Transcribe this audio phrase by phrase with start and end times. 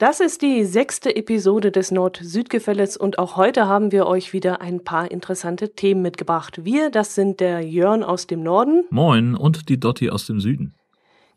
[0.00, 4.82] Das ist die sechste Episode des Nord-Süd-Gefälles und auch heute haben wir euch wieder ein
[4.82, 6.64] paar interessante Themen mitgebracht.
[6.64, 8.84] Wir, das sind der Jörn aus dem Norden.
[8.88, 10.74] Moin und die Dotti aus dem Süden.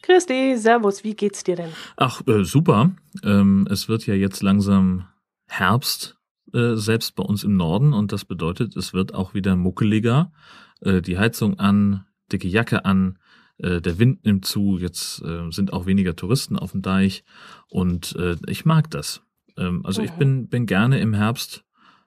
[0.01, 1.71] Christi, Servus, wie geht's dir denn?
[1.97, 2.91] Ach, äh, super.
[3.21, 5.07] Ähm, es wird ja jetzt langsam
[5.49, 6.15] Herbst,
[6.53, 10.31] äh, selbst bei uns im Norden und das bedeutet, es wird auch wieder muckeliger.
[10.79, 13.19] Äh, die Heizung an, dicke Jacke an,
[13.57, 17.23] äh, der Wind nimmt zu, jetzt äh, sind auch weniger Touristen auf dem Deich
[17.69, 19.21] und äh, ich mag das.
[19.57, 20.07] Ähm, also mhm.
[20.07, 21.63] ich bin, bin gerne im Herbst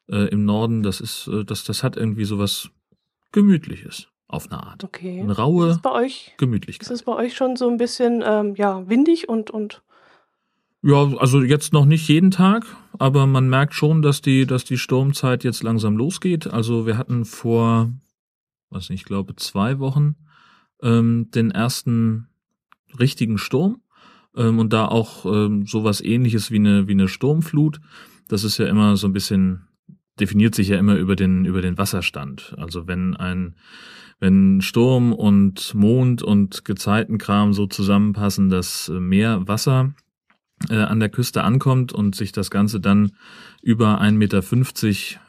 [0.09, 2.71] äh, im Norden, das ist, äh, das, das hat irgendwie sowas
[3.33, 4.85] Gemütliches auf eine Art.
[4.85, 5.21] Okay.
[5.21, 6.87] Eine raue ist bei euch, Gemütlichkeit.
[6.87, 9.83] Ist es bei euch schon so ein bisschen ähm, ja, windig und, und
[10.83, 12.65] ja, also jetzt noch nicht jeden Tag,
[12.99, 16.47] aber man merkt schon, dass die, dass die Sturmzeit jetzt langsam losgeht.
[16.47, 17.91] Also wir hatten vor,
[18.71, 20.17] was ich glaube zwei Wochen
[20.87, 22.29] ähm, den ersten
[22.99, 23.81] richtigen Sturm
[24.37, 27.81] ähm, und da auch ähm, sowas ähnliches wie eine, wie eine Sturmflut.
[28.29, 29.67] Das ist ja immer so ein bisschen,
[30.21, 32.55] definiert sich ja immer über den, über den Wasserstand.
[32.57, 33.57] Also wenn ein,
[34.21, 39.95] wenn Sturm und Mond und Gezeitenkram so zusammenpassen, dass mehr Wasser
[40.71, 43.13] äh, an der Küste ankommt und sich das Ganze dann
[43.63, 44.43] über 1,50 Meter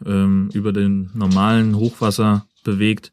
[0.05, 3.11] ähm, über den normalen Hochwasser bewegt,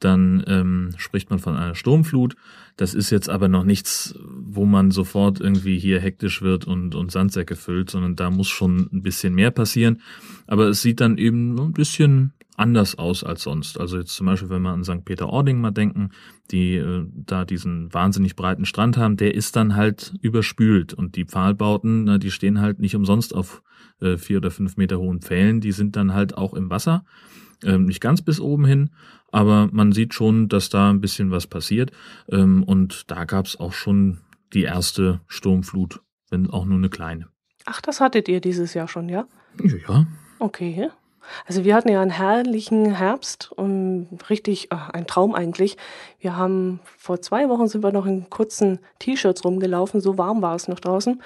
[0.00, 2.36] dann ähm, spricht man von einer Sturmflut.
[2.76, 7.10] Das ist jetzt aber noch nichts, wo man sofort irgendwie hier hektisch wird und, und
[7.10, 10.00] Sandsäcke füllt, sondern da muss schon ein bisschen mehr passieren.
[10.46, 13.78] Aber es sieht dann eben ein bisschen anders aus als sonst.
[13.78, 15.04] Also jetzt zum Beispiel, wenn wir an St.
[15.04, 16.10] Peter-Ording mal denken,
[16.50, 21.24] die äh, da diesen wahnsinnig breiten Strand haben, der ist dann halt überspült und die
[21.24, 23.62] Pfahlbauten, na, die stehen halt nicht umsonst auf
[24.00, 27.04] äh, vier oder fünf Meter hohen Pfählen, die sind dann halt auch im Wasser
[27.64, 28.90] ähm, nicht ganz bis oben hin,
[29.30, 31.92] aber man sieht schon, dass da ein bisschen was passiert.
[32.30, 34.18] Ähm, und da gab es auch schon
[34.52, 37.28] die erste Sturmflut, wenn auch nur eine kleine.
[37.64, 39.26] Ach, das hattet ihr dieses Jahr schon, ja?
[39.62, 40.06] Ja.
[40.38, 40.90] Okay.
[41.46, 45.76] Also wir hatten ja einen herrlichen Herbst und richtig ach, ein Traum eigentlich.
[46.20, 50.54] Wir haben vor zwei Wochen sind wir noch in kurzen T-Shirts rumgelaufen, so warm war
[50.54, 51.22] es noch draußen.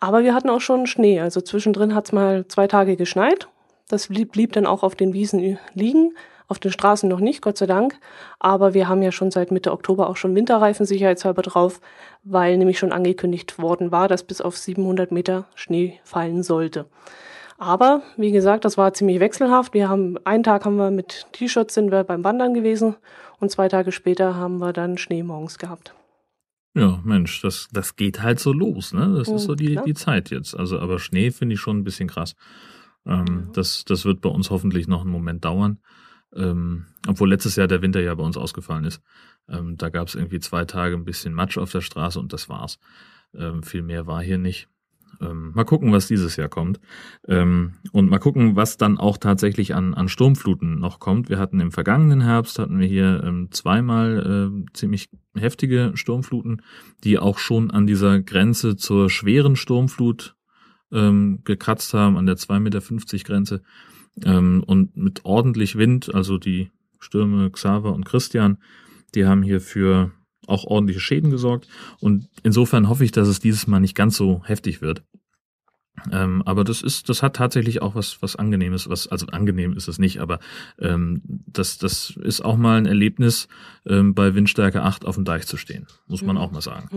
[0.00, 1.20] Aber wir hatten auch schon Schnee.
[1.20, 3.48] Also zwischendrin hat es mal zwei Tage geschneit
[3.92, 6.14] das blieb, blieb dann auch auf den Wiesen liegen,
[6.48, 7.98] auf den Straßen noch nicht, Gott sei Dank.
[8.38, 11.80] Aber wir haben ja schon seit Mitte Oktober auch schon Winterreifen sicherheitshalber drauf,
[12.24, 16.86] weil nämlich schon angekündigt worden war, dass bis auf 700 Meter Schnee fallen sollte.
[17.58, 19.74] Aber wie gesagt, das war ziemlich wechselhaft.
[19.74, 22.96] Wir haben einen Tag haben wir mit T-Shirts sind wir beim Wandern gewesen
[23.38, 25.94] und zwei Tage später haben wir dann Schnee morgens gehabt.
[26.74, 29.14] Ja, Mensch, das, das geht halt so los, ne?
[29.18, 30.58] Das ist so die, die Zeit jetzt.
[30.58, 32.34] Also, aber Schnee finde ich schon ein bisschen krass.
[33.06, 33.52] Ähm, mhm.
[33.52, 35.78] das, das wird bei uns hoffentlich noch einen Moment dauern.
[36.34, 39.02] Ähm, obwohl letztes Jahr der Winter ja bei uns ausgefallen ist.
[39.48, 42.48] Ähm, da gab es irgendwie zwei Tage ein bisschen Matsch auf der Straße und das
[42.48, 42.78] war's.
[43.34, 44.68] Ähm, viel mehr war hier nicht.
[45.20, 46.80] Ähm, mal gucken, was dieses Jahr kommt.
[47.28, 51.28] Ähm, und mal gucken, was dann auch tatsächlich an, an Sturmfluten noch kommt.
[51.28, 56.62] Wir hatten im vergangenen Herbst, hatten wir hier zweimal äh, ziemlich heftige Sturmfluten,
[57.04, 60.34] die auch schon an dieser Grenze zur schweren Sturmflut
[60.92, 63.62] ähm, gekratzt haben an der 2,50 Meter Grenze
[64.24, 66.70] ähm, und mit ordentlich Wind, also die
[67.00, 68.58] Stürme Xaver und Christian,
[69.14, 70.12] die haben hier für
[70.46, 71.68] auch ordentliche Schäden gesorgt
[72.00, 75.02] und insofern hoffe ich, dass es dieses Mal nicht ganz so heftig wird.
[76.10, 79.88] Ähm, aber das ist, das hat tatsächlich auch was, was Angenehmes, was, also angenehm ist
[79.88, 80.40] es nicht, aber
[80.78, 83.46] ähm, das, das ist auch mal ein Erlebnis,
[83.86, 86.42] ähm, bei Windstärke 8 auf dem Deich zu stehen, muss man mhm.
[86.42, 86.88] auch mal sagen.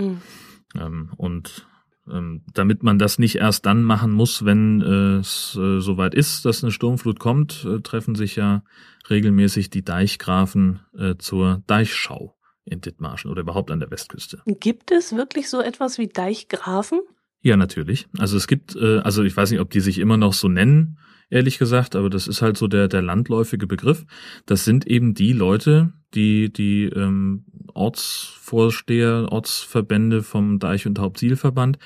[0.73, 0.81] Mhm.
[0.81, 1.67] Ähm, und
[2.11, 6.45] ähm, damit man das nicht erst dann machen muss, wenn äh, es äh, soweit ist,
[6.45, 8.63] dass eine Sturmflut kommt, äh, treffen sich ja
[9.09, 10.79] regelmäßig die Deichgrafen
[11.19, 14.41] zur Deichschau in Dithmarschen oder überhaupt an der Westküste.
[14.47, 17.01] Gibt es wirklich so etwas wie Deichgrafen?
[17.41, 18.07] Ja, natürlich.
[18.17, 20.97] Also es gibt, also ich weiß nicht, ob die sich immer noch so nennen,
[21.29, 24.05] ehrlich gesagt, aber das ist halt so der, der landläufige Begriff.
[24.45, 31.77] Das sind eben die Leute, die die ähm, Ortsvorsteher, Ortsverbände vom Deich- und Hauptzielverband,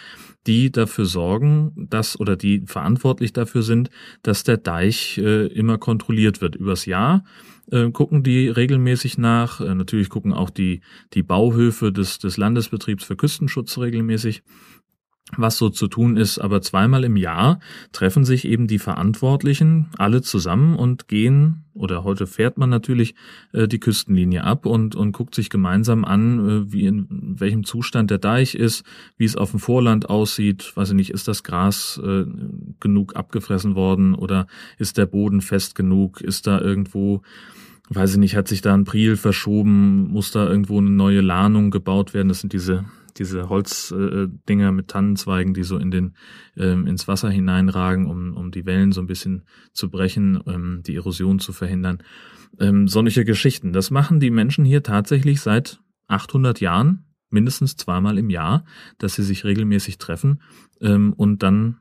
[0.46, 3.90] die dafür sorgen, dass oder die verantwortlich dafür sind,
[4.22, 7.24] dass der Deich äh, immer kontrolliert wird übers Jahr.
[7.72, 9.62] Äh, gucken die regelmäßig nach.
[9.62, 10.82] Äh, natürlich gucken auch die,
[11.14, 14.44] die Bauhöfe des, des Landesbetriebs für Küstenschutz regelmäßig
[15.38, 17.60] was so zu tun ist, aber zweimal im Jahr
[17.92, 23.16] treffen sich eben die Verantwortlichen alle zusammen und gehen, oder heute fährt man natürlich
[23.54, 27.08] äh, die Küstenlinie ab und, und guckt sich gemeinsam an, äh, wie in
[27.40, 28.84] welchem Zustand der Deich ist,
[29.18, 32.26] wie es auf dem Vorland aussieht, weiß ich nicht, ist das Gras äh,
[32.80, 34.48] genug abgefressen worden oder
[34.78, 37.22] ist der Boden fest genug, ist da irgendwo
[37.92, 41.72] weiß ich nicht, hat sich da ein Priel verschoben, muss da irgendwo eine neue Lahnung
[41.72, 42.28] gebaut werden.
[42.28, 42.86] Das sind diese
[43.20, 46.16] diese Holzdinger äh, mit Tannenzweigen, die so in den
[46.58, 49.44] ähm, ins Wasser hineinragen, um, um die Wellen so ein bisschen
[49.74, 52.02] zu brechen, ähm, die Erosion zu verhindern.
[52.60, 53.74] Ähm, solche Geschichten.
[53.74, 58.66] Das machen die Menschen hier tatsächlich seit 800 Jahren, mindestens zweimal im Jahr,
[58.98, 60.42] dass sie sich regelmäßig treffen
[60.82, 61.78] ähm, und dann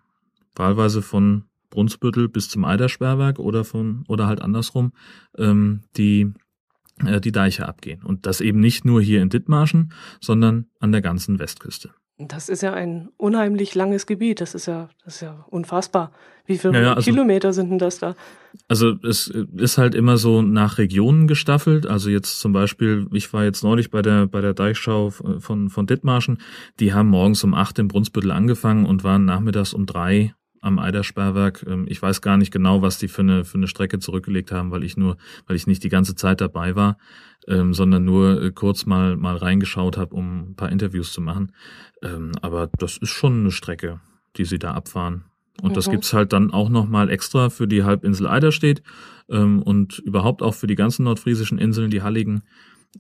[0.55, 4.93] wahlweise von Brunsbüttel bis zum Eidersperrwerk oder von oder halt andersrum
[5.37, 6.33] ähm, die
[7.07, 8.03] äh, die Deiche abgehen.
[8.03, 11.91] Und das eben nicht nur hier in Dithmarschen, sondern an der ganzen Westküste.
[12.21, 14.41] Das ist ja ein unheimlich langes Gebiet.
[14.41, 16.11] Das ist ja, das ist ja unfassbar.
[16.47, 18.17] Wie viele Ja, ja, also- Kilometer sind denn das da?
[18.67, 21.87] Also es ist halt immer so nach Regionen gestaffelt.
[21.87, 25.87] Also jetzt zum Beispiel, ich war jetzt neulich bei der bei der Deichschau von von
[25.87, 26.39] Dithmarschen.
[26.81, 30.35] Die haben morgens um acht im Brunsbüttel angefangen und waren nachmittags um drei
[30.69, 31.65] am Eidersperrwerk.
[31.67, 34.71] Ähm, Ich weiß gar nicht genau, was die für eine für eine Strecke zurückgelegt haben,
[34.71, 35.17] weil ich nur,
[35.47, 36.97] weil ich nicht die ganze Zeit dabei war,
[37.49, 41.53] ähm, sondern nur äh, kurz mal mal reingeschaut habe, um ein paar Interviews zu machen.
[42.03, 44.01] Ähm, aber das ist schon eine Strecke,
[44.37, 45.25] die sie da abfahren.
[45.61, 45.93] Und das Mhm.
[45.93, 48.83] gibt's halt dann auch nochmal extra für die Halbinsel Eiderstedt
[49.29, 52.43] ähm, und überhaupt auch für die ganzen nordfriesischen Inseln, die Halligen.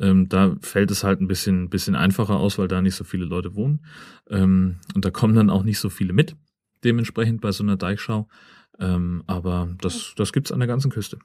[0.01, 3.25] Ähm, da fällt es halt ein bisschen, bisschen einfacher aus, weil da nicht so viele
[3.25, 3.81] Leute wohnen.
[4.29, 6.35] Ähm, und da kommen dann auch nicht so viele mit,
[6.85, 8.29] dementsprechend bei so einer Deichschau.
[8.81, 11.19] Ähm, aber das, das gibt's an der ganzen Küste.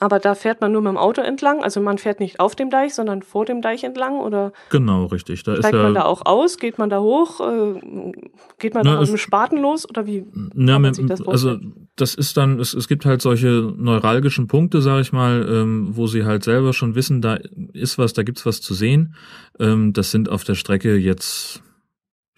[0.00, 1.64] Aber da fährt man nur mit dem Auto entlang.
[1.64, 4.20] Also man fährt nicht auf dem Deich, sondern vor dem Deich entlang.
[4.20, 5.42] Oder Genau, richtig.
[5.42, 6.58] Da steigt man da auch aus?
[6.58, 7.40] Geht man da hoch?
[7.40, 8.12] Äh,
[8.60, 9.88] geht man Na, da mit es- dem Spaten los?
[9.90, 10.24] Oder wie?
[10.54, 11.56] Na, man mit, das also
[11.96, 16.06] das ist dann, es, es gibt halt solche neuralgischen Punkte, sage ich mal, ähm, wo
[16.06, 17.38] sie halt selber schon wissen, da
[17.72, 19.14] ist was, da gibt's was zu sehen.
[19.58, 21.60] Ähm, das sind auf der Strecke jetzt,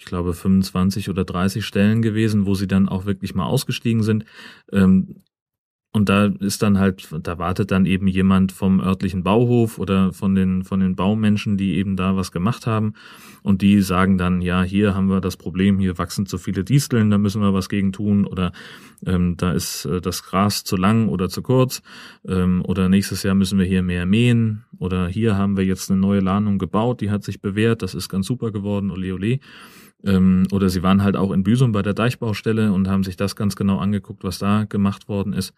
[0.00, 4.25] ich glaube, 25 oder 30 Stellen gewesen, wo sie dann auch wirklich mal ausgestiegen sind.
[4.73, 5.17] Ähm,
[5.93, 10.35] und da ist dann halt, da wartet dann eben jemand vom örtlichen Bauhof oder von
[10.35, 12.94] den, von den Baumenschen, die eben da was gemacht haben.
[13.43, 17.11] Und die sagen dann, ja, hier haben wir das Problem, hier wachsen zu viele Disteln,
[17.11, 18.25] da müssen wir was gegen tun.
[18.25, 18.53] Oder
[19.05, 21.82] ähm, da ist äh, das Gras zu lang oder zu kurz.
[22.26, 24.64] Ähm, oder nächstes Jahr müssen wir hier mehr mähen.
[24.79, 28.08] Oder hier haben wir jetzt eine neue Lahnung gebaut, die hat sich bewährt, das ist
[28.08, 29.41] ganz super geworden, ole ole.
[30.05, 33.37] Ähm, oder sie waren halt auch in Büsum bei der Deichbaustelle und haben sich das
[33.37, 35.52] ganz genau angeguckt, was da gemacht worden ist.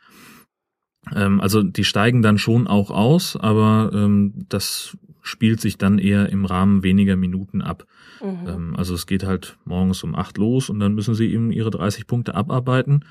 [1.14, 6.28] Ähm, also die steigen dann schon auch aus, aber ähm, das spielt sich dann eher
[6.30, 7.86] im Rahmen weniger Minuten ab.
[8.22, 8.48] Mhm.
[8.48, 11.70] Ähm, also es geht halt morgens um acht los und dann müssen sie eben ihre
[11.70, 13.04] 30 Punkte abarbeiten,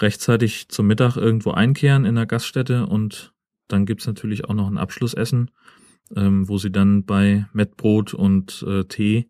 [0.00, 3.32] rechtzeitig zum Mittag irgendwo einkehren in der Gaststätte und
[3.68, 5.50] dann gibt's natürlich auch noch ein Abschlussessen,
[6.16, 9.28] ähm, wo sie dann bei Mettbrot und äh, Tee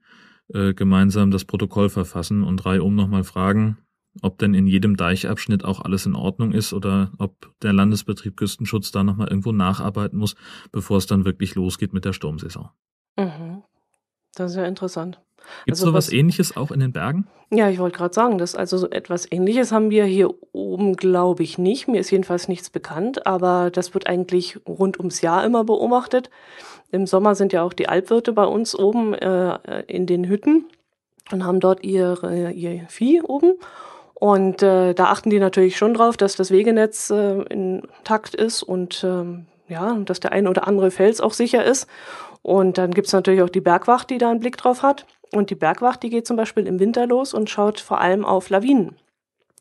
[0.54, 3.78] äh, gemeinsam das Protokoll verfassen und reihum nochmal fragen,
[4.22, 8.90] ob denn in jedem Deichabschnitt auch alles in Ordnung ist oder ob der Landesbetrieb Küstenschutz
[8.90, 10.34] da nochmal irgendwo nacharbeiten muss,
[10.72, 12.70] bevor es dann wirklich losgeht mit der Sturmsaison.
[13.16, 13.62] Mhm.
[14.34, 15.20] Das ist ja interessant.
[15.64, 17.26] Gibt's Also sowas was- ähnliches auch in den Bergen?
[17.52, 21.42] Ja, ich wollte gerade sagen, dass also so etwas Ähnliches haben wir hier oben, glaube
[21.42, 21.88] ich, nicht.
[21.88, 26.30] Mir ist jedenfalls nichts bekannt, aber das wird eigentlich rund ums Jahr immer beobachtet.
[26.92, 30.64] Im Sommer sind ja auch die Alpwirte bei uns oben äh, in den Hütten
[31.30, 33.54] und haben dort ihre, ihr Vieh oben.
[34.14, 39.02] Und äh, da achten die natürlich schon drauf, dass das Wegenetz äh, intakt ist und
[39.02, 41.86] ähm, ja, dass der ein oder andere Fels auch sicher ist.
[42.42, 45.06] Und dann gibt's natürlich auch die Bergwacht, die da einen Blick drauf hat.
[45.32, 48.50] Und die Bergwacht, die geht zum Beispiel im Winter los und schaut vor allem auf
[48.50, 48.96] Lawinen.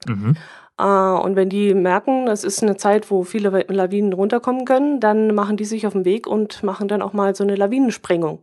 [0.08, 0.36] Mhm.
[0.80, 5.36] Äh, und wenn die merken, es ist eine Zeit, wo viele Lawinen runterkommen können, dann
[5.36, 8.38] machen die sich auf den Weg und machen dann auch mal so eine Lawinensprengung.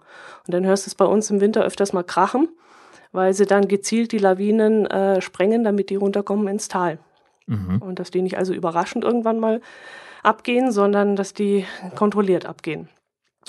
[0.47, 2.49] Und dann hörst du es bei uns im Winter öfters mal krachen,
[3.13, 6.99] weil sie dann gezielt die Lawinen äh, sprengen, damit die runterkommen ins Tal.
[7.47, 7.81] Mhm.
[7.81, 9.61] Und dass die nicht also überraschend irgendwann mal
[10.23, 11.65] abgehen, sondern dass die
[11.95, 12.89] kontrolliert abgehen.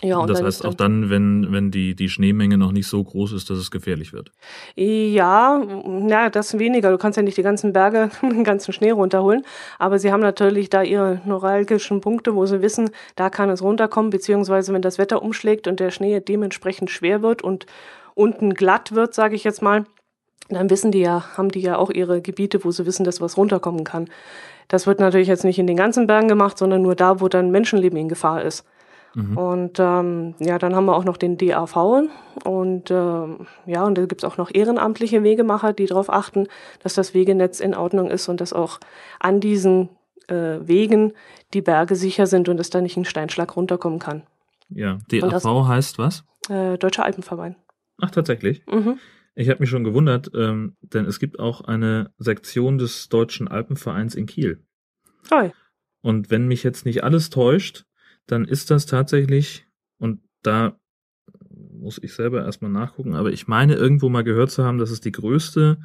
[0.03, 3.31] Ja, und das heißt auch dann, wenn, wenn die, die Schneemenge noch nicht so groß
[3.33, 4.31] ist, dass es gefährlich wird.
[4.75, 6.91] Ja, na, das weniger.
[6.91, 9.43] Du kannst ja nicht die ganzen Berge, den ganzen Schnee runterholen.
[9.79, 14.11] Aber sie haben natürlich da ihre neuralgischen Punkte, wo sie wissen, da kann es runterkommen,
[14.11, 17.65] beziehungsweise wenn das Wetter umschlägt und der Schnee dementsprechend schwer wird und
[18.13, 19.85] unten glatt wird, sage ich jetzt mal,
[20.49, 23.35] dann wissen die ja, haben die ja auch ihre Gebiete, wo sie wissen, dass was
[23.35, 24.09] runterkommen kann.
[24.67, 27.51] Das wird natürlich jetzt nicht in den ganzen Bergen gemacht, sondern nur da, wo dann
[27.51, 28.63] Menschenleben in Gefahr ist.
[29.17, 29.36] Mhm.
[29.36, 31.75] Und ähm, ja, dann haben wir auch noch den DAV
[32.45, 36.47] und ähm, ja, und da gibt's auch noch ehrenamtliche Wegemacher, die darauf achten,
[36.83, 38.79] dass das Wegenetz in Ordnung ist und dass auch
[39.19, 39.89] an diesen
[40.27, 41.13] äh, Wegen
[41.55, 44.21] die Berge sicher sind und dass da nicht ein Steinschlag runterkommen kann.
[44.69, 46.24] Ja, Und das- DAV heißt was?
[46.47, 47.55] Äh, Deutscher Alpenverein.
[48.00, 48.62] Ach, tatsächlich.
[48.67, 49.00] Mhm.
[49.33, 54.13] Ich habe mich schon gewundert, ähm, denn es gibt auch eine Sektion des Deutschen Alpenvereins
[54.13, 54.63] in Kiel.
[55.27, 55.53] Toll.
[56.01, 57.86] Und wenn mich jetzt nicht alles täuscht,
[58.27, 59.65] dann ist das tatsächlich,
[59.98, 60.79] und da
[61.51, 65.01] muss ich selber erstmal nachgucken, aber ich meine irgendwo mal gehört zu haben, dass es
[65.01, 65.79] die größte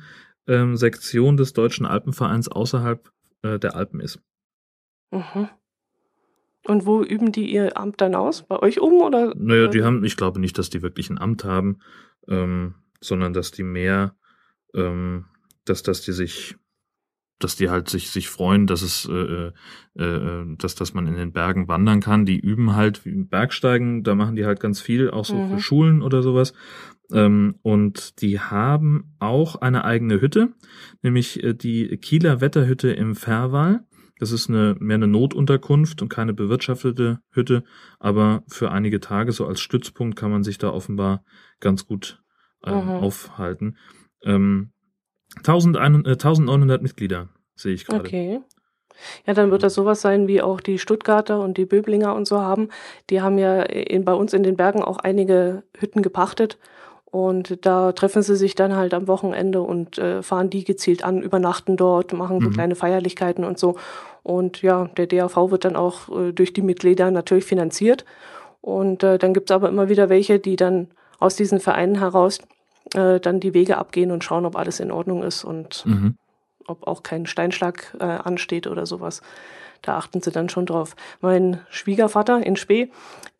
[0.46, 3.10] ähm, Sektion des Deutschen Alpenvereins außerhalb
[3.42, 4.20] äh, der Alpen ist.
[5.10, 5.48] Mhm.
[6.64, 8.42] Und wo üben die ihr Amt dann aus?
[8.46, 9.34] Bei euch oben oder?
[9.36, 11.80] Naja, die haben, ich glaube nicht, dass die wirklich ein Amt haben,
[12.28, 14.14] ähm, sondern dass die mehr,
[14.74, 15.26] ähm,
[15.64, 16.56] dass, dass die sich,
[17.44, 19.52] dass die halt sich, sich freuen, dass es, äh, äh,
[20.02, 22.26] äh dass, dass man in den Bergen wandern kann.
[22.26, 25.50] Die üben halt wie Bergsteigen, da machen die halt ganz viel, auch so mhm.
[25.50, 26.52] für Schulen oder sowas.
[27.12, 30.54] Ähm, und die haben auch eine eigene Hütte,
[31.02, 33.84] nämlich äh, die Kieler Wetterhütte im Färwal.
[34.18, 37.64] Das ist eine, mehr eine Notunterkunft und keine bewirtschaftete Hütte,
[37.98, 41.24] aber für einige Tage so als Stützpunkt kann man sich da offenbar
[41.58, 42.22] ganz gut
[42.62, 42.88] äh, mhm.
[42.88, 43.76] aufhalten.
[44.22, 44.72] Ähm,
[45.38, 48.00] 1100, äh, 1900 Mitglieder sehe ich gerade.
[48.00, 48.40] Okay.
[49.26, 52.40] Ja, dann wird das sowas sein, wie auch die Stuttgarter und die Böblinger und so
[52.40, 52.68] haben.
[53.10, 56.58] Die haben ja in, bei uns in den Bergen auch einige Hütten gepachtet
[57.12, 61.20] und da treffen sie sich dann halt am Wochenende und äh, fahren die gezielt an,
[61.20, 62.54] übernachten dort, machen so mhm.
[62.54, 63.76] kleine Feierlichkeiten und so.
[64.22, 68.06] Und ja, der DAV wird dann auch äh, durch die Mitglieder natürlich finanziert.
[68.62, 72.38] Und äh, dann gibt's aber immer wieder welche, die dann aus diesen Vereinen heraus
[72.94, 76.16] äh, dann die Wege abgehen und schauen, ob alles in Ordnung ist und mhm.
[76.66, 79.22] ob auch kein Steinschlag äh, ansteht oder sowas.
[79.82, 80.94] Da achten sie dann schon drauf.
[81.20, 82.90] Mein Schwiegervater in Spee,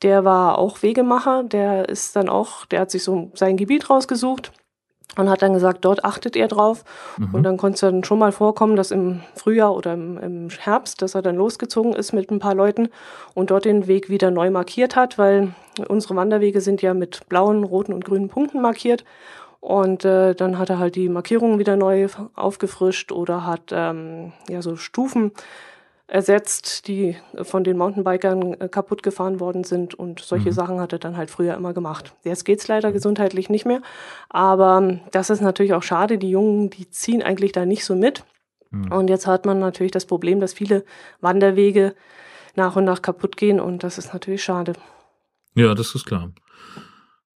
[0.02, 4.52] der war auch Wegemacher, der ist dann auch, der hat sich so sein Gebiet rausgesucht
[5.16, 6.85] und hat dann gesagt, dort achtet er drauf.
[7.18, 7.35] Mhm.
[7.35, 11.02] Und dann konnte es dann schon mal vorkommen, dass im Frühjahr oder im, im, Herbst,
[11.02, 12.88] dass er dann losgezogen ist mit ein paar Leuten
[13.35, 15.54] und dort den Weg wieder neu markiert hat, weil
[15.88, 19.04] unsere Wanderwege sind ja mit blauen, roten und grünen Punkten markiert.
[19.62, 24.61] Und äh, dann hat er halt die Markierungen wieder neu aufgefrischt oder hat ähm, ja
[24.61, 25.31] so Stufen
[26.09, 29.95] ersetzt, die von den Mountainbikern äh, kaputt gefahren worden sind.
[29.95, 30.54] Und solche mhm.
[30.54, 32.12] Sachen hat er dann halt früher immer gemacht.
[32.25, 33.83] Jetzt geht's leider gesundheitlich nicht mehr.
[34.31, 36.19] Aber ähm, das ist natürlich auch schade.
[36.19, 38.25] Die Jungen, die ziehen eigentlich da nicht so mit.
[38.71, 38.90] Mhm.
[38.90, 40.85] Und jetzt hat man natürlich das Problem, dass viele
[41.21, 41.95] Wanderwege
[42.57, 43.61] nach und nach kaputt gehen.
[43.61, 44.73] Und das ist natürlich schade.
[45.54, 46.33] Ja, das ist klar.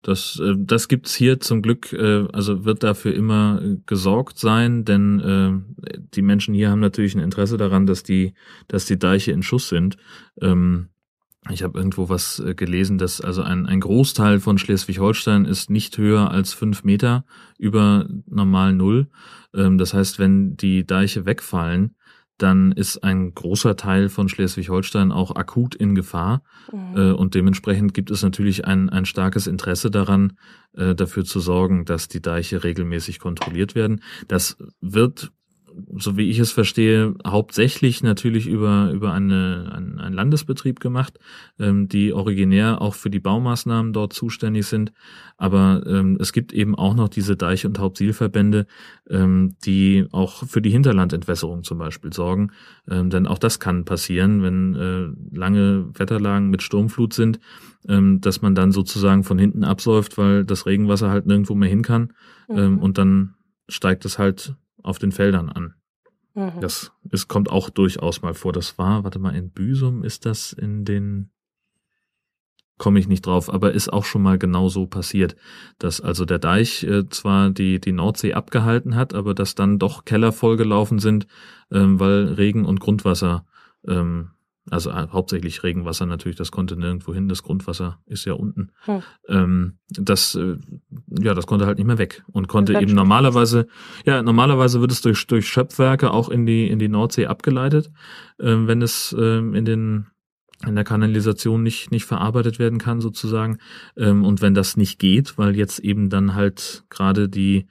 [0.06, 5.18] Das, äh, das gibt's hier zum Glück, äh, also wird dafür immer gesorgt sein, denn
[5.18, 8.34] äh, die Menschen hier haben natürlich ein Interesse daran, dass die,
[8.68, 9.96] dass die Deiche in Schuss sind.
[10.40, 10.90] Ähm,
[11.50, 15.98] ich habe irgendwo was äh, gelesen, dass also ein, ein Großteil von Schleswig-Holstein ist nicht
[15.98, 17.25] höher als fünf Meter
[17.58, 19.08] über normal Null.
[19.54, 21.96] Ähm, das heißt, wenn die Deiche wegfallen,
[22.38, 26.42] dann ist ein großer Teil von Schleswig-Holstein auch akut in Gefahr.
[26.72, 26.96] Mhm.
[26.96, 30.38] Äh, und dementsprechend gibt es natürlich ein, ein starkes Interesse daran,
[30.74, 34.02] äh, dafür zu sorgen, dass die Deiche regelmäßig kontrolliert werden.
[34.28, 35.32] Das wird
[35.97, 41.18] so wie ich es verstehe, hauptsächlich natürlich über, über eine, ein, einen Landesbetrieb gemacht,
[41.59, 44.92] ähm, die originär auch für die Baumaßnahmen dort zuständig sind.
[45.37, 48.66] Aber ähm, es gibt eben auch noch diese Deich- und Hauptsielverbände,
[49.11, 52.52] ähm, die auch für die Hinterlandentwässerung zum Beispiel sorgen.
[52.88, 57.38] Ähm, denn auch das kann passieren, wenn äh, lange Wetterlagen mit Sturmflut sind,
[57.88, 61.83] ähm, dass man dann sozusagen von hinten absäuft, weil das Regenwasser halt nirgendwo mehr hin
[61.83, 62.12] kann.
[62.49, 62.78] Ähm, mhm.
[62.78, 63.35] und dann
[63.68, 64.54] steigt es halt
[64.86, 65.74] auf den Feldern an.
[66.34, 66.60] Mhm.
[66.60, 68.52] Das es kommt auch durchaus mal vor.
[68.52, 71.30] Das war, warte mal, in Büsum ist das in den
[72.78, 75.34] komme ich nicht drauf, aber ist auch schon mal genau so passiert,
[75.78, 80.04] dass also der Deich äh, zwar die die Nordsee abgehalten hat, aber dass dann doch
[80.04, 81.26] Keller vollgelaufen sind,
[81.70, 83.46] ähm, weil Regen und Grundwasser
[83.88, 84.30] ähm,
[84.70, 88.70] also äh, hauptsächlich Regenwasser natürlich, das konnte nirgendwo hin, das Grundwasser ist ja unten.
[88.85, 89.02] Hm.
[89.28, 90.56] Ähm, das, äh,
[91.20, 93.68] ja, das konnte halt nicht mehr weg und konnte eben normalerweise,
[94.04, 97.90] ja, normalerweise wird es durch, durch Schöpfwerke auch in die, in die Nordsee abgeleitet,
[98.38, 100.06] äh, wenn es äh, in den,
[100.66, 103.58] in der Kanalisation nicht, nicht verarbeitet werden kann sozusagen.
[103.96, 107.66] Ähm, und wenn das nicht geht, weil jetzt eben dann halt gerade die,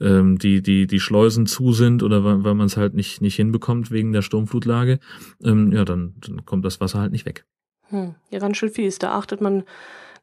[0.00, 3.36] ähm, die, die, die Schleusen zu sind oder weil, weil man es halt nicht, nicht
[3.36, 4.98] hinbekommt wegen der Sturmflutlage,
[5.42, 7.44] ähm, ja, dann, dann kommt das Wasser halt nicht weg.
[7.88, 8.14] Hm.
[8.30, 8.98] Ja, ganz schön fies.
[8.98, 9.64] Da achtet man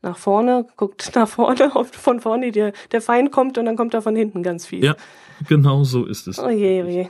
[0.04, 4.02] nach vorne, guckt nach vorne, von vorne der, der Feind kommt und dann kommt er
[4.02, 4.84] von hinten ganz viel.
[4.84, 4.96] Ja,
[5.48, 6.38] genau so ist es.
[6.40, 7.08] Oh je, oh je.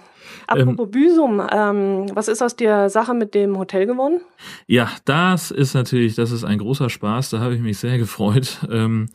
[0.47, 4.21] Apropos ähm, Büsum, ähm, was ist aus der Sache mit dem Hotel geworden?
[4.67, 8.59] Ja, das ist natürlich, das ist ein großer Spaß, da habe ich mich sehr gefreut.
[8.69, 9.07] Ähm,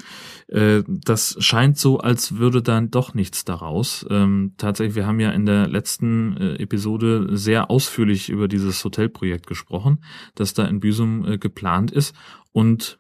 [0.49, 4.07] äh, das scheint so, als würde dann doch nichts daraus.
[4.11, 9.47] Ähm, tatsächlich, wir haben ja in der letzten äh, Episode sehr ausführlich über dieses Hotelprojekt
[9.47, 10.05] gesprochen,
[10.35, 12.15] das da in Büsum äh, geplant ist.
[12.53, 12.99] Und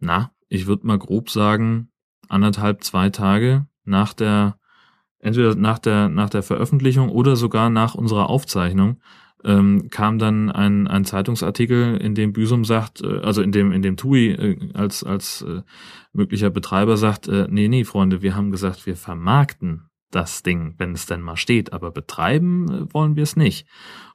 [0.00, 1.90] na, ich würde mal grob sagen,
[2.28, 4.58] anderthalb, zwei Tage nach der,
[5.18, 9.00] entweder nach der, nach der Veröffentlichung oder sogar nach unserer Aufzeichnung,
[9.44, 13.82] ähm, kam dann ein, ein Zeitungsartikel, in dem Büsum sagt, äh, also in dem in
[13.82, 15.62] dem TUI äh, als als äh,
[16.12, 20.92] möglicher Betreiber sagt, äh, nee nee Freunde, wir haben gesagt, wir vermarkten das Ding, wenn
[20.92, 23.66] es denn mal steht, aber betreiben äh, wollen wir es nicht.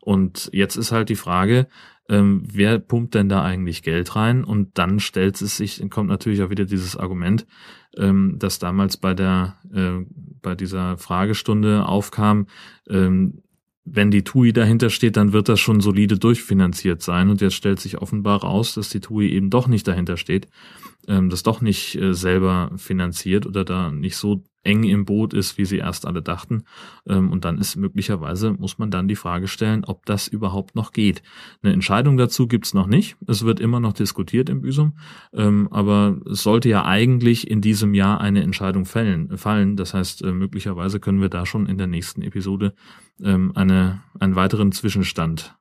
[0.02, 1.68] Und jetzt ist halt die Frage,
[2.10, 4.44] ähm, wer pumpt denn da eigentlich Geld rein?
[4.44, 7.46] Und dann stellt es sich, kommt natürlich auch wieder dieses Argument,
[7.98, 10.06] ähm, das damals bei der äh,
[10.42, 12.48] bei dieser Fragestunde aufkam,
[12.90, 13.44] ähm,
[13.86, 17.30] wenn die TUI dahinter steht, dann wird das schon solide durchfinanziert sein.
[17.30, 20.48] Und jetzt stellt sich offenbar raus, dass die TUI eben doch nicht dahinter steht,
[21.08, 25.58] ähm, das doch nicht äh, selber finanziert oder da nicht so eng im Boot ist,
[25.58, 26.64] wie sie erst alle dachten.
[27.08, 30.92] Ähm, und dann ist möglicherweise, muss man dann die Frage stellen, ob das überhaupt noch
[30.92, 31.22] geht.
[31.62, 33.18] Eine Entscheidung dazu gibt's noch nicht.
[33.28, 34.98] Es wird immer noch diskutiert im Büsum.
[35.34, 39.38] Ähm, aber es sollte ja eigentlich in diesem Jahr eine Entscheidung fallen.
[39.38, 39.76] fallen.
[39.76, 42.74] Das heißt, äh, möglicherweise können wir da schon in der nächsten Episode
[43.22, 45.58] ähm, eine, einen weiteren Zwischenstand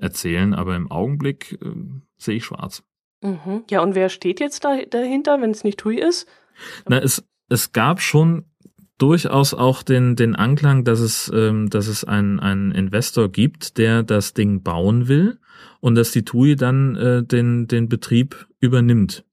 [0.00, 0.54] erzählen.
[0.54, 1.58] Aber im Augenblick
[2.16, 2.82] sehe ich schwarz.
[3.22, 3.64] Mhm.
[3.70, 6.26] Ja, und wer steht jetzt da, dahinter, wenn es nicht TUI ist?
[6.88, 8.44] Na, es, es gab schon
[8.98, 14.02] durchaus auch den, den Anklang, dass es, ähm, dass es einen, einen Investor gibt, der
[14.02, 15.38] das Ding bauen will
[15.80, 19.24] und dass die TUI dann äh, den, den Betrieb übernimmt.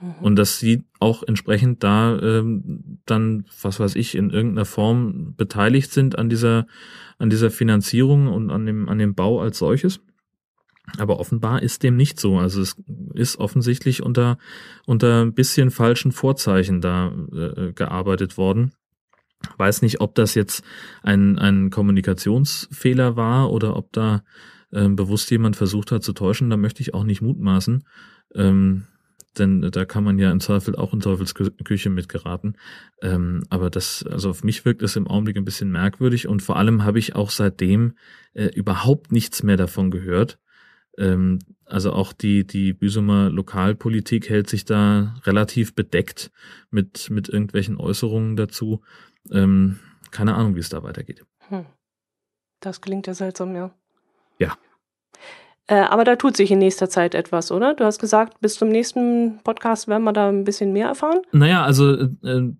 [0.00, 0.14] Mhm.
[0.20, 5.92] Und dass sie auch entsprechend da ähm, dann, was weiß ich, in irgendeiner Form beteiligt
[5.92, 6.66] sind an dieser,
[7.18, 10.00] an dieser Finanzierung und an dem, an dem Bau als solches.
[10.98, 12.38] Aber offenbar ist dem nicht so.
[12.38, 12.76] Also es
[13.14, 14.38] ist offensichtlich unter,
[14.86, 18.72] unter ein bisschen falschen Vorzeichen da äh, gearbeitet worden.
[19.56, 20.64] Weiß nicht, ob das jetzt
[21.02, 24.22] ein, ein Kommunikationsfehler war oder ob da
[24.70, 26.50] äh, bewusst jemand versucht hat zu täuschen.
[26.50, 27.84] Da möchte ich auch nicht mutmaßen.
[28.34, 28.84] Ähm,
[29.38, 32.58] denn da kann man ja im Zweifel auch in Teufelsküche mitgeraten.
[33.00, 36.56] Ähm, aber das, also auf mich wirkt es im Augenblick ein bisschen merkwürdig und vor
[36.56, 37.94] allem habe ich auch seitdem
[38.34, 40.38] äh, überhaupt nichts mehr davon gehört.
[40.98, 46.30] Ähm, also auch die, die Büsumer Lokalpolitik hält sich da relativ bedeckt
[46.70, 48.82] mit, mit irgendwelchen Äußerungen dazu.
[49.30, 49.78] Ähm,
[50.10, 51.24] keine Ahnung, wie es da weitergeht.
[51.48, 51.66] Hm.
[52.60, 53.74] Das klingt ja seltsam, ja.
[54.38, 54.56] Ja.
[55.68, 57.74] Äh, aber da tut sich in nächster Zeit etwas, oder?
[57.74, 61.20] Du hast gesagt, bis zum nächsten Podcast werden wir da ein bisschen mehr erfahren.
[61.30, 62.08] Naja, also äh,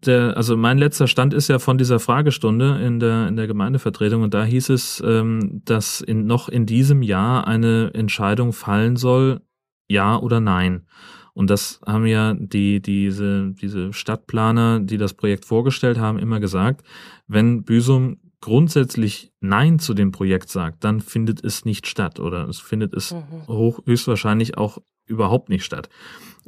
[0.06, 4.22] der, also mein letzter Stand ist ja von dieser Fragestunde in der in der Gemeindevertretung
[4.22, 9.40] und da hieß es, ähm, dass in, noch in diesem Jahr eine Entscheidung fallen soll,
[9.88, 10.86] ja oder nein.
[11.34, 16.84] Und das haben ja die, diese, diese Stadtplaner, die das Projekt vorgestellt haben, immer gesagt,
[17.26, 22.60] wenn Büsum grundsätzlich Nein zu dem Projekt sagt, dann findet es nicht statt oder es
[22.60, 23.46] findet es mhm.
[23.48, 25.88] hoch, höchstwahrscheinlich auch überhaupt nicht statt.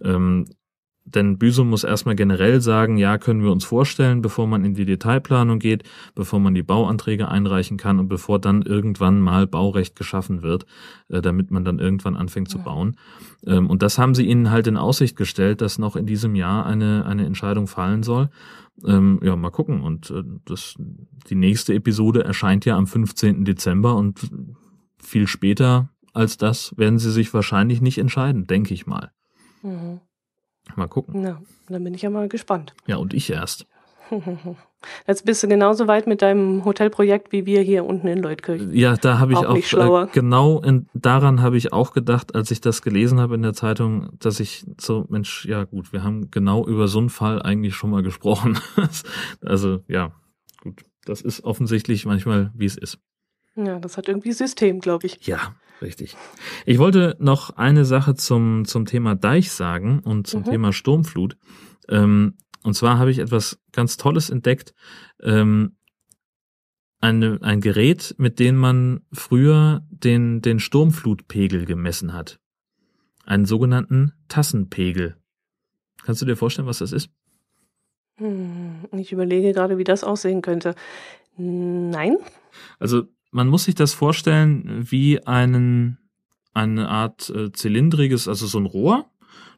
[0.03, 0.45] Ähm,
[1.05, 4.87] denn Büsum muss erstmal generell sagen, ja, können wir uns vorstellen, bevor man in die
[4.87, 10.43] Detailplanung geht, bevor man die Bauanträge einreichen kann und bevor dann irgendwann mal Baurecht geschaffen
[10.43, 10.65] wird,
[11.09, 12.97] äh, damit man dann irgendwann anfängt zu bauen.
[13.47, 16.65] Ähm, und das haben sie ihnen halt in Aussicht gestellt, dass noch in diesem Jahr
[16.65, 18.31] eine, eine Entscheidung fallen soll.
[18.85, 19.83] Ähm, ja, mal gucken.
[19.83, 20.75] Und äh, das,
[21.29, 23.45] die nächste Episode erscheint ja am 15.
[23.45, 24.31] Dezember und
[24.99, 29.11] viel später als das werden sie sich wahrscheinlich nicht entscheiden, denke ich mal.
[29.63, 30.01] Mhm.
[30.77, 31.23] Mal gucken.
[31.23, 32.75] Na, dann bin ich ja mal gespannt.
[32.87, 33.67] Ja, und ich erst.
[35.07, 38.63] Jetzt bist du genauso weit mit deinem Hotelprojekt wie wir hier unten in Leutkirch.
[38.73, 42.51] Ja, da habe ich auch, auch äh, genau in, daran habe ich auch gedacht, als
[42.51, 46.31] ich das gelesen habe in der Zeitung, dass ich so Mensch, ja gut, wir haben
[46.31, 48.59] genau über so einen Fall eigentlich schon mal gesprochen.
[49.41, 50.13] also ja,
[50.63, 52.99] gut, das ist offensichtlich manchmal, wie es ist.
[53.57, 55.27] Ja, das hat irgendwie System, glaube ich.
[55.27, 56.17] Ja, richtig.
[56.67, 60.47] Ich wollte noch eine Sache zum, zum Thema Deich sagen und zum mhm.
[60.47, 61.37] Thema Sturmflut.
[61.89, 64.75] Ähm, und zwar habe ich etwas ganz Tolles entdeckt.
[65.23, 65.77] Ähm,
[67.01, 72.41] eine, ein Gerät, mit dem man früher den, den Sturmflutpegel gemessen hat.
[73.25, 75.17] Einen sogenannten Tassenpegel.
[76.03, 77.11] Kannst du dir vorstellen, was das ist?
[78.17, 80.75] Hm, ich überlege gerade, wie das aussehen könnte.
[81.37, 82.17] Nein.
[82.79, 85.99] Also man muss sich das vorstellen wie einen,
[86.53, 89.11] eine Art äh, zylindriges, also so ein Rohr.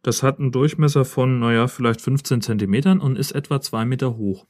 [0.02, 4.46] Das hat einen Durchmesser von, naja, vielleicht 15 Zentimetern und ist etwa zwei Meter hoch.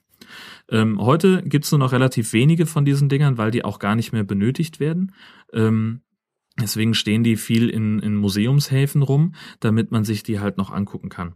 [0.70, 4.12] Ähm, heute gibt's nur noch relativ wenige von diesen Dingern, weil die auch gar nicht
[4.12, 5.12] mehr benötigt werden.
[5.52, 6.02] Ähm,
[6.58, 11.10] Deswegen stehen die viel in, in Museumshäfen rum, damit man sich die halt noch angucken
[11.10, 11.34] kann.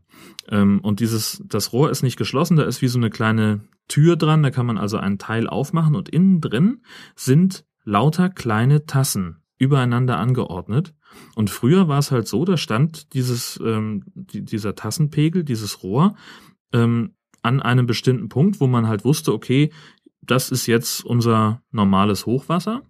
[0.48, 4.16] Ähm, und dieses, das Rohr ist nicht geschlossen, da ist wie so eine kleine Tür
[4.16, 6.80] dran, da kann man also einen Teil aufmachen und innen drin
[7.16, 10.94] sind lauter kleine Tassen übereinander angeordnet.
[11.34, 16.14] Und früher war es halt so, da stand dieses, ähm, die, dieser Tassenpegel, dieses Rohr,
[16.72, 19.72] ähm, an einem bestimmten Punkt, wo man halt wusste, okay,
[20.22, 22.82] das ist jetzt unser normales Hochwasser.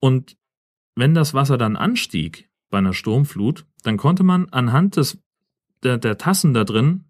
[0.00, 0.36] Und
[0.96, 5.18] wenn das Wasser dann anstieg bei einer Sturmflut, dann konnte man anhand des,
[5.84, 7.04] der, der Tassen da drin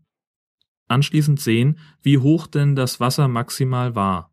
[0.89, 4.32] anschließend sehen, wie hoch denn das Wasser maximal war.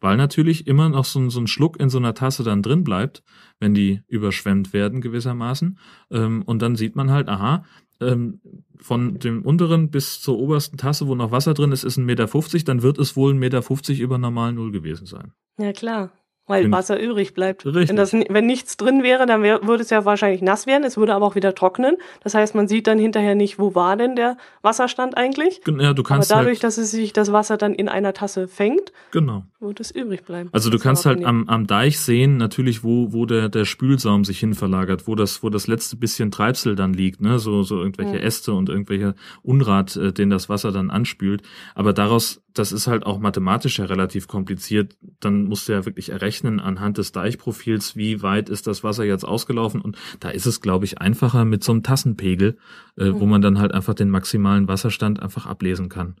[0.00, 3.22] Weil natürlich immer noch so, so ein Schluck in so einer Tasse dann drin bleibt,
[3.60, 5.78] wenn die überschwemmt werden gewissermaßen.
[6.10, 7.64] Ähm, und dann sieht man halt, aha,
[8.00, 8.40] ähm,
[8.76, 12.28] von dem unteren bis zur obersten Tasse, wo noch Wasser drin ist, ist ein Meter,
[12.28, 15.32] fünfzig, dann wird es wohl ein Meter fünfzig über normal Null gewesen sein.
[15.58, 16.12] Ja, klar.
[16.48, 17.66] Weil Bin- Wasser übrig bleibt.
[17.66, 17.88] Richtig.
[17.88, 20.96] Wenn, das, wenn nichts drin wäre, dann wär, würde es ja wahrscheinlich nass werden, es
[20.96, 21.96] würde aber auch wieder trocknen.
[22.22, 25.62] Das heißt, man sieht dann hinterher nicht, wo war denn der Wasserstand eigentlich.
[25.64, 28.12] Gen- Ja, du Aber kannst dadurch, halt, dass es sich das Wasser dann in einer
[28.12, 29.44] Tasse fängt, genau.
[29.58, 30.48] wird es übrig bleiben.
[30.52, 33.64] Also du Das kannst aber halt am, am Deich sehen, natürlich, wo, wo der, der
[33.64, 37.64] Spülsaum sich hin verlagert, wo das, wo das letzte bisschen Treibsel dann liegt, ne, so,
[37.64, 38.22] so irgendwelche Mhm.
[38.22, 41.42] Äste und irgendwelche Unrat, äh, den das Wasser dann anspült.
[41.74, 44.96] Aber daraus, das ist halt auch mathematisch ja relativ kompliziert.
[45.20, 49.24] Dann musst du ja wirklich errechnen anhand des Deichprofils, wie weit ist das Wasser jetzt
[49.24, 49.80] ausgelaufen.
[49.80, 52.56] Und da ist es, glaube ich, einfacher mit so einem Tassenpegel,
[52.96, 53.30] äh, wo Mhm.
[53.30, 56.16] man dann halt einfach den maximalen Wasserstand einfach ablesen kann.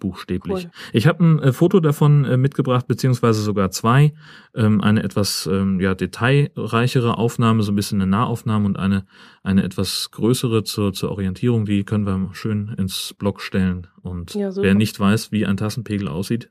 [0.00, 0.64] Buchstäblich.
[0.64, 0.70] Cool.
[0.92, 4.12] Ich habe ein äh, Foto davon äh, mitgebracht, beziehungsweise sogar zwei.
[4.54, 9.06] Ähm, eine etwas ähm, ja, detailreichere Aufnahme, so ein bisschen eine Nahaufnahme und eine,
[9.44, 11.64] eine etwas größere zur, zur Orientierung.
[11.64, 13.86] Die können wir schön ins Blog stellen.
[14.02, 16.50] Und Ja, wer nicht weiß, wie ein Tassenpegel aussieht,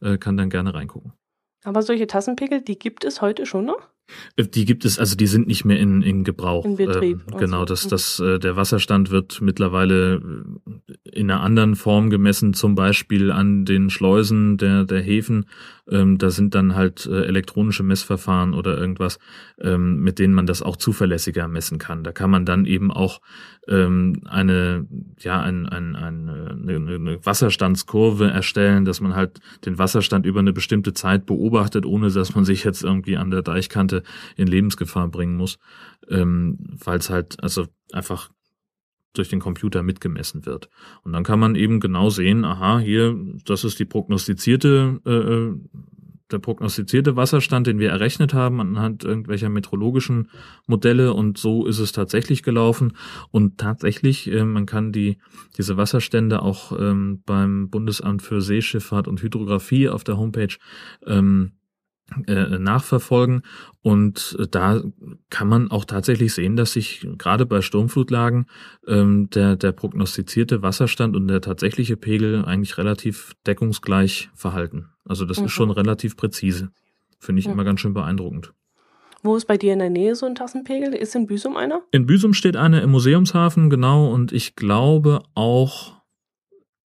[0.00, 1.12] äh, kann dann gerne reingucken.
[1.64, 3.88] Aber solche Tassenpegel, die gibt es heute schon noch?
[4.36, 6.64] Äh, Die gibt es, also die sind nicht mehr in, in Gebrauch.
[6.64, 7.90] In Betrieb, Ähm, genau, das, mhm.
[7.90, 10.14] das, äh, der Wasserstand wird mittlerweile
[10.86, 15.46] äh, in einer anderen Form gemessen, zum Beispiel an den Schleusen der, der Häfen.
[15.90, 19.18] Ähm, da sind dann halt äh, elektronische Messverfahren oder irgendwas,
[19.60, 22.04] ähm, mit denen man das auch zuverlässiger messen kann.
[22.04, 23.20] Da kann man dann eben auch
[23.68, 24.86] ähm, eine,
[25.18, 30.40] ja, ein, ein, ein, äh, eine, eine Wasserstandskurve erstellen, dass man halt den Wasserstand über
[30.40, 34.02] eine bestimmte Zeit beobachtet, ohne dass man sich jetzt irgendwie an der Deichkante
[34.36, 35.58] in Lebensgefahr bringen muss,
[36.08, 38.30] ähm, weil es halt also einfach
[39.18, 40.68] durch den Computer mitgemessen wird.
[41.02, 45.54] Und dann kann man eben genau sehen, aha, hier, das ist die prognostizierte, äh, äh,
[46.30, 50.28] der prognostizierte Wasserstand, den wir errechnet haben anhand irgendwelcher meteorologischen
[50.66, 52.92] Modelle und so ist es tatsächlich gelaufen.
[53.30, 55.18] Und tatsächlich, äh, man kann die,
[55.56, 60.54] diese Wasserstände auch ähm, beim Bundesamt für Seeschifffahrt und Hydrographie auf der Homepage
[61.06, 61.52] ähm,
[62.26, 63.42] äh, nachverfolgen.
[63.82, 64.82] Und äh, da
[65.30, 68.46] kann man auch tatsächlich sehen, dass sich gerade bei Sturmflutlagen
[68.86, 74.88] ähm, der, der prognostizierte Wasserstand und der tatsächliche Pegel eigentlich relativ deckungsgleich verhalten.
[75.04, 75.46] Also das Mhm.
[75.46, 76.70] ist schon relativ präzise.
[77.18, 77.54] Finde ich Mhm.
[77.54, 78.52] immer ganz schön beeindruckend.
[79.22, 80.94] Wo ist bei dir in der Nähe so ein Tassenpegel?
[80.94, 81.82] Ist in Büsum einer?
[81.90, 86.00] In Büsum steht eine im Museumshafen, genau, und ich glaube auch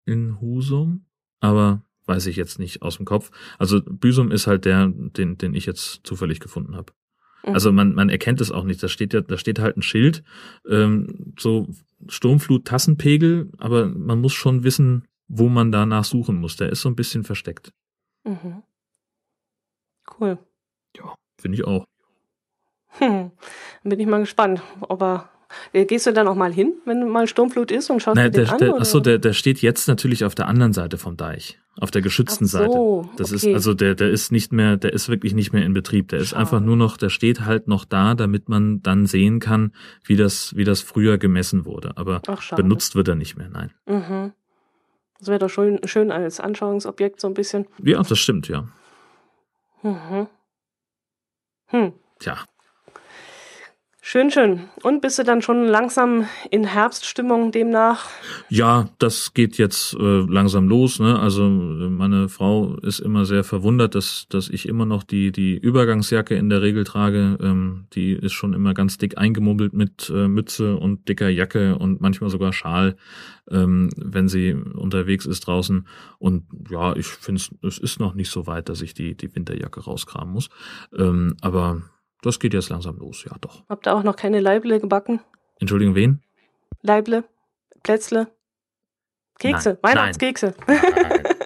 [0.06, 1.06] in Husum,
[1.42, 3.32] aber weiß ich jetzt nicht aus dem Kopf.
[3.58, 6.94] Also Büsum ist halt der, den, den ich jetzt zufällig gefunden habe.
[7.46, 7.54] Mhm.
[7.54, 8.82] Also man, man erkennt es auch nicht.
[8.82, 10.24] Da steht ja, da steht halt ein Schild,
[10.68, 11.68] ähm, so
[12.08, 16.58] Sturmflut, Tassenpegel, aber man muss schon wissen, wo man danach suchen muss.
[16.58, 17.72] Der ist so ein bisschen versteckt.
[18.24, 18.64] Mhm.
[20.20, 20.38] Cool.
[21.42, 21.86] Finde ich auch.
[23.00, 23.32] Hm.
[23.84, 25.30] Dann bin ich mal gespannt, ob er.
[25.74, 28.42] Äh, Gehst du dann auch mal hin, wenn mal Sturmflut ist und schaust Naja, dir
[28.42, 28.60] den der, an?
[28.60, 32.02] der, achso, der, der steht jetzt natürlich auf der anderen Seite vom Deich, auf der
[32.02, 33.10] geschützten so, Seite.
[33.18, 33.50] Das okay.
[33.50, 36.10] ist also der, der ist nicht mehr, der ist wirklich nicht mehr in Betrieb.
[36.10, 39.72] Der ist einfach nur noch, der steht halt noch da, damit man dann sehen kann,
[40.04, 41.94] wie das, wie das früher gemessen wurde.
[41.96, 43.50] Aber Ach, benutzt wird er nicht mehr.
[43.50, 43.72] Nein.
[43.88, 44.34] Mhm.
[45.20, 47.68] Das wäre doch schön, schön als Anschauungsobjekt so ein bisschen.
[47.84, 48.68] Ja, das stimmt, ja.
[49.84, 50.28] Mhm.
[51.68, 51.94] Hm.
[52.20, 52.38] Tja,
[54.04, 54.62] Schön, schön.
[54.82, 58.10] Und bist du dann schon langsam in Herbststimmung demnach?
[58.50, 61.00] Ja, das geht jetzt äh, langsam los.
[61.00, 61.20] Ne?
[61.20, 66.34] Also meine Frau ist immer sehr verwundert, dass, dass ich immer noch die, die Übergangsjacke
[66.34, 67.38] in der Regel trage.
[67.40, 72.02] Ähm, die ist schon immer ganz dick eingemummelt mit äh, Mütze und dicker Jacke und
[72.02, 72.98] manchmal sogar Schal,
[73.52, 75.88] ähm, wenn sie unterwegs ist draußen.
[76.18, 79.82] Und ja, ich finde es ist noch nicht so weit, dass ich die, die Winterjacke
[79.82, 80.50] rauskramen muss.
[80.98, 81.84] Ähm, aber
[82.22, 83.64] das geht jetzt langsam los, ja doch.
[83.70, 85.22] Habt ihr auch noch keine Leible gebacken?
[85.60, 86.22] Entschuldigung, wen?
[86.82, 87.24] Leible?
[87.84, 88.28] Plätzle?
[89.40, 89.70] Kekse?
[89.82, 90.54] Nein, Weihnachtskekse?
[90.68, 90.80] Nein,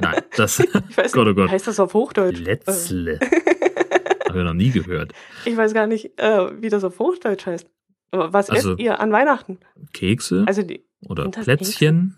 [0.02, 0.60] nein, das
[0.90, 1.50] Ich weiß Gott, oh Gott.
[1.50, 2.40] heißt das auf Hochdeutsch?
[2.40, 3.20] Letzle.
[4.28, 5.14] Habe ich noch nie gehört.
[5.46, 7.68] Ich weiß gar nicht, äh, wie das auf Hochdeutsch heißt.
[8.12, 9.60] Was Also- esst ihr an Weihnachten?
[9.94, 12.18] Kekse Also die oder Plätzchen?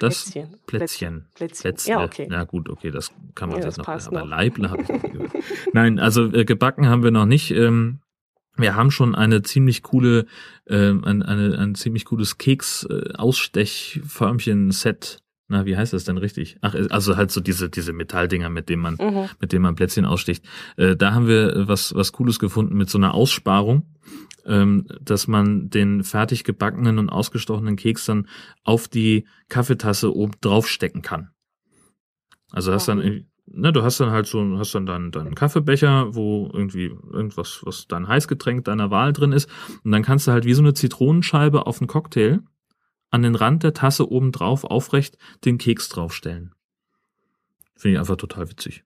[0.00, 0.56] Das Plätzchen.
[0.66, 1.26] Plätzchen.
[1.34, 1.62] Plätzchen.
[1.62, 1.92] Plätzle.
[1.92, 2.26] Ja, okay.
[2.30, 3.86] Na gut, okay, das kann man Ja, jetzt noch.
[3.86, 4.26] Aber noch.
[4.26, 5.32] Leible habe ich noch gehört.
[5.74, 7.50] Nein, also äh, gebacken haben wir noch nicht.
[7.50, 8.00] Ähm,
[8.56, 10.24] wir haben schon eine ziemlich coole,
[10.66, 15.18] ähm, ein, eine, ein ziemlich cooles Keks-Ausstechförmchen-Set
[15.50, 16.58] na, wie heißt das denn richtig?
[16.60, 19.28] Ach, also halt so diese, diese Metalldinger, mit denen man, mhm.
[19.40, 20.44] mit denen man Plätzchen aussticht.
[20.76, 23.82] Äh, da haben wir was, was Cooles gefunden mit so einer Aussparung,
[24.46, 28.28] ähm, dass man den fertig gebackenen und ausgestochenen Keks dann
[28.62, 31.30] auf die Kaffeetasse oben draufstecken kann.
[32.52, 36.48] Also hast dann, ne, du hast dann halt so, hast dann deinen, deinen Kaffeebecher, wo
[36.52, 39.50] irgendwie irgendwas, was dein Heißgetränk deiner Wahl drin ist.
[39.82, 42.38] Und dann kannst du halt wie so eine Zitronenscheibe auf einen Cocktail
[43.10, 46.54] an den Rand der Tasse oben drauf aufrecht den Keks draufstellen.
[47.76, 48.84] Finde ich einfach total witzig.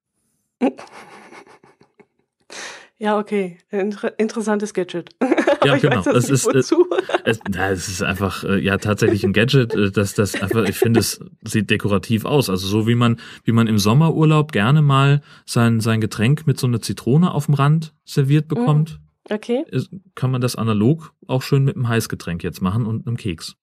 [2.97, 3.59] Ja, okay.
[3.71, 5.11] Inter interessantes Gadget.
[5.65, 6.01] ja, genau.
[6.11, 6.59] es, ist, äh,
[7.25, 10.77] es, na, es ist einfach äh, ja tatsächlich ein Gadget, äh, dass das einfach, ich
[10.77, 12.49] finde, es sieht dekorativ aus.
[12.49, 16.67] Also so wie man, wie man im Sommerurlaub gerne mal sein, sein Getränk mit so
[16.69, 19.01] einer Zitrone auf dem Rand serviert bekommt.
[19.29, 19.65] Mm, okay.
[20.15, 23.57] Kann man das analog auch schön mit einem Heißgetränk jetzt machen und einem Keks.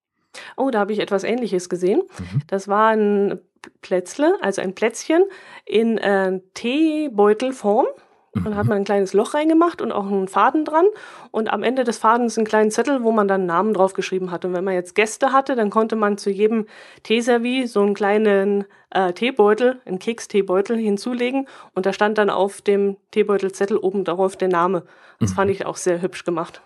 [0.57, 2.01] Oh, da habe ich etwas Ähnliches gesehen.
[2.19, 2.41] Mhm.
[2.47, 3.39] Das war ein
[3.81, 5.23] Plätzle, also ein Plätzchen
[5.65, 7.87] in äh, Teebeutelform.
[8.33, 8.69] Und dann hat mhm.
[8.69, 10.85] man ein kleines Loch reingemacht und auch einen Faden dran.
[11.31, 14.45] Und am Ende des Fadens einen kleinen Zettel, wo man dann einen Namen draufgeschrieben hat.
[14.45, 16.65] Und wenn man jetzt Gäste hatte, dann konnte man zu jedem
[17.03, 21.47] Teeservie so einen kleinen äh, Teebeutel, einen Keksteebeutel hinzulegen.
[21.73, 24.83] Und da stand dann auf dem Teebeutelzettel oben darauf der Name.
[25.19, 25.35] Das mhm.
[25.35, 26.61] fand ich auch sehr hübsch gemacht.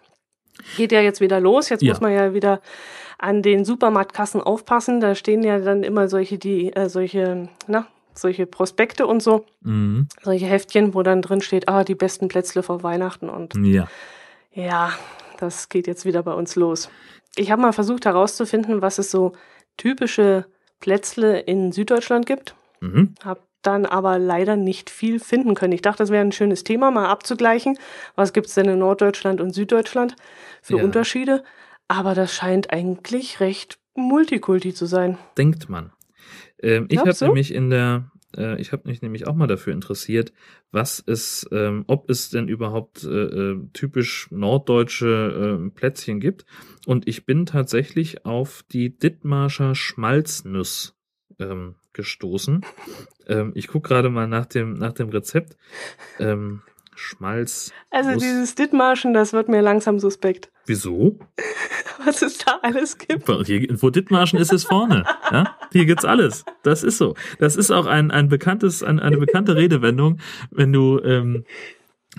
[0.78, 1.70] Geht ja jetzt wieder los.
[1.70, 1.90] Jetzt ja.
[1.90, 2.62] muss man ja wieder
[3.18, 5.00] an den Supermarktkassen aufpassen.
[5.00, 9.46] Da stehen ja dann immer solche, die, äh, solche, na, solche Prospekte und so.
[9.62, 10.08] Mhm.
[10.24, 13.88] Solche Heftchen, wo dann drin steht, ah, die besten Plätzle vor Weihnachten und ja.
[14.54, 14.94] Ja,
[15.38, 16.90] das geht jetzt wieder bei uns los.
[17.36, 19.34] Ich habe mal versucht herauszufinden, was es so
[19.76, 20.46] typische
[20.80, 22.56] Plätzle in Süddeutschland gibt.
[22.80, 23.16] Mhm.
[23.24, 25.74] Hab dann aber leider nicht viel finden können.
[25.74, 27.78] Ich dachte, das wäre ein schönes Thema, mal abzugleichen.
[28.16, 30.16] Was gibt es denn in Norddeutschland und Süddeutschland
[30.62, 30.84] für ja.
[30.84, 31.44] Unterschiede?
[31.88, 35.18] Aber das scheint eigentlich recht Multikulti zu sein.
[35.38, 35.92] Denkt man.
[36.62, 40.34] Ähm, ich habe nämlich in der, äh, ich habe mich nämlich auch mal dafür interessiert,
[40.72, 46.46] was es, ähm, ob es denn überhaupt äh, äh, typisch norddeutsche äh, Plätzchen gibt.
[46.86, 50.96] Und ich bin tatsächlich auf die Dithmarscher Schmalznuss
[51.40, 52.62] ähm, gestoßen.
[53.28, 55.58] Ähm, ich gucke gerade mal nach dem, nach dem Rezept.
[56.96, 57.72] Schmalz.
[57.92, 60.52] Also dieses Dithmarschen, das wird mir langsam suspekt.
[60.66, 61.20] Wieso?
[62.04, 63.30] Was es da alles gibt.
[63.46, 65.04] Hier, wo Dithmarschen ist, ist vorne.
[65.32, 65.58] Ja?
[65.72, 66.46] Hier gibt's alles.
[66.64, 67.16] Das ist so.
[67.40, 70.20] Das ist auch ein, ein bekanntes, ein, eine bekannte Redewendung,
[70.52, 71.44] wenn du, ähm,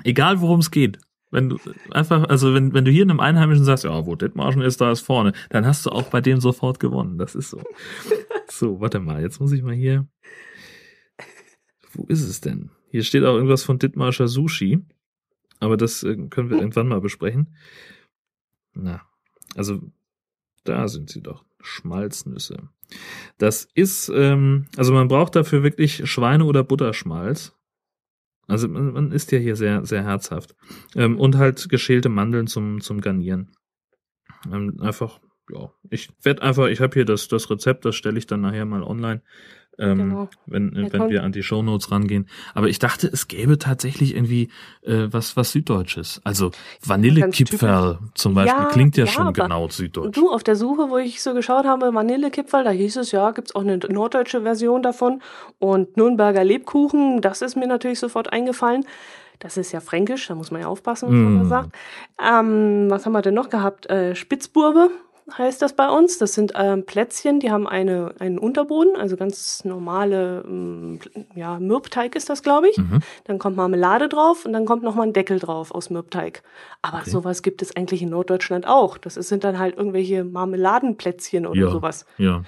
[0.05, 0.99] egal worum es geht,
[1.31, 1.59] wenn du
[1.91, 5.01] einfach, also wenn, wenn du hier einem Einheimischen sagst, ja, wo Dithmarschen ist, da ist
[5.01, 7.19] vorne, dann hast du auch bei dem sofort gewonnen.
[7.19, 7.63] Das ist so.
[8.49, 10.07] So, warte mal, jetzt muss ich mal hier.
[11.93, 12.71] Wo ist es denn?
[12.97, 14.83] Hier steht auch irgendwas von Dithmarscher Sushi.
[15.61, 17.55] Aber das äh, können wir irgendwann mal besprechen.
[18.73, 19.03] Na,
[19.55, 19.83] also
[20.65, 21.45] da sind sie doch.
[21.61, 22.71] Schmalznüsse.
[23.37, 27.55] Das ist, ähm, also man braucht dafür wirklich Schweine- oder Butterschmalz.
[28.47, 30.57] Also man, man isst ja hier sehr, sehr herzhaft.
[30.95, 33.53] Ähm, und halt geschälte Mandeln zum, zum Garnieren.
[34.51, 38.27] Ähm, einfach, ja, ich werde einfach, ich habe hier das, das Rezept, das stelle ich
[38.27, 39.21] dann nachher mal online
[39.79, 40.29] ähm, genau.
[40.47, 42.29] wenn, ja, wenn wir an die Shownotes rangehen.
[42.55, 44.49] Aber ich dachte, es gäbe tatsächlich irgendwie
[44.83, 46.21] äh, was, was Süddeutsches.
[46.25, 46.51] Also
[46.85, 50.17] Vanillekipferl zum Beispiel ja, klingt ja, ja schon genau süddeutsch.
[50.17, 53.55] Du, auf der Suche, wo ich so geschaut habe, Vanillekipferl, da hieß es, ja, gibt's
[53.55, 55.21] auch eine norddeutsche Version davon.
[55.59, 58.85] Und Nürnberger Lebkuchen, das ist mir natürlich sofort eingefallen.
[59.39, 61.37] Das ist ja fränkisch, da muss man ja aufpassen, was mm.
[61.37, 61.77] man sagt.
[62.19, 63.85] Ähm, was haben wir denn noch gehabt?
[63.91, 64.91] Äh, Spitzburbe
[65.33, 66.19] heißt das bei uns.
[66.19, 71.01] Das sind ähm, Plätzchen, die haben eine, einen Unterboden, also ganz normale, ähm,
[71.35, 72.79] ja, Mürbteig ist das, glaube ich.
[72.79, 73.01] Mhm.
[73.25, 76.43] Dann kommt Marmelade drauf und dann kommt nochmal ein Deckel drauf aus Mürbteig.
[76.83, 77.11] Aber okay.
[77.11, 78.99] sowas gibt es eigentlich in Norddeutschland auch.
[78.99, 82.07] Das sind dann halt irgendwelche Marmeladenplätzchen oder ja, sowas.
[82.19, 82.43] Ja.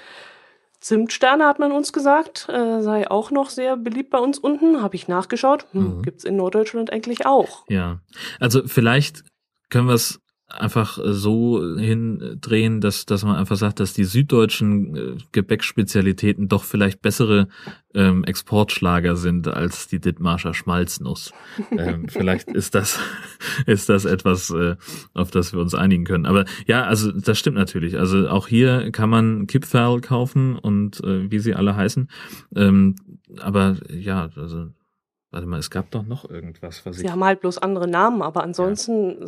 [0.81, 4.81] Zimtsterne hat man uns gesagt, äh, sei auch noch sehr beliebt bei uns unten.
[4.81, 5.67] Habe ich nachgeschaut.
[5.73, 6.03] Hm, mhm.
[6.03, 7.65] Gibt es in Norddeutschland eigentlich auch.
[7.69, 8.01] Ja,
[8.39, 9.25] also vielleicht
[9.71, 15.17] können wir es einfach so hindrehen, dass, dass man einfach sagt, dass die süddeutschen äh,
[15.33, 17.49] Gebäckspezialitäten doch vielleicht bessere
[17.95, 21.33] ähm, Exportschlager sind als die Dithmarscher Schmalznuss.
[21.71, 22.99] ähm, vielleicht ist das,
[23.67, 24.77] ist das etwas, äh,
[25.13, 26.25] auf das wir uns einigen können.
[26.25, 27.99] Aber ja, also das stimmt natürlich.
[27.99, 32.09] Also auch hier kann man Kipferl kaufen und äh, wie sie alle heißen.
[32.57, 32.97] Ähm,
[33.39, 34.69] aber ja, also
[35.31, 37.11] Warte mal, es gab doch noch irgendwas, was Sie ich.
[37.11, 39.19] haben halt bloß andere Namen, aber ansonsten.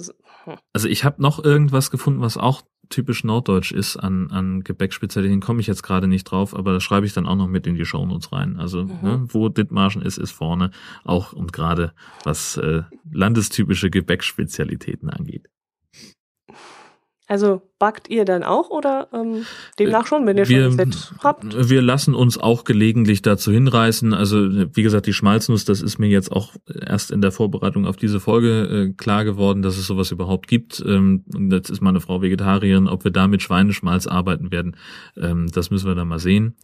[0.46, 0.56] Ja.
[0.72, 5.40] Also ich habe noch irgendwas gefunden, was auch typisch norddeutsch ist an, an Gebäckspezialitäten.
[5.40, 7.76] Komme ich jetzt gerade nicht drauf, aber das schreibe ich dann auch noch mit in
[7.76, 8.56] die Shownotes rein.
[8.56, 8.98] Also mhm.
[9.02, 10.70] ne, wo Dithmarschen ist, ist vorne
[11.04, 11.92] auch und gerade
[12.24, 12.82] was äh,
[13.12, 15.48] landestypische Gebäckspezialitäten angeht.
[17.30, 19.46] Also backt ihr dann auch oder ähm,
[19.78, 21.68] demnach schon, wenn ihr wir, schon ein Set habt?
[21.68, 24.12] Wir lassen uns auch gelegentlich dazu hinreißen.
[24.12, 24.36] Also
[24.74, 28.18] wie gesagt, die Schmalznuss, das ist mir jetzt auch erst in der Vorbereitung auf diese
[28.18, 30.82] Folge äh, klar geworden, dass es sowas überhaupt gibt.
[30.84, 32.88] Ähm, jetzt ist meine Frau Vegetarierin.
[32.88, 34.76] Ob wir da mit Schweineschmalz arbeiten werden,
[35.16, 36.56] ähm, das müssen wir dann mal sehen.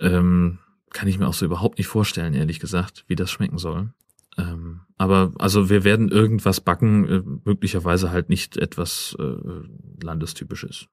[0.00, 0.58] Ähm,
[0.92, 3.90] kann ich mir auch so überhaupt nicht vorstellen, ehrlich gesagt, wie das schmecken soll.
[4.36, 10.88] Ähm, aber also wir werden irgendwas backen, äh, möglicherweise halt nicht etwas äh, landestypisches.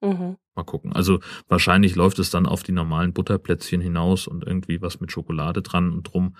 [0.00, 0.36] Mhm.
[0.54, 0.92] Mal gucken.
[0.92, 5.62] Also wahrscheinlich läuft es dann auf die normalen Butterplätzchen hinaus und irgendwie was mit Schokolade
[5.62, 6.36] dran und drum.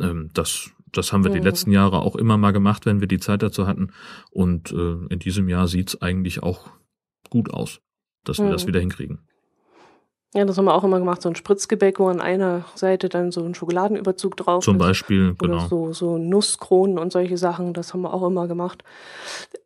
[0.00, 1.36] Ähm, das, das haben wir mhm.
[1.36, 3.92] die letzten Jahre auch immer mal gemacht, wenn wir die Zeit dazu hatten.
[4.32, 6.70] Und äh, in diesem Jahr sieht's eigentlich auch
[7.30, 7.82] gut aus,
[8.24, 8.52] dass wir mhm.
[8.52, 9.20] das wieder hinkriegen.
[10.34, 13.32] Ja, das haben wir auch immer gemacht, so ein Spritzgebäck, wo an einer Seite dann
[13.32, 14.80] so ein Schokoladenüberzug drauf Zum ist.
[14.80, 15.68] Beispiel, Oder genau.
[15.68, 18.84] So, so Nusskronen und solche Sachen, das haben wir auch immer gemacht.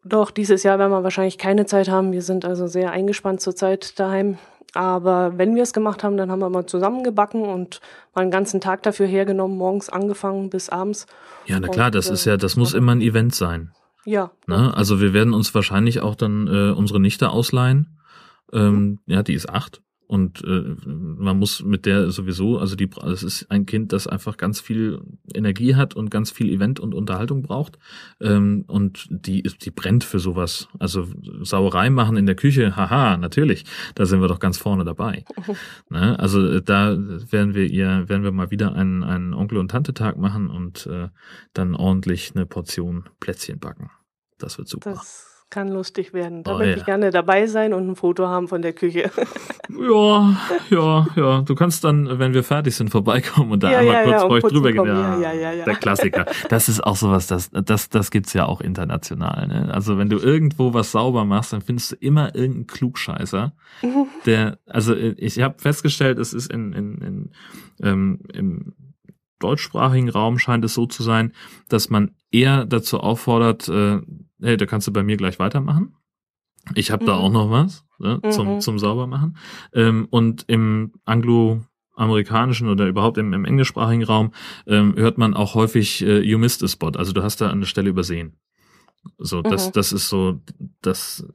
[0.04, 2.12] Doch dieses Jahr werden wir wahrscheinlich keine Zeit haben.
[2.12, 4.38] Wir sind also sehr eingespannt zurzeit daheim.
[4.74, 7.80] Aber wenn wir es gemacht haben, dann haben wir mal zusammengebacken und
[8.14, 11.06] mal einen ganzen Tag dafür hergenommen, morgens angefangen bis abends.
[11.46, 13.72] Ja, na klar, und, das ist ja, das muss immer ein Event sein.
[14.04, 14.30] Ja.
[14.46, 14.72] Ne?
[14.74, 17.98] Also wir werden uns wahrscheinlich auch dann äh, unsere Nichte ausleihen.
[18.52, 19.00] Ähm.
[19.06, 19.82] Ja, die ist acht.
[20.12, 24.36] Und äh, man muss mit der sowieso, also die, es ist ein Kind, das einfach
[24.36, 25.00] ganz viel
[25.32, 27.78] Energie hat und ganz viel Event und Unterhaltung braucht.
[28.20, 30.68] Ähm, und die, die brennt für sowas.
[30.78, 31.08] Also
[31.40, 35.24] Sauerei machen in der Küche, haha, natürlich, da sind wir doch ganz vorne dabei.
[35.88, 36.18] ne?
[36.18, 40.18] Also äh, da werden wir ihr, werden wir mal wieder einen, einen Onkel- und Tante-Tag
[40.18, 41.08] machen und äh,
[41.54, 43.90] dann ordentlich eine Portion Plätzchen backen.
[44.36, 44.90] Das wird super.
[44.90, 46.42] Das kann lustig werden.
[46.42, 46.76] Da oh, möchte ja.
[46.78, 49.10] ich gerne dabei sein und ein Foto haben von der Küche.
[49.68, 50.36] ja,
[50.70, 51.42] ja, ja.
[51.42, 54.28] Du kannst dann, wenn wir fertig sind, vorbeikommen und da ja, einmal ja, kurz ja,
[54.28, 54.86] euch drüber gehen.
[54.86, 56.24] Ja, ja, ja, ja, Der Klassiker.
[56.48, 59.46] Das ist auch sowas, das, das, das gibt's ja auch international.
[59.46, 59.72] Ne?
[59.72, 63.52] Also wenn du irgendwo was sauber machst, dann findest du immer irgendeinen Klugscheißer,
[64.26, 67.30] der, also ich habe festgestellt, es ist in, in, in
[67.82, 68.72] ähm, im
[69.38, 71.32] deutschsprachigen Raum scheint es so zu sein,
[71.68, 74.00] dass man eher dazu auffordert, äh,
[74.42, 75.94] hey, da kannst du bei mir gleich weitermachen.
[76.74, 77.06] Ich habe mhm.
[77.06, 78.60] da auch noch was ne, zum, mhm.
[78.60, 79.36] zum Saubermachen.
[79.72, 84.32] Ähm, und im anglo-amerikanischen oder überhaupt im, im englischsprachigen Raum
[84.66, 86.92] ähm, hört man auch häufig äh, You missed a spot.
[86.96, 88.36] Also du hast da eine Stelle übersehen.
[89.18, 89.72] So, das, mhm.
[89.72, 90.40] das ist so,
[90.80, 91.26] das,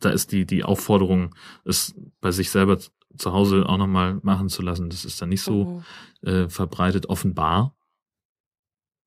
[0.00, 2.78] da ist die, die Aufforderung, es bei sich selber
[3.16, 4.90] zu Hause auch nochmal machen zu lassen.
[4.90, 5.82] Das ist dann nicht so
[6.22, 6.28] mhm.
[6.28, 7.74] äh, verbreitet offenbar.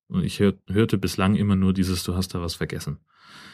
[0.08, 3.00] Und ich hör, hörte bislang immer nur dieses, du hast da was vergessen.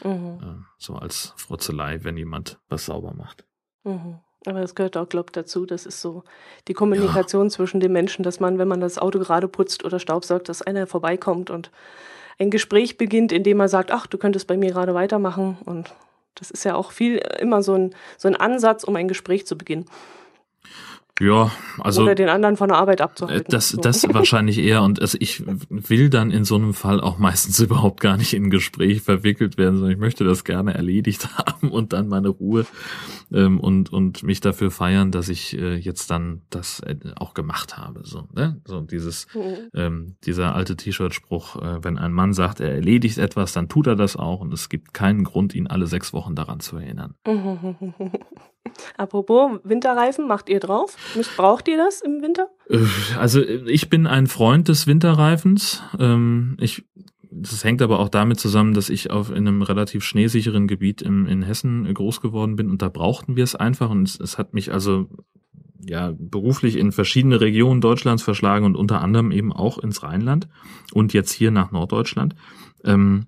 [0.04, 0.66] Mhm.
[0.78, 3.44] So als Frotzelei, wenn jemand was sauber macht.
[3.84, 4.20] Mhm.
[4.46, 5.64] Aber das gehört auch, glaube ich, dazu.
[5.64, 6.22] Das ist so
[6.68, 7.50] die Kommunikation ja.
[7.50, 10.86] zwischen den Menschen, dass man, wenn man das Auto gerade putzt oder staubsaugt, dass einer
[10.86, 11.70] vorbeikommt und
[12.38, 15.56] ein Gespräch beginnt, indem er sagt, ach, du könntest bei mir gerade weitermachen.
[15.64, 15.94] Und
[16.34, 19.56] das ist ja auch viel immer so ein, so ein Ansatz, um ein Gespräch zu
[19.56, 19.86] beginnen.
[21.20, 22.02] Ja, also.
[22.02, 23.46] Oder den anderen von der Arbeit abzuhalten.
[23.48, 23.80] Das, so.
[23.80, 24.82] das wahrscheinlich eher.
[24.82, 28.44] Und also ich will dann in so einem Fall auch meistens überhaupt gar nicht in
[28.44, 32.66] ein Gespräch verwickelt werden, sondern ich möchte das gerne erledigt haben und dann meine Ruhe
[33.32, 37.78] ähm, und, und mich dafür feiern, dass ich äh, jetzt dann das äh, auch gemacht
[37.78, 38.00] habe.
[38.02, 38.60] So, ne?
[38.64, 39.70] so dieses, mhm.
[39.72, 43.94] ähm, dieser alte T-Shirt-Spruch, äh, wenn ein Mann sagt, er erledigt etwas, dann tut er
[43.94, 47.14] das auch und es gibt keinen Grund, ihn alle sechs Wochen daran zu erinnern.
[48.96, 50.96] Apropos Winterreifen, macht ihr drauf?
[51.36, 52.48] Braucht ihr das im Winter?
[52.68, 52.78] Äh,
[53.18, 55.82] also ich bin ein Freund des Winterreifens.
[55.98, 56.84] Ähm, ich,
[57.30, 61.26] das hängt aber auch damit zusammen, dass ich auf in einem relativ schneesicheren Gebiet im,
[61.26, 64.54] in Hessen groß geworden bin und da brauchten wir es einfach und es, es hat
[64.54, 65.08] mich also
[65.86, 70.48] ja beruflich in verschiedene Regionen Deutschlands verschlagen und unter anderem eben auch ins Rheinland
[70.92, 72.34] und jetzt hier nach Norddeutschland.
[72.84, 73.26] Ähm,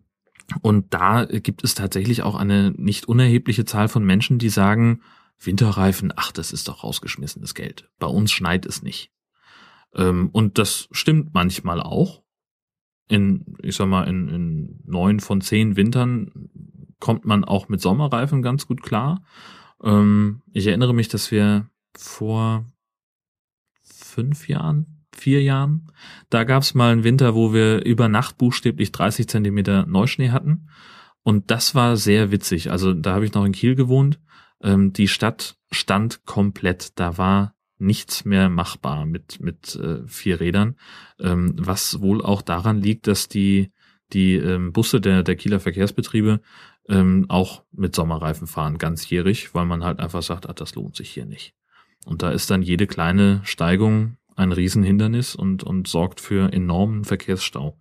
[0.63, 5.01] und da gibt es tatsächlich auch eine nicht unerhebliche Zahl von Menschen, die sagen,
[5.39, 7.91] Winterreifen, ach, das ist doch rausgeschmissenes Geld.
[7.99, 9.11] Bei uns schneit es nicht.
[9.95, 12.23] Ähm, und das stimmt manchmal auch.
[13.09, 16.49] In, ich sag mal, in, in neun von zehn Wintern
[16.99, 19.23] kommt man auch mit Sommerreifen ganz gut klar.
[19.83, 22.67] Ähm, ich erinnere mich, dass wir vor
[23.83, 25.93] fünf Jahren, vier Jahren,
[26.31, 30.69] da gab es mal einen Winter, wo wir über Nacht buchstäblich 30 Zentimeter Neuschnee hatten.
[31.23, 32.71] Und das war sehr witzig.
[32.71, 34.21] Also da habe ich noch in Kiel gewohnt
[34.63, 36.99] ähm, die Stadt stand komplett.
[36.99, 40.77] Da war nichts mehr machbar mit, mit äh, vier Rädern,
[41.21, 43.73] ähm, was wohl auch daran liegt, dass die,
[44.13, 46.41] die ähm, Busse der, der Kieler Verkehrsbetriebe
[46.89, 51.11] ähm, auch mit Sommerreifen fahren, ganzjährig, weil man halt einfach sagt, ah, das lohnt sich
[51.11, 51.55] hier nicht.
[52.05, 57.79] Und da ist dann jede kleine Steigung ein Riesenhindernis und, und sorgt für enormen Verkehrsstau.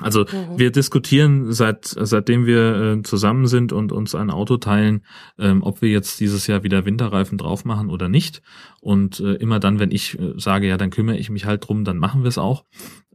[0.00, 0.58] Also mhm.
[0.58, 5.04] wir diskutieren seit seitdem wir äh, zusammen sind und uns ein Auto teilen,
[5.38, 8.42] ähm, ob wir jetzt dieses Jahr wieder Winterreifen drauf machen oder nicht.
[8.80, 11.84] Und äh, immer dann, wenn ich äh, sage, ja, dann kümmere ich mich halt drum,
[11.84, 12.64] dann machen wir es auch.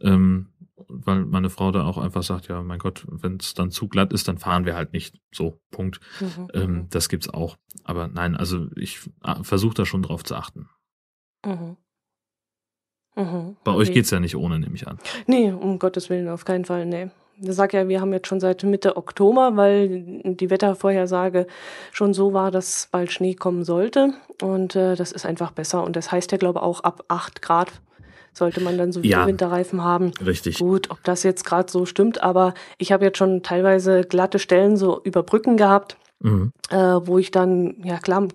[0.01, 0.47] Ähm,
[0.87, 4.13] weil meine Frau da auch einfach sagt, ja, mein Gott, wenn es dann zu glatt
[4.13, 5.19] ist, dann fahren wir halt nicht.
[5.33, 5.99] So, Punkt.
[6.19, 6.47] Mhm.
[6.53, 6.89] Ähm, mhm.
[6.89, 7.57] das gibt's auch.
[7.83, 10.69] Aber nein, also ich äh, versuche da schon drauf zu achten.
[11.45, 11.77] Mhm.
[13.15, 14.97] Mhm, Bei euch geht's ja nicht ohne, nehme ich an.
[15.27, 17.09] Nee, um Gottes Willen, auf keinen Fall, nee.
[17.41, 21.47] Ich sag ja, wir haben jetzt schon seit Mitte Oktober, weil die Wettervorhersage
[21.91, 24.13] schon so war, dass bald Schnee kommen sollte.
[24.41, 25.83] Und äh, das ist einfach besser.
[25.83, 27.71] Und das heißt ja, glaube ich, auch ab 8 Grad
[28.33, 30.11] sollte man dann so ja, Winterreifen haben.
[30.23, 30.59] Richtig.
[30.59, 34.75] Gut, ob das jetzt gerade so stimmt, aber ich habe jetzt schon teilweise glatte Stellen
[34.77, 36.53] so über Brücken gehabt Mhm.
[36.69, 38.29] Äh, wo ich dann, ja klar,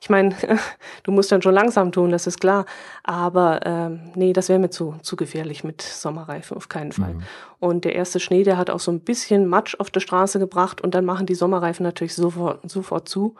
[0.00, 0.34] ich meine,
[1.04, 2.66] du musst dann schon langsam tun, das ist klar.
[3.04, 7.14] Aber ähm, nee, das wäre mir zu, zu gefährlich mit Sommerreifen, auf keinen Fall.
[7.14, 7.22] Mhm.
[7.60, 10.80] Und der erste Schnee, der hat auch so ein bisschen Matsch auf der Straße gebracht
[10.80, 13.36] und dann machen die Sommerreifen natürlich sofort, sofort zu.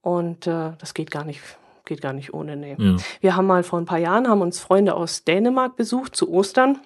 [0.00, 1.40] Und äh, das geht gar nicht,
[1.84, 2.74] geht gar nicht ohne, nee.
[2.76, 2.96] Ja.
[3.20, 6.80] Wir haben mal vor ein paar Jahren, haben uns Freunde aus Dänemark besucht zu Ostern.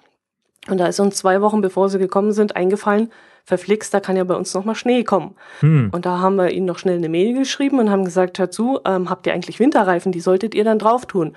[0.69, 3.11] Und da ist uns zwei Wochen bevor sie gekommen sind eingefallen,
[3.47, 5.33] verflixt, da kann ja bei uns noch mal Schnee kommen.
[5.61, 5.89] Hm.
[5.93, 8.81] Und da haben wir ihnen noch schnell eine Mail geschrieben und haben gesagt, hör zu,
[8.85, 11.33] ähm, habt ihr eigentlich Winterreifen, die solltet ihr dann drauf tun.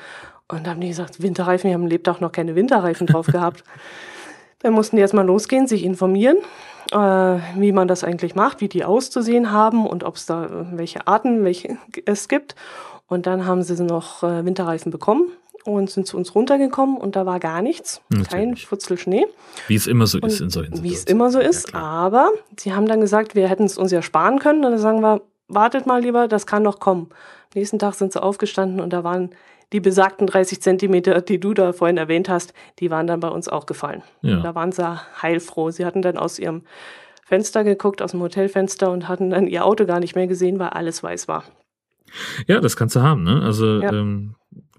[0.49, 3.63] Und haben die gesagt, Winterreifen, wir haben lebt auch noch keine Winterreifen drauf gehabt.
[4.59, 6.39] Dann mussten die erstmal losgehen, sich informieren,
[6.91, 10.49] äh, wie man das eigentlich macht, wie die auszusehen haben und ob es da äh,
[10.73, 12.57] welche Arten welche es gibt.
[13.07, 15.31] Und dann haben sie noch äh, Winterreifen bekommen
[15.65, 18.29] und sind zu uns runtergekommen und da war gar nichts, Natürlich.
[18.29, 19.27] kein Futzel Schnee.
[19.69, 20.85] Wie es immer so und ist in solchen Situationen.
[20.85, 23.91] Wie es immer so ist, ja, aber sie haben dann gesagt, wir hätten es uns
[23.93, 27.09] ja sparen können und dann sagen wir, wartet mal lieber, das kann noch kommen.
[27.11, 29.31] Am nächsten Tag sind sie aufgestanden und da waren
[29.73, 33.49] die besagten 30 Zentimeter, die du da vorhin erwähnt hast, die waren dann bei uns
[33.49, 34.03] auch gefallen.
[34.23, 34.41] Ja.
[34.41, 35.71] Da waren sie heilfroh.
[35.71, 36.63] Sie hatten dann aus ihrem
[37.25, 40.71] Fenster geguckt, aus dem Hotelfenster und hatten dann ihr Auto gar nicht mehr gesehen, weil
[40.71, 41.45] alles weiß war.
[42.47, 43.43] Ja, das kannst du haben, ne?
[43.43, 43.93] Also ja.
[43.93, 44.35] ähm,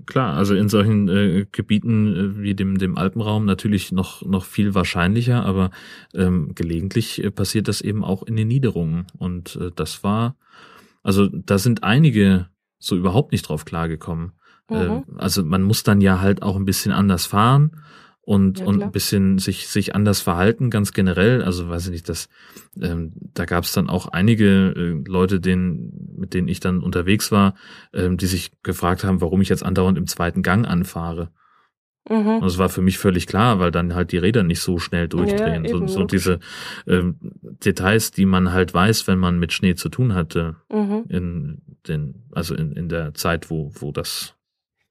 [0.05, 4.75] klar, also in solchen äh, Gebieten äh, wie dem, dem Alpenraum natürlich noch, noch viel
[4.75, 5.71] wahrscheinlicher, aber
[6.13, 9.07] ähm, gelegentlich äh, passiert das eben auch in den Niederungen.
[9.17, 10.35] Und äh, das war,
[11.03, 12.47] also da sind einige
[12.79, 14.33] so überhaupt nicht drauf klargekommen.
[14.69, 14.75] Mhm.
[14.75, 17.71] Äh, also man muss dann ja halt auch ein bisschen anders fahren
[18.23, 21.41] und, ja, und ein bisschen sich, sich anders verhalten, ganz generell.
[21.43, 22.29] Also weiß ich nicht, dass
[22.79, 27.31] ähm, da gab es dann auch einige äh, Leute, denen, mit denen ich dann unterwegs
[27.31, 27.55] war,
[27.93, 31.31] ähm, die sich gefragt haben, warum ich jetzt andauernd im zweiten Gang anfahre.
[32.09, 32.41] Mhm.
[32.41, 35.65] Das war für mich völlig klar, weil dann halt die Räder nicht so schnell durchdrehen.
[35.65, 36.39] Ja, so, so diese
[36.87, 41.05] ähm, Details, die man halt weiß, wenn man mit Schnee zu tun hatte, mhm.
[41.09, 44.35] in den, also in, in der Zeit, wo, wo das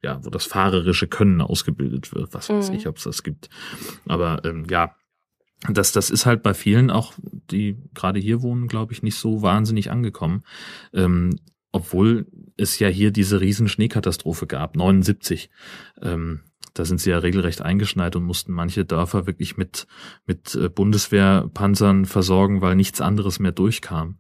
[0.03, 2.33] ja, wo das fahrerische Können ausgebildet wird.
[2.35, 2.77] Was weiß mhm.
[2.77, 3.49] ich, ob es das gibt.
[4.07, 4.95] Aber ähm, ja,
[5.69, 7.13] das, das ist halt bei vielen auch,
[7.51, 10.43] die gerade hier wohnen, glaube ich, nicht so wahnsinnig angekommen.
[10.95, 11.39] Ähm,
[11.73, 12.27] obwohl
[12.57, 15.51] es ja hier diese riesen Schneekatastrophe gab, 79.
[16.03, 16.41] Ähm,
[16.75, 19.87] da sind sie ja regelrecht eingeschneit und mussten manche Dörfer wirklich mit,
[20.27, 24.19] mit äh, Bundeswehrpanzern versorgen, weil nichts anderes mehr durchkam.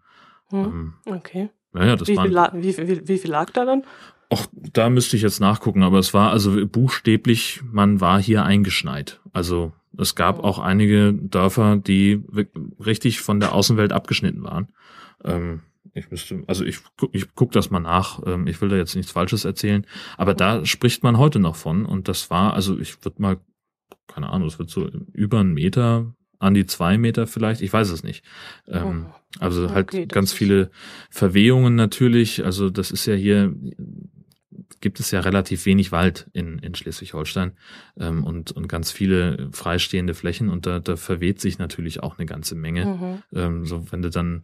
[0.51, 1.51] Hm, ähm, okay.
[1.72, 3.85] Naja, das wie, viel wie, wie, wie viel lag da dann?
[4.33, 9.20] Ach, da müsste ich jetzt nachgucken, aber es war also buchstäblich, man war hier eingeschneit.
[9.33, 10.43] Also es gab oh.
[10.43, 12.22] auch einige Dörfer, die
[12.78, 14.68] richtig von der Außenwelt abgeschnitten waren.
[15.24, 15.62] Ähm,
[15.95, 16.78] ich müsste, also ich,
[17.12, 18.20] ich guck das mal nach.
[18.24, 19.85] Ähm, ich will da jetzt nichts Falsches erzählen,
[20.16, 21.85] aber da spricht man heute noch von.
[21.85, 23.39] Und das war, also ich würde mal,
[24.07, 27.91] keine Ahnung, es wird so über einen Meter an die zwei Meter vielleicht, ich weiß
[27.91, 28.24] es nicht.
[28.66, 29.14] Ähm, oh.
[29.39, 30.70] Also halt okay, ganz viele
[31.11, 32.45] Verwehungen natürlich.
[32.45, 33.55] Also das ist ja hier
[34.81, 37.53] gibt es ja relativ wenig Wald in, in Schleswig-Holstein
[37.99, 42.27] ähm, und, und ganz viele freistehende Flächen und da, da verweht sich natürlich auch eine
[42.27, 42.87] ganze Menge.
[42.87, 43.39] Mhm.
[43.39, 44.43] Ähm, so wenn du dann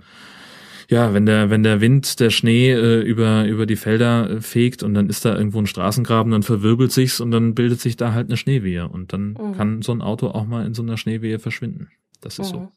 [0.88, 4.82] ja, wenn der, wenn der Wind, der Schnee äh, über, über die Felder äh, fegt
[4.82, 8.12] und dann ist da irgendwo ein Straßengraben, dann verwirbelt sich's und dann bildet sich da
[8.12, 9.52] halt eine Schneewehe und dann mhm.
[9.56, 11.88] kann so ein Auto auch mal in so einer Schneewehe verschwinden.
[12.20, 12.58] Das ist mhm.
[12.58, 12.72] so.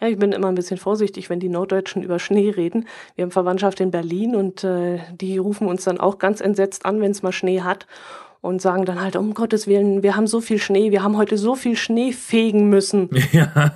[0.00, 2.86] Ja, ich bin immer ein bisschen vorsichtig, wenn die Norddeutschen über Schnee reden.
[3.16, 7.00] Wir haben Verwandtschaft in Berlin und äh, die rufen uns dann auch ganz entsetzt an,
[7.00, 7.86] wenn es mal Schnee hat
[8.44, 11.38] und sagen dann halt, um Gottes Willen, wir haben so viel Schnee, wir haben heute
[11.38, 13.08] so viel Schnee fegen müssen.
[13.32, 13.72] Ja.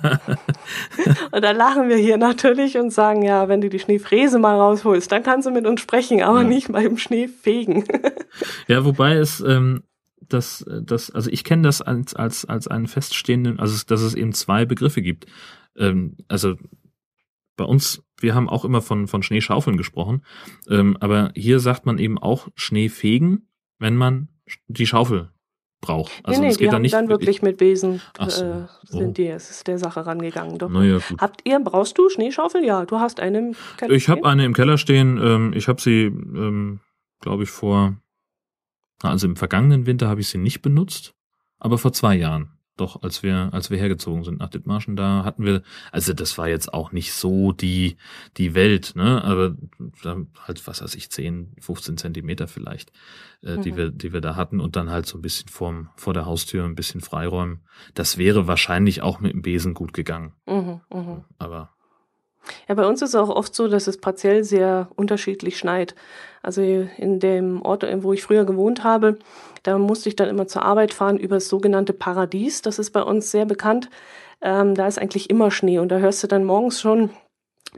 [1.31, 5.11] und da lachen wir hier natürlich und sagen, ja, wenn du die Schneefräse mal rausholst,
[5.11, 6.47] dann kannst du mit uns sprechen, aber ja.
[6.47, 7.83] nicht beim Schneefegen.
[8.67, 9.81] ja, wobei es ähm,
[10.21, 14.33] das, das, also ich kenne das als, als, als einen feststehenden, also dass es eben
[14.33, 15.25] zwei Begriffe gibt
[15.79, 16.55] ähm, also
[17.55, 20.23] bei uns, wir haben auch immer von, von Schneeschaufeln gesprochen,
[20.69, 23.49] ähm, aber hier sagt man eben auch Schneefegen,
[23.79, 24.29] wenn man
[24.67, 25.29] die Schaufel
[25.81, 26.11] braucht.
[26.23, 28.43] Also nee, nee, es geht die dann haben nicht dann wirklich mit Besen so.
[28.43, 29.11] äh, sind oh.
[29.11, 30.57] die, es ist der Sache rangegangen.
[30.57, 30.69] Doch.
[30.69, 32.63] Naja, Habt ihr, brauchst du Schneeschaufel?
[32.63, 35.17] Ja, du hast eine im Keller Ich habe eine im Keller stehen.
[35.21, 36.79] Ähm, ich habe sie, ähm,
[37.21, 37.95] glaube ich, vor,
[39.01, 41.13] also im vergangenen Winter habe ich sie nicht benutzt,
[41.59, 45.43] aber vor zwei Jahren doch, als wir, als wir hergezogen sind nach Dithmarschen, da hatten
[45.43, 45.61] wir,
[45.91, 47.97] also das war jetzt auch nicht so die,
[48.37, 49.55] die Welt, ne, aber
[50.47, 52.91] halt, was weiß ich, 10, 15 Zentimeter vielleicht,
[53.43, 53.61] äh, mhm.
[53.61, 56.25] die wir, die wir da hatten und dann halt so ein bisschen vorm, vor der
[56.25, 57.61] Haustür ein bisschen freiräumen.
[57.93, 60.33] Das wäre wahrscheinlich auch mit dem Besen gut gegangen.
[60.45, 61.25] Mhm, mh.
[61.37, 61.69] Aber
[62.67, 65.95] ja, bei uns ist es auch oft so, dass es partiell sehr unterschiedlich schneit.
[66.41, 69.19] Also in dem Ort, wo ich früher gewohnt habe,
[69.63, 72.61] da musste ich dann immer zur Arbeit fahren über das sogenannte Paradies.
[72.61, 73.89] Das ist bei uns sehr bekannt.
[74.41, 77.09] Ähm, da ist eigentlich immer Schnee und da hörst du dann morgens schon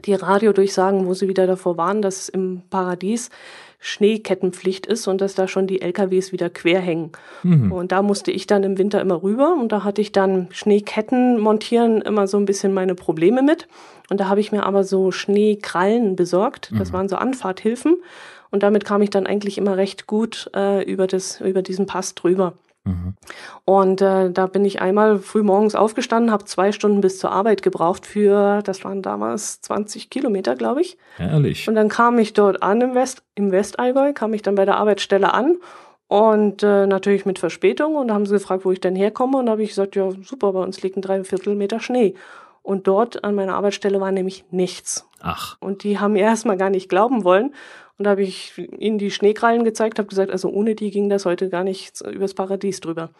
[0.04, 3.30] die Radiodurchsagen, wo sie wieder davor waren, dass im Paradies
[3.78, 7.10] Schneekettenpflicht ist und dass da schon die LKWs wieder quer hängen.
[7.42, 7.72] Mhm.
[7.72, 11.40] Und da musste ich dann im Winter immer rüber und da hatte ich dann Schneeketten
[11.40, 13.66] montieren immer so ein bisschen meine Probleme mit.
[14.08, 16.70] Und da habe ich mir aber so Schneekrallen besorgt.
[16.78, 16.94] Das mhm.
[16.94, 17.96] waren so Anfahrthilfen.
[18.52, 22.14] Und damit kam ich dann eigentlich immer recht gut äh, über, das, über diesen Pass
[22.14, 22.52] drüber.
[22.84, 23.14] Mhm.
[23.64, 27.62] Und äh, da bin ich einmal früh morgens aufgestanden, habe zwei Stunden bis zur Arbeit
[27.62, 30.98] gebraucht für, das waren damals 20 Kilometer, glaube ich.
[31.16, 31.68] Herrlich.
[31.68, 34.76] Und dann kam ich dort an im, West, im Westallgäu, kam ich dann bei der
[34.76, 35.56] Arbeitsstelle an
[36.08, 37.94] und äh, natürlich mit Verspätung.
[37.94, 39.38] Und da haben sie gefragt, wo ich denn herkomme.
[39.38, 42.14] Und da habe ich gesagt, ja super, bei uns liegt ein Dreiviertel Meter Schnee.
[42.62, 45.08] Und dort an meiner Arbeitsstelle war nämlich nichts.
[45.20, 45.56] Ach.
[45.60, 47.54] Und die haben mir erstmal gar nicht glauben wollen.
[47.98, 51.26] Und da habe ich ihnen die Schneekrallen gezeigt, habe gesagt, also ohne die ging das
[51.26, 53.10] heute gar nicht übers Paradies drüber.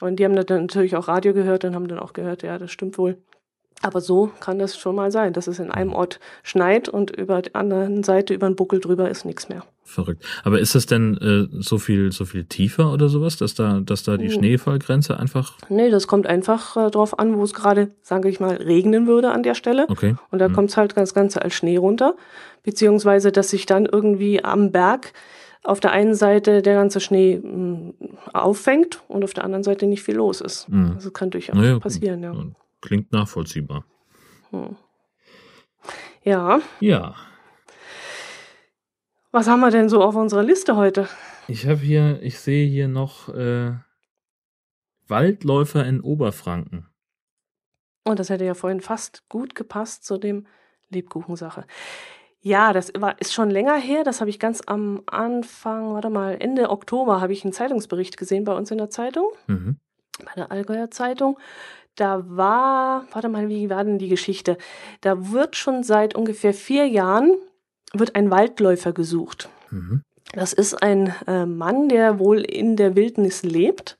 [0.00, 2.70] Und die haben dann natürlich auch Radio gehört und haben dann auch gehört, ja, das
[2.70, 3.18] stimmt wohl.
[3.82, 7.40] Aber so kann das schon mal sein, dass es in einem Ort schneit und über
[7.40, 9.64] der anderen Seite über den Buckel drüber ist nichts mehr.
[9.84, 10.24] Verrückt.
[10.44, 14.04] Aber ist das denn äh, so viel so viel tiefer oder sowas, dass da dass
[14.04, 14.32] da die hm.
[14.32, 15.56] Schneefallgrenze einfach?
[15.68, 19.32] Nee, das kommt einfach äh, drauf an, wo es gerade, sage ich mal, regnen würde
[19.32, 19.86] an der Stelle.
[19.88, 20.14] Okay.
[20.30, 20.52] Und da hm.
[20.52, 22.14] kommt es halt ganz Ganze als Schnee runter,
[22.62, 25.12] beziehungsweise dass sich dann irgendwie am Berg
[25.64, 27.94] auf der einen Seite der ganze Schnee mh, hm,
[28.32, 30.68] auffängt und auf der anderen Seite nicht viel los ist.
[30.68, 30.92] Mhm.
[30.94, 32.34] Also kann durchaus naja, passieren, ja.
[32.80, 33.84] Klingt nachvollziehbar.
[34.50, 34.76] Hm.
[36.22, 36.60] Ja.
[36.80, 37.14] Ja.
[39.32, 41.08] Was haben wir denn so auf unserer Liste heute?
[41.46, 43.72] Ich habe hier, ich sehe hier noch äh,
[45.06, 46.86] Waldläufer in Oberfranken.
[48.04, 50.46] Und das hätte ja vorhin fast gut gepasst zu dem
[50.88, 51.64] Lebkuchensache.
[52.40, 54.02] Ja, das war, ist schon länger her.
[54.02, 58.44] Das habe ich ganz am Anfang, warte mal, Ende Oktober habe ich einen Zeitungsbericht gesehen
[58.44, 59.78] bei uns in der Zeitung, mhm.
[60.24, 61.38] bei der Allgäuer Zeitung
[61.96, 64.56] da war, warte mal, wie war denn die Geschichte?
[65.00, 67.36] Da wird schon seit ungefähr vier Jahren
[67.92, 69.48] wird ein Waldläufer gesucht.
[69.70, 70.02] Mhm.
[70.32, 73.98] Das ist ein äh, Mann, der wohl in der Wildnis lebt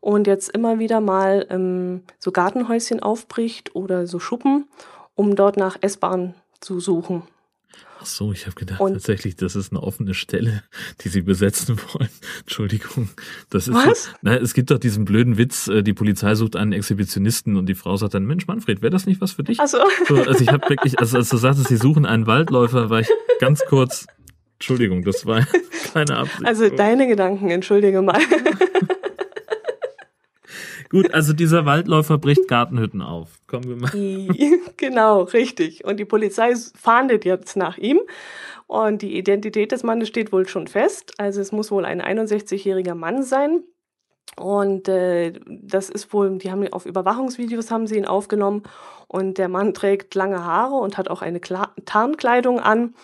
[0.00, 4.66] und jetzt immer wieder mal ähm, so Gartenhäuschen aufbricht oder so Schuppen,
[5.14, 7.22] um dort nach S-Bahn zu suchen.
[8.00, 10.62] Ach so, ich habe gedacht und tatsächlich, das ist eine offene Stelle,
[11.00, 12.08] die sie besetzen wollen.
[12.40, 13.08] Entschuldigung.
[13.50, 14.04] Das ist Was?
[14.04, 17.66] So, na, es gibt doch diesen blöden Witz, äh, die Polizei sucht einen Exhibitionisten und
[17.66, 19.58] die Frau sagt dann, Mensch, Manfred, wäre das nicht was für dich?
[19.60, 19.78] Ach so.
[20.06, 23.08] so also ich habe wirklich, also als du sagtest, sie suchen einen Waldläufer, war ich
[23.40, 24.06] ganz kurz,
[24.54, 25.44] Entschuldigung, das war
[25.92, 26.46] keine Absicht.
[26.46, 28.20] Also deine Gedanken, entschuldige mal.
[30.90, 33.40] Gut, also dieser Waldläufer bricht Gartenhütten auf.
[33.46, 33.90] Kommen wir mal.
[34.76, 35.84] genau, richtig.
[35.84, 38.00] Und die Polizei fahndet jetzt nach ihm.
[38.66, 41.14] Und die Identität des Mannes steht wohl schon fest.
[41.18, 43.62] Also es muss wohl ein 61-jähriger Mann sein.
[44.36, 48.62] Und äh, das ist wohl, die haben auf Überwachungsvideos haben sie ihn aufgenommen.
[49.08, 52.94] Und der Mann trägt lange Haare und hat auch eine Kla Tarnkleidung an.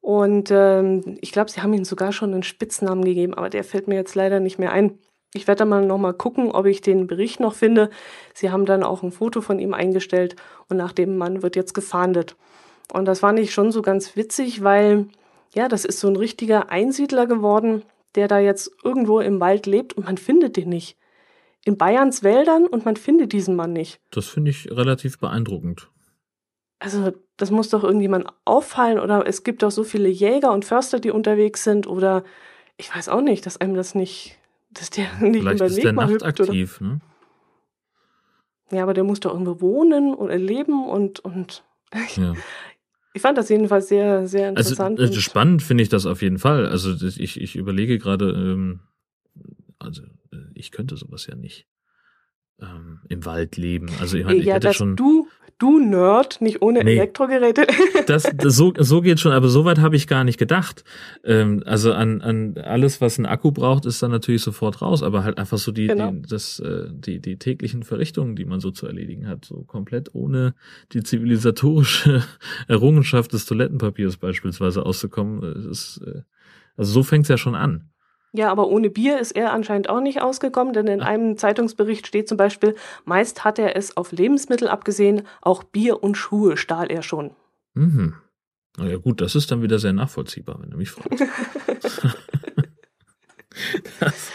[0.00, 3.86] Und ähm, ich glaube, sie haben ihm sogar schon einen Spitznamen gegeben, aber der fällt
[3.86, 4.98] mir jetzt leider nicht mehr ein.
[5.34, 7.90] Ich werde dann mal nochmal gucken, ob ich den Bericht noch finde.
[8.34, 10.36] Sie haben dann auch ein Foto von ihm eingestellt
[10.68, 12.36] und nach dem Mann wird jetzt gefahndet.
[12.92, 15.06] Und das fand ich schon so ganz witzig, weil
[15.54, 17.82] ja, das ist so ein richtiger Einsiedler geworden,
[18.14, 20.96] der da jetzt irgendwo im Wald lebt und man findet den nicht.
[21.64, 24.00] In Bayerns Wäldern und man findet diesen Mann nicht.
[24.10, 25.90] Das finde ich relativ beeindruckend.
[26.80, 30.98] Also, das muss doch irgendjemand auffallen oder es gibt doch so viele Jäger und Förster,
[30.98, 32.24] die unterwegs sind oder
[32.76, 34.36] ich weiß auch nicht, dass einem das nicht
[34.74, 37.00] dass der nicht Vielleicht ist der nachtaktiv, ne?
[38.70, 41.62] Ja, aber der muss doch irgendwo wohnen oder leben und, und
[42.16, 42.34] ja.
[43.12, 44.98] ich fand das jedenfalls sehr, sehr also, interessant.
[44.98, 46.66] Also, spannend finde ich das auf jeden Fall.
[46.66, 48.80] Also ich, ich überlege gerade, ähm,
[49.78, 50.02] also
[50.54, 51.66] ich könnte sowas ja nicht.
[52.60, 53.88] Ähm, im Wald leben.
[54.00, 54.94] Also ich, meine, ich ja, hätte dass schon.
[54.94, 55.26] Du,
[55.62, 56.96] du Nerd, nicht ohne Nee.
[56.96, 57.66] Elektrogeräte.
[58.06, 60.82] Das, das so, so geht schon, aber so weit habe ich gar nicht gedacht.
[61.24, 65.22] Ähm, also an, an alles, was ein Akku braucht, ist dann natürlich sofort raus, aber
[65.24, 66.10] halt einfach so die, Genau.
[66.10, 70.14] die, das, äh, die, die täglichen Verrichtungen, die man so zu erledigen hat, so komplett
[70.14, 70.54] ohne
[70.92, 72.22] die zivilisatorische
[72.68, 75.42] Errungenschaft des Toilettenpapiers beispielsweise auszukommen.
[75.42, 76.22] äh, Ist, äh,
[76.76, 77.90] also so fängt's ja schon an.
[78.32, 82.28] Ja, aber ohne Bier ist er anscheinend auch nicht ausgekommen, denn in einem Zeitungsbericht steht
[82.28, 82.74] zum Beispiel,
[83.04, 87.32] meist hat er es auf Lebensmittel abgesehen, auch Bier und Schuhe stahl er schon.
[87.74, 88.14] Mhm.
[88.78, 91.22] Na ja gut, das ist dann wieder sehr nachvollziehbar, wenn du mich fragst.
[94.00, 94.30] das,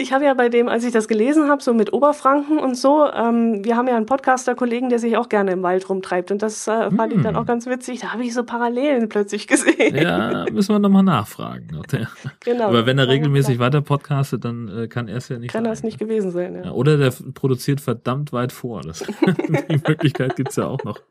[0.00, 3.06] Ich habe ja bei dem, als ich das gelesen habe, so mit Oberfranken und so,
[3.12, 6.68] ähm, wir haben ja einen Podcaster-Kollegen, der sich auch gerne im Wald rumtreibt und das
[6.68, 7.42] äh, fand ich dann Hm.
[7.42, 8.00] auch ganz witzig.
[8.00, 9.96] Da habe ich so Parallelen plötzlich gesehen.
[9.96, 11.82] ja, müssen wir nochmal nachfragen.
[12.44, 12.64] genau.
[12.68, 15.72] Aber wenn er regelmäßig weiter podcastet, dann äh, kann er es ja nicht Kann sein.
[15.72, 16.64] das nicht gewesen sein, ja.
[16.66, 18.82] Ja, oder der produziert verdammt weit vor.
[18.82, 19.00] Das,
[19.68, 21.00] die Möglichkeit gibt's ja auch noch.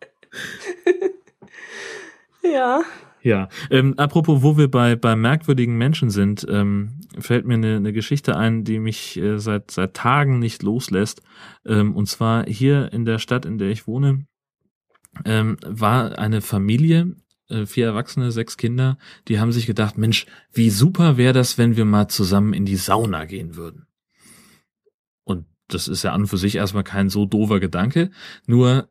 [2.44, 2.82] Ja,
[3.22, 7.94] Ja, ähm, apropos, wo wir bei, bei merkwürdigen Menschen sind, ähm, fällt mir eine, eine
[7.94, 11.22] Geschichte ein, die mich äh, seit, seit Tagen nicht loslässt.
[11.66, 14.26] Ähm, und zwar hier in der Stadt, in der ich wohne,
[15.26, 17.16] ähm, war eine Familie,
[17.50, 18.98] äh, vier Erwachsene, sechs Kinder,
[19.28, 22.76] die haben sich gedacht, Mensch, wie super wäre das, wenn wir mal zusammen in die
[22.76, 23.88] Sauna gehen würden.
[25.24, 28.12] Und das ist ja an und für sich erstmal kein so doofer Gedanke,
[28.46, 28.90] nur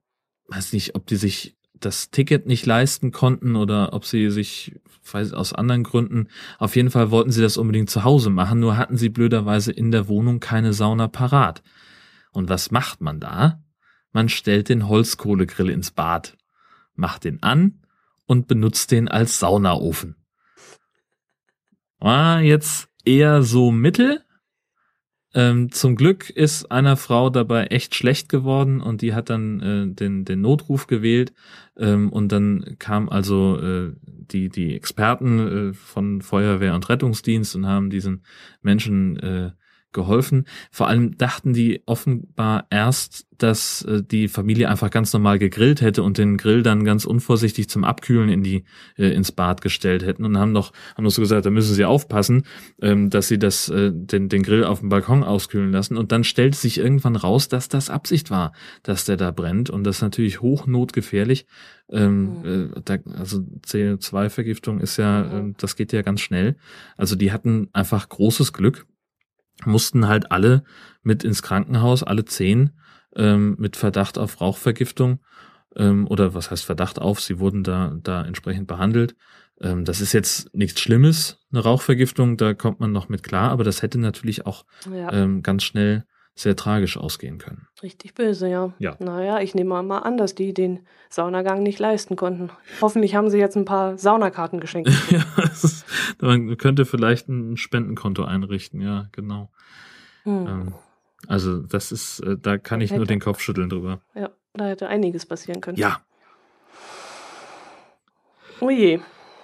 [0.49, 4.79] weiß nicht, ob die sich das Ticket nicht leisten konnten oder ob sie sich
[5.13, 8.77] weiß, aus anderen Gründen, auf jeden Fall wollten sie das unbedingt zu Hause machen, nur
[8.77, 11.63] hatten sie blöderweise in der Wohnung keine Sauna parat.
[12.33, 13.63] Und was macht man da?
[14.13, 16.37] Man stellt den Holzkohlegrill ins Bad,
[16.95, 17.83] macht den an
[18.27, 20.17] und benutzt den als Saunaofen.
[21.99, 24.23] War jetzt eher so mittel.
[25.37, 29.87] Ähm, zum Glück ist einer Frau dabei echt schlecht geworden und die hat dann äh,
[29.87, 31.35] den, den Notruf gewählt.
[31.77, 35.39] Ähm, und dann kam also äh, die, die Experten
[35.71, 38.23] äh, von Feuerwehr und Rettungsdienst und haben diesen
[38.63, 39.51] Menschen äh,
[39.93, 40.45] geholfen.
[40.71, 46.03] Vor allem dachten die offenbar erst, dass äh, die Familie einfach ganz normal gegrillt hätte
[46.03, 48.65] und den Grill dann ganz unvorsichtig zum Abkühlen in die
[48.97, 51.85] äh, ins Bad gestellt hätten und haben noch haben noch so gesagt, da müssen sie
[51.85, 52.45] aufpassen,
[52.81, 56.25] ähm, dass sie das äh, den den Grill auf dem Balkon auskühlen lassen und dann
[56.25, 60.03] stellt sich irgendwann raus, dass das Absicht war, dass der da brennt und das ist
[60.03, 61.47] natürlich hochnotgefährlich.
[61.91, 65.51] Ähm, äh, da, also CO2-Vergiftung ist ja, Mhm.
[65.51, 66.57] äh, das geht ja ganz schnell.
[66.97, 68.87] Also die hatten einfach großes Glück
[69.65, 70.65] mussten halt alle
[71.03, 72.71] mit ins Krankenhaus, alle zehn,
[73.15, 75.21] ähm, mit Verdacht auf Rauchvergiftung
[75.77, 79.17] ähm, oder was heißt Verdacht auf, sie wurden da, da entsprechend behandelt.
[79.61, 83.65] Ähm, das ist jetzt nichts Schlimmes, eine Rauchvergiftung, da kommt man noch mit klar, aber
[83.65, 85.13] das hätte natürlich auch ja.
[85.13, 86.05] ähm, ganz schnell
[86.39, 87.67] sehr tragisch ausgehen können.
[87.83, 88.73] Richtig böse, ja.
[88.79, 88.95] Ja.
[89.01, 92.51] Naja, ich nehme mal an, dass die den Saunagang nicht leisten konnten.
[92.81, 94.91] Hoffentlich haben sie jetzt ein paar Saunakarten geschenkt.
[95.11, 95.87] ja, ist,
[96.21, 99.51] man könnte vielleicht ein Spendenkonto einrichten, ja, genau.
[100.25, 100.47] Hm.
[100.47, 100.75] Ähm,
[101.27, 104.03] also das ist, äh, da kann ich nur Hätte- den Kopf schütteln drüber.
[104.15, 105.79] Ja, da hätte einiges passieren können.
[105.79, 106.01] Ja,
[108.61, 109.01] Oh je.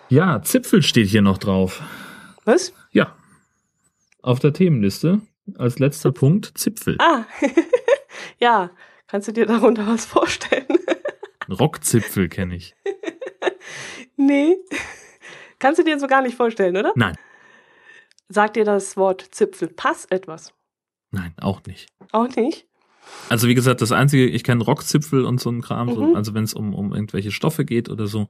[0.09, 1.82] Ja, Zipfel steht hier noch drauf.
[2.45, 2.72] Was?
[2.93, 3.14] Ja.
[4.22, 5.20] Auf der Themenliste
[5.59, 6.96] als letzter Punkt Zipfel.
[7.00, 7.24] Ah,
[8.38, 8.70] ja.
[9.07, 10.66] Kannst du dir darunter was vorstellen?
[11.50, 12.74] Rockzipfel kenne ich.
[14.16, 14.57] nee.
[15.59, 16.92] Kannst du dir so gar nicht vorstellen, oder?
[16.96, 17.16] Nein,
[18.28, 20.53] Sagt dir das Wort Zipfelpass etwas?
[21.11, 21.88] nein, auch nicht.
[22.12, 22.66] Auch nicht?
[23.28, 26.16] Also wie gesagt, das einzige, ich kenne Rockzipfel und so ein Kram, so, Mhm.
[26.16, 28.28] also wenn es um, um irgendwelche Stoffe geht oder so,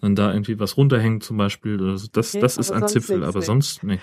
[0.00, 3.24] wenn da irgendwie was runterhängt zum Beispiel, oder so, das, Okay, das ist ein Zipfel,
[3.24, 3.44] aber nee.
[3.44, 3.98] sonst, nee.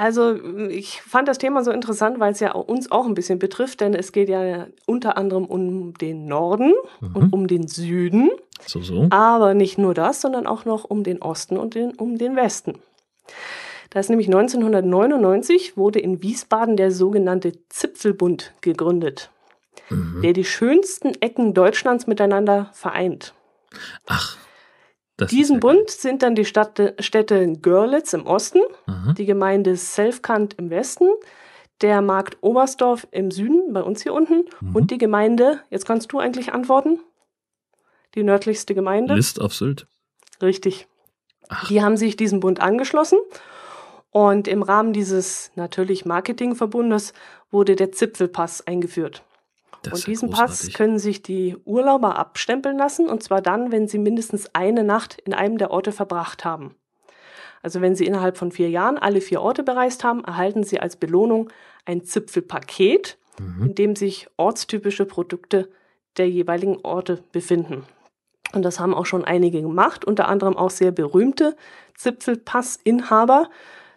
[0.00, 0.34] Also,
[0.70, 3.92] ich fand das Thema so interessant, weil es ja uns auch ein bisschen betrifft, denn
[3.94, 6.72] es geht ja unter anderem um den Norden
[7.02, 7.32] und Mhm.
[7.32, 8.30] um den Süden,
[8.66, 9.08] So, so.
[9.10, 12.78] aber nicht nur das, sondern auch noch um den Osten und den, um den Westen.
[13.90, 19.30] Da ist nämlich 1999 wurde in Wiesbaden der sogenannte Zipfelbund gegründet,
[19.90, 20.22] Mhm.
[20.22, 23.34] der die schönsten Ecken Deutschlands miteinander vereint.
[24.06, 24.38] Ach.
[25.20, 25.74] Das Diesen geil.
[25.76, 29.12] Bund sind dann die Stadt, Städte Görlitz im Osten, Aha.
[29.12, 31.08] die Gemeinde Selfkant im Westen,
[31.82, 34.74] der Markt Oberstdorf im Süden, bei uns hier unten, Mhm.
[34.76, 37.00] und die Gemeinde, jetzt kannst du eigentlich antworten,
[38.14, 39.14] die nördlichste Gemeinde.
[39.14, 39.86] List auf Sylt.
[40.42, 40.86] Richtig.
[41.48, 41.68] Ach.
[41.68, 43.18] Die haben sich diesem Bund angeschlossen
[44.10, 47.12] und im Rahmen dieses natürlich Marketingverbundes
[47.50, 49.22] wurde der Zipfelpass eingeführt.
[49.82, 53.72] Das und ist ja diesen Pass können sich die Urlauber abstempeln lassen, und zwar dann,
[53.72, 56.74] wenn sie mindestens eine Nacht in einem der Orte verbracht haben.
[57.62, 60.96] Also wenn sie innerhalb von vier Jahren alle vier Orte bereist haben, erhalten sie als
[60.96, 61.50] Belohnung
[61.84, 63.66] ein Zipfelpaket, Mhm.
[63.66, 65.70] in dem sich ortstypische Produkte
[66.16, 67.84] der jeweiligen Orte befinden.
[68.52, 71.56] Und das haben auch schon einige gemacht, unter anderem auch sehr berühmte
[71.96, 73.48] Zipfelpassinhaber.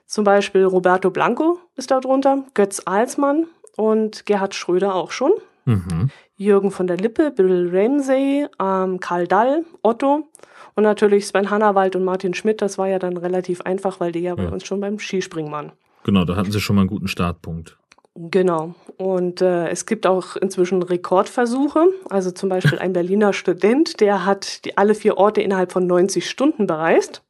[0.06, 5.32] Zum Beispiel Roberto Blanco ist da drunter, Götz Alsmann und Gerhard Schröder auch schon.
[5.66, 6.09] Mhm.
[6.36, 10.28] Jürgen von der Lippe, Bill Ramsey, ähm, Karl Dall, Otto
[10.76, 12.61] und natürlich Sven Hannawald und Martin Schmidt.
[12.61, 14.36] Das war ja dann relativ einfach, weil die ja, ja.
[14.36, 15.72] bei uns schon beim Skispringen waren.
[16.03, 17.78] Genau, da hatten sie schon mal einen guten Startpunkt.
[18.16, 18.76] Genau.
[18.97, 21.88] Und äh, es gibt auch inzwischen Rekordversuche.
[22.09, 26.30] Also zum Beispiel ein Berliner Student, der hat die, alle vier Orte innerhalb von 90
[26.30, 27.24] Stunden bereist.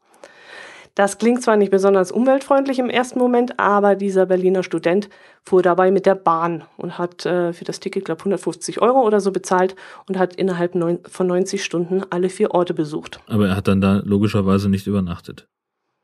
[0.95, 5.09] Das klingt zwar nicht besonders umweltfreundlich im ersten Moment, aber dieser Berliner Student
[5.41, 9.19] fuhr dabei mit der Bahn und hat äh, für das Ticket, glaube 150 Euro oder
[9.19, 9.75] so bezahlt
[10.07, 13.19] und hat innerhalb neun, von 90 Stunden alle vier Orte besucht.
[13.27, 15.47] Aber er hat dann da logischerweise nicht übernachtet.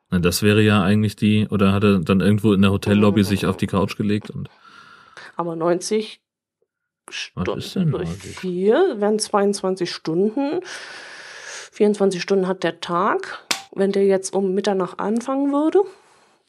[0.09, 3.57] Das wäre ja eigentlich die, oder hat er dann irgendwo in der Hotellobby sich auf
[3.57, 4.49] die Couch gelegt und.
[5.35, 6.19] Aber 90
[7.09, 10.61] Stunden durch 4 wären 22 Stunden.
[11.71, 13.45] 24 Stunden hat der Tag.
[13.71, 15.79] Wenn der jetzt um Mitternacht anfangen würde,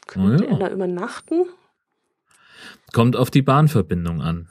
[0.06, 0.50] könnte ja.
[0.50, 1.44] er da übernachten.
[2.92, 4.48] Kommt auf die Bahnverbindung an,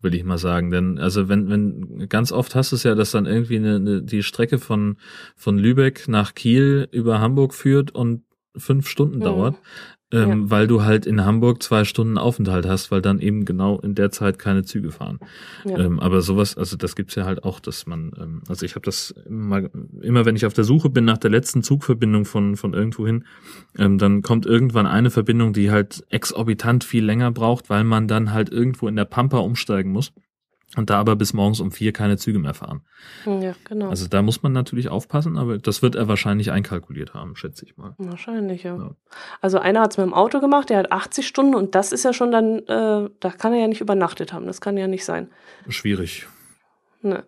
[0.00, 0.70] würde ich mal sagen.
[0.70, 4.02] Denn also wenn, wenn ganz oft hast du es ja, dass dann irgendwie eine, eine,
[4.02, 4.96] die Strecke von,
[5.36, 8.24] von Lübeck nach Kiel über Hamburg führt und
[8.56, 9.24] fünf Stunden mhm.
[9.24, 9.56] dauert
[10.12, 10.50] ähm, ja.
[10.50, 14.10] weil du halt in Hamburg zwei Stunden Aufenthalt hast, weil dann eben genau in der
[14.10, 15.20] Zeit keine Züge fahren.
[15.64, 15.78] Ja.
[15.78, 18.84] Ähm, aber sowas, also das gibt's ja halt auch, dass man, ähm, also ich habe
[18.84, 19.68] das immer,
[20.00, 23.24] immer, wenn ich auf der Suche bin nach der letzten Zugverbindung von von irgendwo hin,
[23.78, 28.32] ähm, dann kommt irgendwann eine Verbindung, die halt exorbitant viel länger braucht, weil man dann
[28.32, 30.12] halt irgendwo in der Pampa umsteigen muss
[30.76, 32.82] und da aber bis morgens um vier keine Züge mehr fahren.
[33.26, 33.88] Ja, genau.
[33.88, 37.76] Also da muss man natürlich aufpassen, aber das wird er wahrscheinlich einkalkuliert haben, schätze ich
[37.76, 37.94] mal.
[37.98, 38.76] Wahrscheinlich, ja.
[38.76, 38.90] ja.
[39.40, 42.04] Also einer hat es mit dem Auto gemacht, der hat 80 Stunden und das ist
[42.04, 45.04] ja schon dann, äh, da kann er ja nicht übernachtet haben, das kann ja nicht
[45.04, 45.28] sein.
[45.68, 46.28] Schwierig.
[47.02, 47.24] Ne.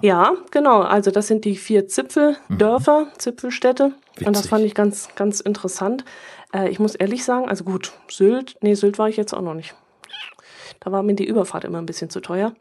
[0.00, 0.82] Ja, genau.
[0.82, 3.18] Also das sind die vier Zipfeldörfer, mhm.
[3.18, 3.92] Zipfelstädte.
[4.12, 4.26] Witzig.
[4.26, 6.04] Und das fand ich ganz, ganz interessant.
[6.52, 9.54] Äh, ich muss ehrlich sagen, also gut, Sylt, nee, Sylt war ich jetzt auch noch
[9.54, 9.74] nicht.
[10.80, 12.54] Da war mir die Überfahrt immer ein bisschen zu teuer.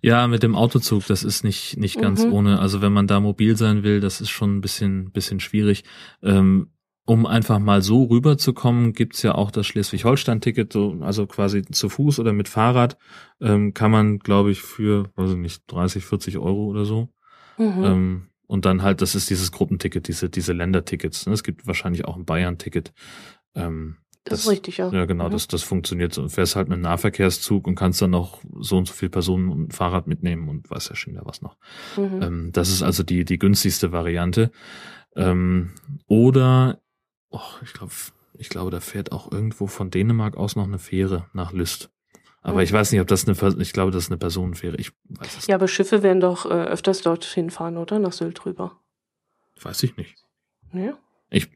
[0.00, 2.32] Ja, mit dem Autozug, das ist nicht, nicht ganz mhm.
[2.32, 2.60] ohne.
[2.60, 5.84] Also wenn man da mobil sein will, das ist schon ein bisschen, bisschen schwierig.
[6.22, 6.70] Ähm,
[7.08, 12.18] um einfach mal so rüberzukommen, gibt's ja auch das Schleswig-Holstein-Ticket, so, also quasi zu Fuß
[12.18, 12.98] oder mit Fahrrad,
[13.40, 17.08] ähm, kann man, glaube ich, für, weiß ich nicht, 30, 40 Euro oder so.
[17.56, 17.84] Mhm.
[17.84, 21.26] Ähm, und dann halt, das ist dieses Gruppenticket, diese, diese Ländertickets.
[21.26, 21.32] Ne?
[21.32, 22.92] Es gibt wahrscheinlich auch ein Bayern-Ticket.
[23.54, 23.96] Ähm,
[24.28, 24.90] das, das, ist richtig, ja.
[24.92, 25.32] Ja, genau, mhm.
[25.32, 26.22] das, das funktioniert so.
[26.22, 29.48] Du fährst halt mit einem Nahverkehrszug und kannst dann noch so und so viele Personen
[29.48, 31.56] und Fahrrad mitnehmen und weiß ja schon wieder was noch.
[31.96, 32.22] Mhm.
[32.22, 34.50] Ähm, das ist also die, die günstigste Variante.
[35.16, 35.70] Ähm,
[36.06, 36.80] oder,
[37.30, 37.92] oh, ich glaube,
[38.34, 41.90] ich glaube, da fährt auch irgendwo von Dänemark aus noch eine Fähre nach Lüst.
[42.40, 42.62] Aber mhm.
[42.62, 44.76] ich weiß nicht, ob das eine, ich glaube, das ist eine Personenfähre.
[44.76, 47.98] Ich weiß es Ja, aber Schiffe werden doch äh, öfters dorthin fahren, oder?
[47.98, 48.80] Nach Sylt rüber.
[49.60, 50.16] Weiß ich nicht.
[50.72, 50.96] Ja.
[51.30, 51.50] Ich,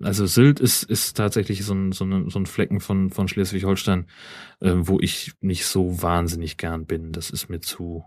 [0.00, 4.06] also Sylt ist, ist tatsächlich so ein, so, ein, so ein Flecken von, von Schleswig-Holstein,
[4.60, 7.10] äh, wo ich nicht so wahnsinnig gern bin.
[7.10, 8.04] Das ist mir zu,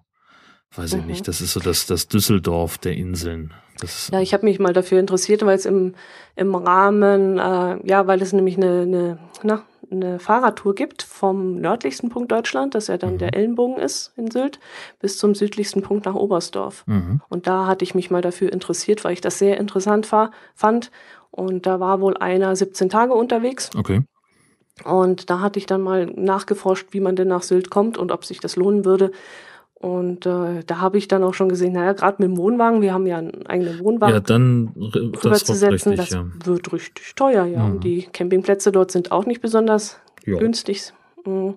[0.76, 1.08] weiß ich mhm.
[1.08, 3.54] nicht, das ist so das, das Düsseldorf der Inseln.
[3.80, 5.96] Das, ja, ich habe mich mal dafür interessiert, weil es im,
[6.36, 12.10] im Rahmen, äh, ja, weil es nämlich eine, eine, na, eine Fahrradtour gibt vom nördlichsten
[12.10, 13.18] Punkt Deutschland, das ja dann mhm.
[13.20, 14.60] der Ellenbogen ist in Sylt,
[15.00, 16.84] bis zum südlichsten Punkt nach Oberstdorf.
[16.88, 17.22] Mhm.
[17.30, 20.92] Und da hatte ich mich mal dafür interessiert, weil ich das sehr interessant war, fand.
[21.30, 23.70] Und da war wohl einer 17 Tage unterwegs.
[23.78, 24.04] Okay.
[24.84, 28.26] Und da hatte ich dann mal nachgeforscht, wie man denn nach Sylt kommt und ob
[28.26, 29.12] sich das lohnen würde.
[29.82, 32.94] Und äh, da habe ich dann auch schon gesehen, naja, gerade mit dem Wohnwagen, wir
[32.94, 34.14] haben ja einen eigenen Wohnwagen.
[34.14, 37.66] Ja, dann rüberzusetzen, das, das wird richtig teuer, ja.
[37.66, 37.72] Mhm.
[37.72, 40.38] Und die Campingplätze dort sind auch nicht besonders jo.
[40.38, 40.94] günstig.
[41.26, 41.56] Mhm.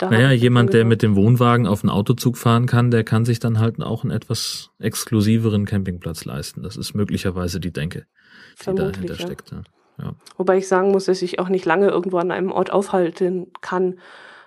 [0.00, 3.60] naja, jemand, der mit dem Wohnwagen auf einen Autozug fahren kann, der kann sich dann
[3.60, 6.62] halt auch einen etwas exklusiveren Campingplatz leisten.
[6.62, 8.06] Das ist möglicherweise die Denke,
[8.58, 9.26] die Vermutlich, dahinter ja.
[9.26, 9.54] steckt.
[9.98, 10.14] Ja.
[10.38, 13.96] Wobei ich sagen muss, dass ich auch nicht lange irgendwo an einem Ort aufhalten kann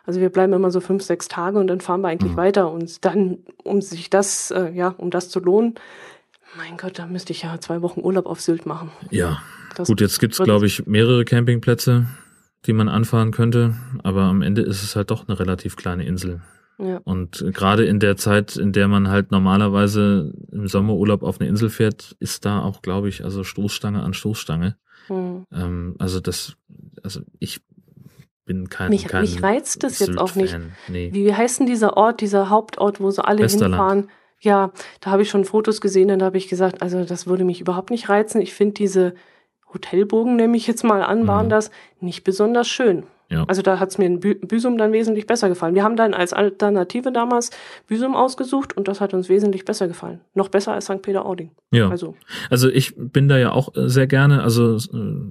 [0.06, 2.38] also wir bleiben immer so fünf, sechs Tage und dann fahren wir eigentlich mhm.
[2.38, 2.72] weiter.
[2.72, 5.76] Und dann, um sich das, äh, ja, um das zu lohnen,
[6.58, 8.92] mein Gott, da müsste ich ja zwei Wochen Urlaub auf Sylt machen.
[9.12, 9.40] Ja.
[9.76, 12.08] Das Gut, jetzt gibt's glaube ich, mehrere Campingplätze,
[12.66, 16.42] die man anfahren könnte, aber am Ende ist es halt doch eine relativ kleine Insel.
[16.80, 17.02] Ja.
[17.04, 21.70] Und gerade in der Zeit, in der man halt normalerweise im Sommerurlaub auf eine Insel
[21.70, 24.78] fährt, ist da auch, glaube ich, also Stoßstange an Stoßstange.
[25.10, 25.46] Mhm.
[25.52, 26.56] Ähm, also das,
[27.04, 27.62] also ich
[28.50, 30.58] bin kein Mich, kein mich reizt das jetzt auch nicht.
[30.88, 31.12] Nee.
[31.14, 33.76] Wie, wie heißt denn dieser Ort, dieser Hauptort, wo so alle Westerland.
[33.76, 34.10] hinfahren?
[34.40, 34.72] Ja,
[35.02, 37.62] da habe ich schon Fotos gesehen und da habe ich gesagt, also das würde mich
[37.62, 38.42] überhaupt nicht reizen.
[38.42, 39.14] Ich finde diese
[39.72, 41.52] Hotelbogen, nehme ich jetzt mal an, waren mhm.
[41.52, 41.70] das
[42.00, 43.04] nicht besonders schön.
[43.30, 43.46] Ja.
[43.48, 45.76] Also da hat es mir in Bü Büsum dann wesentlich besser gefallen.
[45.76, 47.52] Wir haben dann als Alternative damals
[47.86, 50.22] Büsum ausgesucht und das hat uns wesentlich besser gefallen.
[50.34, 51.04] Noch besser als St.
[51.04, 51.52] Peter-Ording.
[51.70, 51.90] Ja.
[51.90, 52.16] Also.
[52.50, 55.22] also ich bin da ja auch äh, sehr gerne, also äh,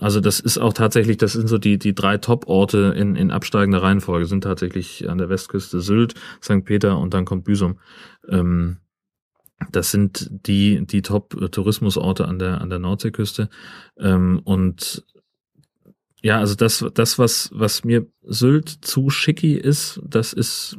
[0.00, 3.82] also das ist auch tatsächlich, das sind so die, die drei Top-Orte in, in absteigender
[3.82, 6.64] Reihenfolge, sind tatsächlich an der Westküste Sylt, St.
[6.64, 7.78] Peter und dann kommt Büsum.
[8.28, 8.78] Ähm,
[9.72, 13.50] das sind die, die Top-Tourismusorte an der, an der Nordseeküste.
[13.98, 15.04] Ähm, und
[16.22, 20.78] ja, also das, das, was, was mir Sylt zu schicki ist, das ist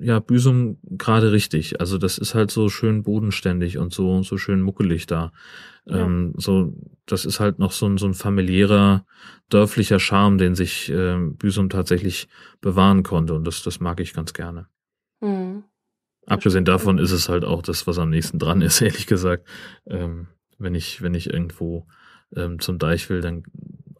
[0.00, 1.80] ja Büsum gerade richtig.
[1.80, 5.32] Also das ist halt so schön bodenständig und so, so schön muckelig da.
[5.86, 6.04] Ja.
[6.04, 6.74] Ähm, so,
[7.06, 9.06] das ist halt noch so ein, so ein familiärer,
[9.48, 12.28] dörflicher Charme, den sich äh, Büsum tatsächlich
[12.60, 13.34] bewahren konnte.
[13.34, 14.66] Und das, das mag ich ganz gerne.
[15.20, 15.64] Mhm.
[16.26, 19.46] Abgesehen davon ist es halt auch das, was am nächsten dran ist, ehrlich gesagt.
[19.86, 20.26] Ähm,
[20.58, 21.86] wenn ich, wenn ich irgendwo
[22.34, 23.44] ähm, zum Deich will, dann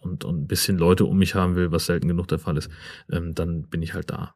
[0.00, 2.70] und, und ein bisschen Leute um mich haben will, was selten genug der Fall ist,
[3.10, 4.34] ähm, dann bin ich halt da.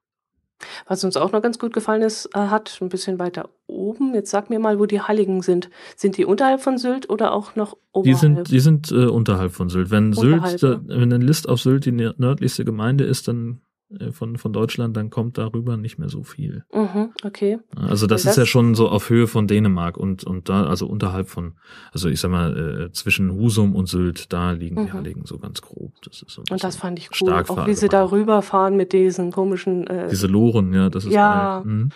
[0.87, 4.15] Was uns auch noch ganz gut gefallen ist, äh, hat ein bisschen weiter oben.
[4.15, 5.71] Jetzt sag mir mal, wo die Halligen sind.
[5.97, 8.05] Sind die unterhalb von Sylt oder auch noch oberhalb?
[8.05, 9.91] Die sind, die sind äh, unterhalb von Sylt.
[9.91, 11.01] Wenn unterhalb, Sylt, ne?
[11.01, 13.70] wenn ein List auf Sylt die nördlichste Gemeinde ist, dann äh,
[14.13, 16.65] von, von Deutschland, dann kommt darüber nicht mehr so viel.
[16.73, 17.59] Mhm, okay.
[17.75, 20.87] Also das, das, ist ja schon so auf Höhe von Dänemark und, und da, also
[20.87, 21.55] unterhalb von,
[21.93, 24.87] also ich sag mal, äh, zwischen Husum und Sylt, da liegen mhm.
[24.87, 25.93] die Halligen so ganz grob.
[26.05, 29.33] Das ist so und das fand ich cool, auch wie sie da rüberfahren mit diesen
[29.33, 31.89] komischen äh, Diese Loren, ja, das ist Ja, mhm.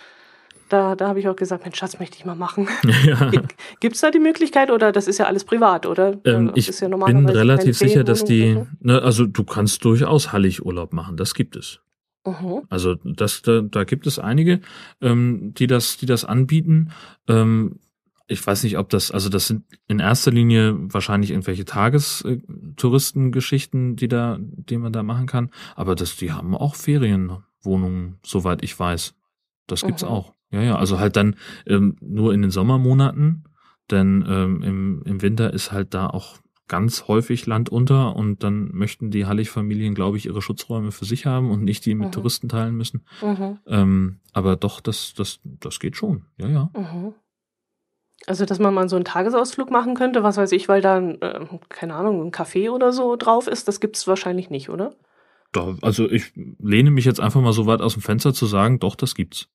[0.67, 2.67] da, da habe ich auch gesagt, Mensch, das möchte ich mal machen.
[3.05, 3.31] Ja.
[3.79, 6.17] Gibt es da die Möglichkeit oder das ist ja alles privat, oder?
[6.25, 11.15] Ähm, ich ja bin relativ sicher, dass die, ne, also du kannst durchaus Hallig-Urlaub machen,
[11.15, 11.79] das gibt es.
[12.25, 12.63] Mhm.
[12.69, 14.61] Also das, da, da gibt es einige,
[15.01, 16.91] ähm, die das, die das anbieten.
[17.27, 17.79] Ähm,
[18.27, 24.07] ich weiß nicht, ob das, also das sind in erster Linie wahrscheinlich irgendwelche Tagestouristengeschichten, die
[24.07, 25.51] da, die man da machen kann.
[25.75, 29.13] Aber das, die haben auch Ferienwohnungen, soweit ich weiß.
[29.67, 30.09] Das gibt's mhm.
[30.09, 30.33] auch.
[30.49, 30.77] Ja, ja.
[30.77, 31.35] Also halt dann
[31.67, 33.43] ähm, nur in den Sommermonaten,
[33.91, 38.69] denn ähm, im, im Winter ist halt da auch ganz häufig Land unter und dann
[38.73, 42.11] möchten die Hallig-Familien, glaube ich, ihre Schutzräume für sich haben und nicht die mit mhm.
[42.11, 43.05] Touristen teilen müssen.
[43.21, 43.59] Mhm.
[43.67, 46.25] Ähm, aber doch, das, das, das geht schon.
[46.37, 46.69] Ja, ja.
[46.75, 47.13] Mhm.
[48.27, 51.45] Also, dass man mal so einen Tagesausflug machen könnte, was weiß ich, weil da, äh,
[51.69, 54.95] keine Ahnung, ein Café oder so drauf ist, das gibt es wahrscheinlich nicht, oder?
[55.51, 58.79] Doch, also ich lehne mich jetzt einfach mal so weit aus dem Fenster zu sagen,
[58.79, 59.49] doch, das gibt's.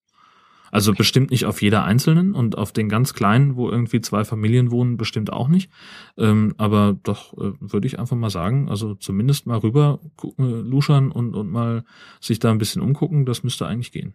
[0.70, 4.70] Also bestimmt nicht auf jeder einzelnen und auf den ganz kleinen, wo irgendwie zwei Familien
[4.70, 5.70] wohnen, bestimmt auch nicht.
[6.16, 10.00] Ähm, aber doch äh, würde ich einfach mal sagen, also zumindest mal rüber
[10.38, 11.84] äh, luschern und, und mal
[12.20, 14.14] sich da ein bisschen umgucken, das müsste eigentlich gehen.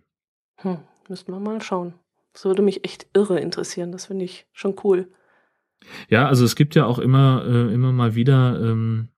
[0.58, 0.78] Hm,
[1.10, 1.94] müssten wir mal schauen.
[2.34, 3.92] Das würde mich echt irre interessieren.
[3.92, 5.10] Das finde ich schon cool.
[6.10, 9.10] Ja, also es gibt ja auch immer, äh, immer mal wieder ähm,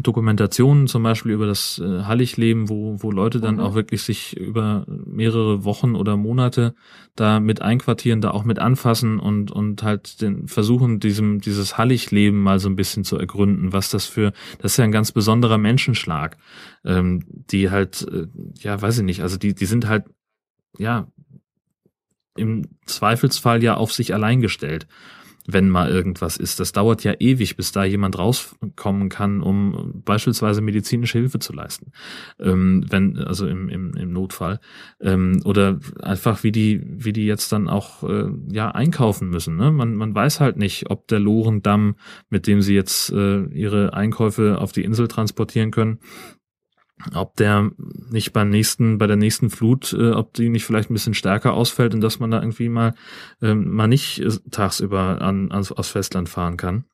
[0.00, 3.60] Dokumentationen zum Beispiel über das äh, Hallig-Leben, wo, wo Leute dann mhm.
[3.60, 6.74] auch wirklich sich über mehrere Wochen oder Monate
[7.14, 12.42] da mit einquartieren, da auch mit anfassen und, und halt den, versuchen, diesem, dieses Hallig-Leben
[12.42, 15.58] mal so ein bisschen zu ergründen, was das für, das ist ja ein ganz besonderer
[15.58, 16.38] Menschenschlag,
[16.84, 18.28] ähm, die halt, äh,
[18.60, 20.04] ja, weiß ich nicht, also die, die sind halt,
[20.78, 21.06] ja,
[22.34, 24.86] im Zweifelsfall ja auf sich allein gestellt
[25.46, 26.60] wenn mal irgendwas ist.
[26.60, 31.92] Das dauert ja ewig, bis da jemand rauskommen kann, um beispielsweise medizinische Hilfe zu leisten.
[32.38, 34.60] Ähm, wenn, also im, im, im Notfall.
[35.00, 39.56] Ähm, oder einfach wie die, wie die jetzt dann auch äh, ja einkaufen müssen.
[39.56, 39.72] Ne?
[39.72, 41.96] Man, man weiß halt nicht, ob der Lorendamm,
[42.30, 45.98] mit dem sie jetzt äh, ihre Einkäufe auf die Insel transportieren können,
[47.14, 47.70] ob der
[48.10, 51.54] nicht beim nächsten, bei der nächsten Flut, äh, ob die nicht vielleicht ein bisschen stärker
[51.54, 52.94] ausfällt und dass man da irgendwie mal
[53.40, 56.84] ähm, mal nicht äh, tagsüber an, ans, aufs Festland fahren kann.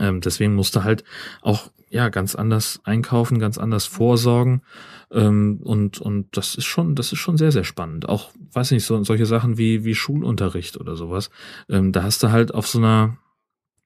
[0.00, 1.04] Ähm, deswegen musste halt
[1.40, 4.62] auch ja ganz anders einkaufen, ganz anders vorsorgen
[5.10, 8.08] ähm, und und das ist schon das ist schon sehr sehr spannend.
[8.08, 11.30] Auch weiß nicht so solche Sachen wie wie Schulunterricht oder sowas.
[11.68, 13.16] Ähm, da hast du halt auf so einer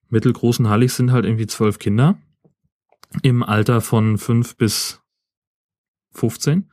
[0.09, 2.19] mittelgroßen Hallig sind halt irgendwie zwölf Kinder
[3.23, 5.02] im Alter von fünf bis
[6.13, 6.71] 15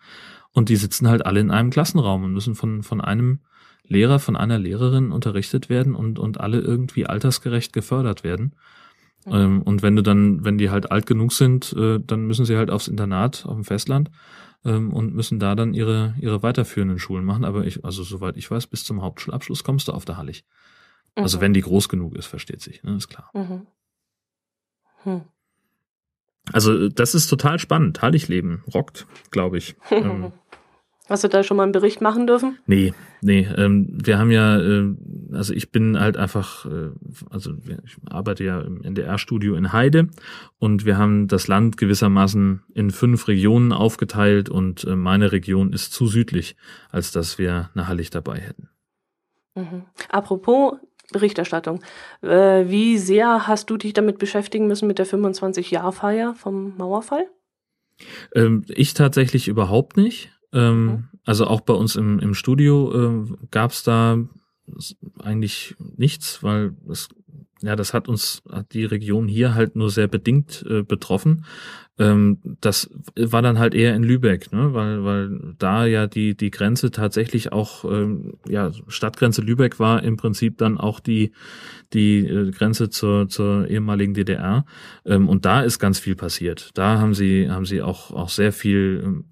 [0.52, 3.40] und die sitzen halt alle in einem Klassenraum und müssen von, von einem
[3.84, 8.56] Lehrer, von einer Lehrerin unterrichtet werden und, und alle irgendwie altersgerecht gefördert werden.
[9.26, 9.34] Mhm.
[9.34, 12.56] Ähm, und wenn du dann, wenn die halt alt genug sind, äh, dann müssen sie
[12.56, 14.12] halt aufs Internat auf dem Festland
[14.64, 17.46] ähm, und müssen da dann ihre, ihre weiterführenden Schulen machen.
[17.46, 20.46] Aber ich, also soweit ich weiß, bis zum Hauptschulabschluss kommst du auf der Hallig.
[21.16, 21.24] Also mhm.
[21.24, 23.30] Also wenn die groß genug ist, versteht sich, ne, ist klar.
[23.34, 23.68] Mhm.
[25.04, 25.22] Hm.
[26.54, 28.02] Also das ist total spannend.
[28.02, 29.76] Heiligleben rockt, glaube ich.
[29.92, 30.32] ähm,
[31.10, 32.60] Hast du da schon mal einen Bericht machen dürfen?
[32.68, 33.48] Nee, nee.
[33.58, 34.94] Ähm, wir haben ja, äh,
[35.34, 36.92] also ich bin halt einfach, äh,
[37.32, 40.10] also ich arbeite ja im NDR-Studio in Heide
[40.60, 45.94] und wir haben das Land gewissermaßen in fünf Regionen aufgeteilt und äh, meine Region ist
[45.94, 46.56] zu südlich,
[46.92, 48.70] als dass wir eine Hallig dabei hätten.
[49.56, 49.86] Mhm.
[50.10, 50.74] Apropos
[51.12, 51.82] Berichterstattung,
[52.22, 57.28] äh, wie sehr hast du dich damit beschäftigen müssen mit der 25-Jahr-Feier vom Mauerfall?
[58.36, 60.32] Ähm, ich tatsächlich überhaupt nicht.
[60.54, 61.08] Ähm, mhm.
[61.26, 64.18] Also auch bei uns im, im Studio äh, gab es da
[65.20, 67.10] eigentlich nichts, weil es
[67.62, 71.46] ja, das hat uns, hat die Region hier halt nur sehr bedingt äh, betroffen.
[72.00, 74.74] Ähm, das war dann halt eher in Lübeck, ne?
[74.74, 80.16] weil, weil da ja die, die Grenze tatsächlich auch, ähm, ja, Stadtgrenze Lübeck war im
[80.16, 81.34] Prinzip dann auch die,
[81.94, 84.66] die äh, Grenze zur, zur ehemaligen DDR.
[85.06, 86.72] Ähm, und da ist ganz viel passiert.
[86.76, 89.26] Da haben sie, haben sie auch, auch sehr viel ähm,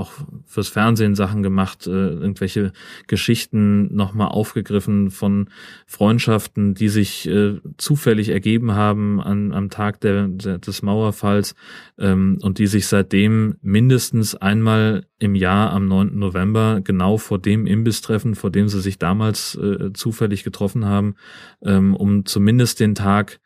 [0.00, 0.12] auch
[0.46, 2.72] fürs Fernsehen Sachen gemacht, äh, irgendwelche
[3.06, 5.48] Geschichten nochmal aufgegriffen von
[5.86, 11.54] Freundschaften, die sich äh, zufällig ergeben haben an, am Tag der, der, des Mauerfalls
[11.98, 16.18] ähm, und die sich seitdem mindestens einmal im Jahr am 9.
[16.18, 21.14] November genau vor dem Imbiss treffen, vor dem sie sich damals äh, zufällig getroffen haben,
[21.62, 23.38] ähm, um zumindest den Tag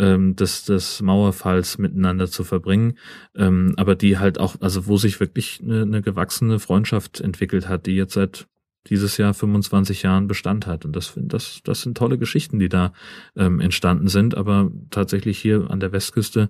[0.00, 2.96] ähm, des, des Mauerfalls miteinander zu verbringen,
[3.36, 7.86] ähm, aber die halt auch, also wo sich wirklich eine, eine gewachsene Freundschaft entwickelt hat,
[7.86, 8.48] die jetzt seit
[8.86, 10.86] dieses Jahr 25 Jahren Bestand hat.
[10.86, 12.94] Und das, das, das sind tolle Geschichten, die da
[13.36, 14.34] ähm, entstanden sind.
[14.34, 16.48] Aber tatsächlich hier an der Westküste,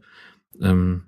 [0.61, 1.03] ähm,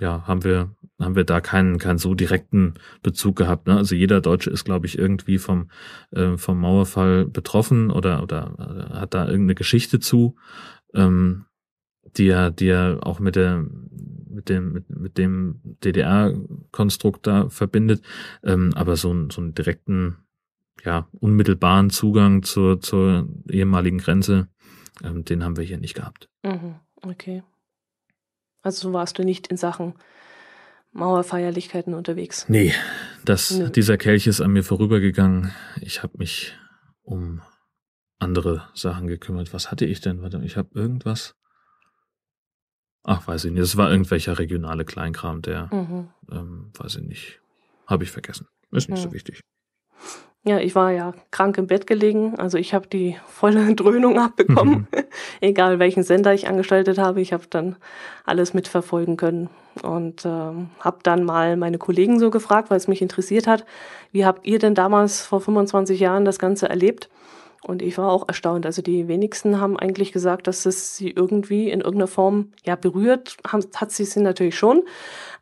[0.00, 3.66] ja, haben wir, haben wir da keinen, keinen so direkten Bezug gehabt.
[3.66, 3.76] Ne?
[3.76, 5.70] Also jeder Deutsche ist, glaube ich, irgendwie vom,
[6.12, 10.36] äh, vom Mauerfall betroffen oder, oder hat da irgendeine Geschichte zu.
[10.94, 11.46] Ähm,
[12.16, 13.64] die er, die er auch mit der
[14.28, 18.02] mit dem mit, mit dem DDR-Konstrukt da verbindet,
[18.44, 20.16] ähm, aber so, so einen direkten,
[20.84, 24.48] ja unmittelbaren Zugang zur zur ehemaligen Grenze,
[25.02, 26.28] ähm, den haben wir hier nicht gehabt.
[26.44, 27.42] Mhm, okay.
[28.62, 29.94] Also so warst du nicht in Sachen
[30.92, 32.46] Mauerfeierlichkeiten unterwegs?
[32.48, 32.72] Nee,
[33.24, 33.70] das, nee.
[33.70, 35.52] dieser Kelch ist an mir vorübergegangen.
[35.80, 36.56] Ich habe mich
[37.02, 37.40] um
[38.18, 39.52] andere Sachen gekümmert.
[39.52, 40.22] Was hatte ich denn?
[40.22, 41.34] Warte, ich habe irgendwas.
[43.10, 43.62] Ach, weiß ich nicht.
[43.62, 46.08] Es war irgendwelcher regionale Kleinkram, der, mhm.
[46.30, 47.40] ähm, weiß ich nicht,
[47.86, 48.46] habe ich vergessen.
[48.70, 49.08] Ist nicht mhm.
[49.08, 49.40] so wichtig.
[50.44, 54.88] Ja, ich war ja krank im Bett gelegen, also ich habe die volle Dröhnung abbekommen,
[54.92, 55.04] mhm.
[55.40, 57.22] egal welchen Sender ich angestaltet habe.
[57.22, 57.76] Ich habe dann
[58.26, 59.48] alles mitverfolgen können
[59.82, 63.64] und ähm, habe dann mal meine Kollegen so gefragt, weil es mich interessiert hat,
[64.12, 67.08] wie habt ihr denn damals vor 25 Jahren das Ganze erlebt?
[67.62, 68.66] Und ich war auch erstaunt.
[68.66, 73.36] Also die wenigsten haben eigentlich gesagt, dass es sie irgendwie in irgendeiner Form ja berührt.
[73.46, 74.82] Hat sie sie natürlich schon.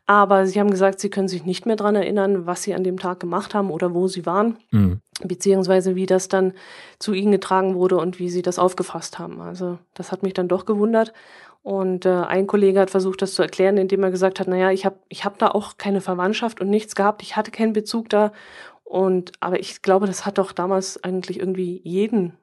[0.07, 2.97] Aber sie haben gesagt, sie können sich nicht mehr dran erinnern, was sie an dem
[2.97, 4.57] Tag gemacht haben oder wo sie waren.
[4.71, 5.01] Mhm.
[5.21, 6.53] Beziehungsweise wie das dann
[6.97, 9.41] zu ihnen getragen wurde und wie sie das aufgefasst haben.
[9.41, 11.13] Also das hat mich dann doch gewundert.
[11.61, 14.85] Und äh, ein Kollege hat versucht, das zu erklären, indem er gesagt hat, naja, ich
[14.85, 18.31] habe ich hab da auch keine Verwandtschaft und nichts gehabt, ich hatte keinen Bezug da
[18.87, 22.33] und, aber ich glaube, das hat doch damals eigentlich irgendwie jeden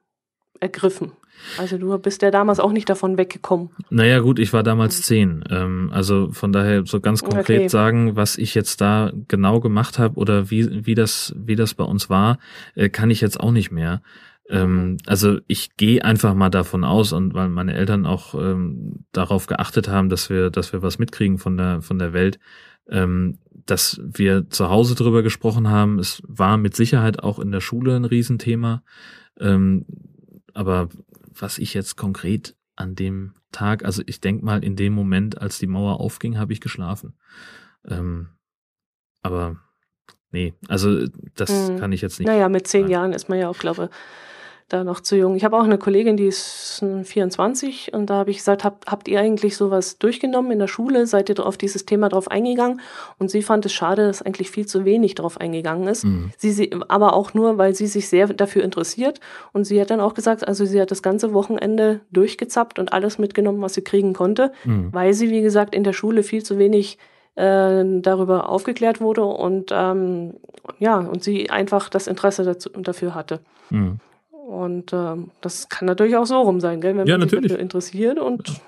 [0.59, 1.13] ergriffen.
[1.57, 3.69] Also du bist ja damals auch nicht davon weggekommen.
[3.89, 5.43] Naja gut, ich war damals zehn.
[5.49, 7.67] Ähm, also von daher so ganz konkret okay.
[7.67, 11.83] sagen, was ich jetzt da genau gemacht habe oder wie, wie, das, wie das bei
[11.83, 12.37] uns war,
[12.75, 14.01] äh, kann ich jetzt auch nicht mehr.
[14.47, 14.97] Ähm, mhm.
[15.07, 19.87] also ich gehe einfach mal davon aus und weil meine Eltern auch ähm, darauf geachtet
[19.87, 22.37] haben, dass wir, dass wir was mitkriegen von der, von der Welt,
[22.87, 25.99] ähm, dass wir zu Hause drüber gesprochen haben.
[25.99, 28.83] Es war mit Sicherheit auch in der Schule ein Riesenthema.
[29.39, 29.85] Ähm,
[30.53, 30.89] aber
[31.33, 35.59] was ich jetzt konkret an dem Tag, also ich denke mal, in dem Moment, als
[35.59, 37.13] die Mauer aufging, habe ich geschlafen.
[37.85, 38.29] Ähm,
[39.21, 39.57] aber
[40.31, 41.79] nee, also das hm.
[41.79, 42.27] kann ich jetzt nicht.
[42.27, 42.91] Naja, mit zehn sagen.
[42.91, 43.89] Jahren ist man ja auch, glaube ich,
[44.67, 45.35] da noch zu jung.
[45.35, 49.07] Ich habe auch eine Kollegin, die ist 24 und da habe ich gesagt, habt, habt
[49.07, 51.05] ihr eigentlich sowas durchgenommen in der Schule?
[51.05, 52.81] Seid ihr auf dieses Thema drauf eingegangen?
[53.19, 56.05] Und sie fand es schade, dass eigentlich viel zu wenig drauf eingegangen ist.
[56.05, 56.31] Mhm.
[56.37, 59.19] Sie, sie, aber auch nur, weil sie sich sehr dafür interessiert.
[59.53, 63.19] Und sie hat dann auch gesagt, also sie hat das ganze Wochenende durchgezappt und alles
[63.19, 64.91] mitgenommen, was sie kriegen konnte, mhm.
[64.91, 66.97] weil sie, wie gesagt, in der Schule viel zu wenig
[67.35, 70.35] äh, darüber aufgeklärt wurde und ähm,
[70.79, 73.41] ja, und sie einfach das Interesse dazu, dafür hatte.
[73.69, 73.99] Mhm.
[74.45, 76.95] Und ähm, das kann natürlich auch so rum sein, gell?
[76.95, 78.61] wenn ja, man sich dafür interessiert und.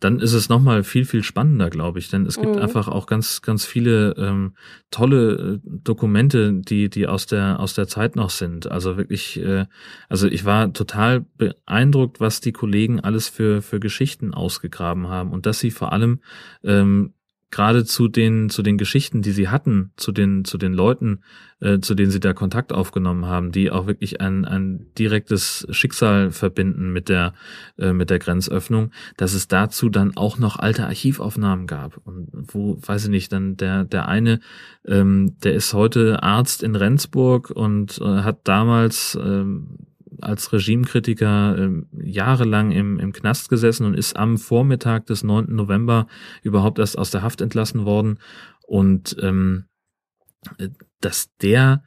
[0.00, 2.08] Dann ist es nochmal viel, viel spannender, glaube ich.
[2.08, 2.62] Denn es gibt mhm.
[2.62, 4.54] einfach auch ganz, ganz viele ähm,
[4.90, 8.70] tolle äh, Dokumente, die, die aus der, aus der Zeit noch sind.
[8.70, 9.66] Also wirklich, äh,
[10.08, 15.46] also ich war total beeindruckt, was die Kollegen alles für, für Geschichten ausgegraben haben und
[15.46, 16.20] dass sie vor allem
[16.64, 17.12] ähm,
[17.52, 21.20] gerade zu den zu den Geschichten, die sie hatten, zu den zu den Leuten,
[21.60, 26.32] äh, zu denen sie da Kontakt aufgenommen haben, die auch wirklich ein ein direktes Schicksal
[26.32, 27.34] verbinden mit der
[27.78, 31.98] äh, mit der Grenzöffnung, dass es dazu dann auch noch alte Archivaufnahmen gab.
[32.04, 34.40] Und wo weiß ich nicht, dann der der eine,
[34.86, 39.78] ähm, der ist heute Arzt in Rendsburg und äh, hat damals ähm,
[40.20, 45.46] als Regimekritiker äh, jahrelang im, im Knast gesessen und ist am Vormittag des 9.
[45.48, 46.06] November
[46.42, 48.18] überhaupt erst aus der Haft entlassen worden.
[48.66, 49.64] Und ähm,
[51.00, 51.82] dass der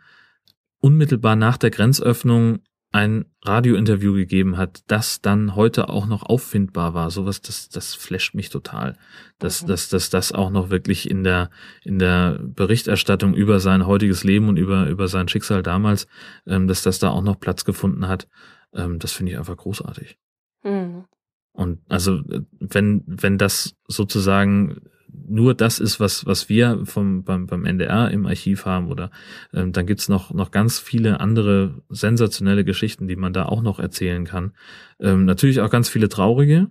[0.80, 2.59] unmittelbar nach der Grenzöffnung
[2.95, 7.11] ein Radiointerview gegeben hat, das dann heute auch noch auffindbar war.
[7.11, 8.97] Sowas, das, das flasht mich total.
[9.37, 9.67] Dass, mhm.
[9.67, 11.49] dass, dass das auch noch wirklich in der,
[11.83, 16.07] in der Berichterstattung über sein heutiges Leben und über, über sein Schicksal damals,
[16.47, 18.29] ähm, dass das da auch noch Platz gefunden hat.
[18.73, 20.17] Ähm, das finde ich einfach großartig.
[20.63, 21.03] Mhm.
[21.51, 22.21] Und also,
[22.61, 24.81] wenn, wenn das sozusagen
[25.28, 29.11] nur das ist, was, was wir vom, beim, beim NDR im Archiv haben oder
[29.53, 33.80] ähm, dann gibt's noch, noch ganz viele andere sensationelle Geschichten, die man da auch noch
[33.80, 34.53] erzählen kann.
[34.99, 36.68] Ähm, natürlich auch ganz viele traurige.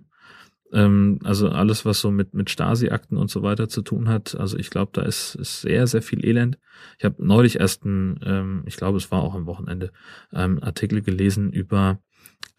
[0.71, 4.35] Ähm, also alles, was so mit, mit Stasi-Akten und so weiter zu tun hat.
[4.35, 6.57] Also ich glaube, da ist, ist sehr, sehr viel Elend.
[6.97, 9.91] Ich habe neulich erst ein, ähm, ich glaube, es war auch am Wochenende,
[10.33, 11.99] ähm, Artikel gelesen über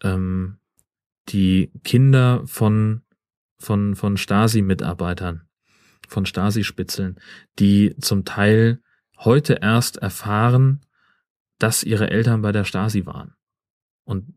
[0.03, 0.57] ähm,
[1.29, 3.01] die Kinder von,
[3.59, 5.46] von, von Stasi-Mitarbeitern
[6.07, 7.19] von Stasi-Spitzeln,
[7.59, 8.81] die zum Teil
[9.17, 10.81] heute erst erfahren,
[11.59, 13.35] dass ihre Eltern bei der Stasi waren.
[14.03, 14.33] Und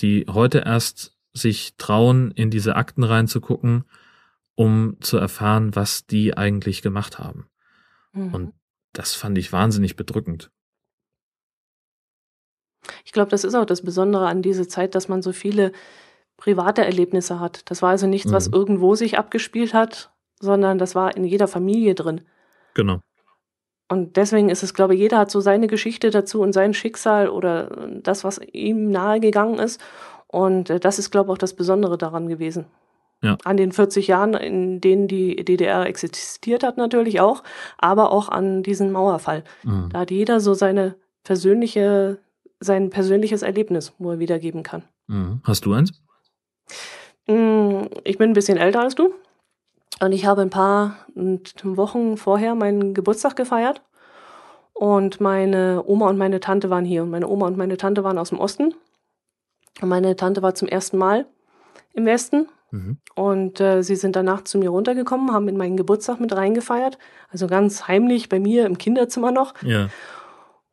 [0.00, 3.84] die heute erst sich trauen, in diese Akten reinzugucken,
[4.54, 7.46] um zu erfahren, was die eigentlich gemacht haben.
[8.12, 8.34] Mhm.
[8.34, 8.54] Und
[8.92, 10.50] das fand ich wahnsinnig bedrückend.
[13.04, 15.72] Ich glaube, das ist auch das Besondere an dieser Zeit, dass man so viele
[16.36, 17.70] private Erlebnisse hat.
[17.70, 18.34] Das war also nichts, mhm.
[18.34, 20.11] was irgendwo sich abgespielt hat,
[20.42, 22.20] sondern das war in jeder Familie drin.
[22.74, 23.00] Genau.
[23.88, 27.28] Und deswegen ist es, glaube ich, jeder hat so seine Geschichte dazu und sein Schicksal
[27.28, 29.80] oder das, was ihm nahegegangen ist.
[30.26, 32.66] Und äh, das ist, glaube ich, auch das Besondere daran gewesen.
[33.22, 33.36] Ja.
[33.44, 37.44] An den 40 Jahren, in denen die DDR existiert hat, natürlich auch,
[37.78, 39.44] aber auch an diesem Mauerfall.
[39.62, 39.90] Mhm.
[39.92, 42.18] Da hat jeder so seine persönliche,
[42.58, 44.84] sein persönliches Erlebnis, wo er wiedergeben kann.
[45.06, 45.40] Mhm.
[45.44, 46.02] Hast du eins?
[47.28, 49.14] Mm, ich bin ein bisschen älter als du.
[50.02, 50.96] Und ich habe ein paar
[51.62, 53.82] Wochen vorher meinen Geburtstag gefeiert.
[54.72, 57.04] Und meine Oma und meine Tante waren hier.
[57.04, 58.74] Und meine Oma und meine Tante waren aus dem Osten.
[59.80, 61.26] Und meine Tante war zum ersten Mal
[61.92, 62.48] im Westen.
[62.72, 62.96] Mhm.
[63.14, 66.98] Und äh, sie sind danach zu mir runtergekommen, haben in meinen Geburtstag mit reingefeiert.
[67.30, 69.54] Also ganz heimlich bei mir im Kinderzimmer noch.
[69.62, 69.88] Ja.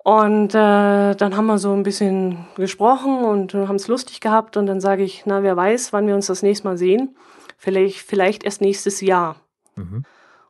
[0.04, 4.58] Und äh, dann haben wir so ein bisschen gesprochen und haben es lustig gehabt.
[4.58, 7.16] Und dann sage ich, na, wer weiß, wann wir uns das nächste Mal sehen
[7.60, 9.36] vielleicht, vielleicht erst nächstes Jahr.
[9.76, 10.04] Mhm.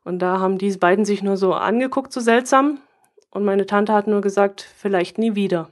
[0.06, 2.80] Und da haben die beiden sich nur so angeguckt, so seltsam.
[3.32, 5.70] Und meine Tante hat nur gesagt, vielleicht nie wieder.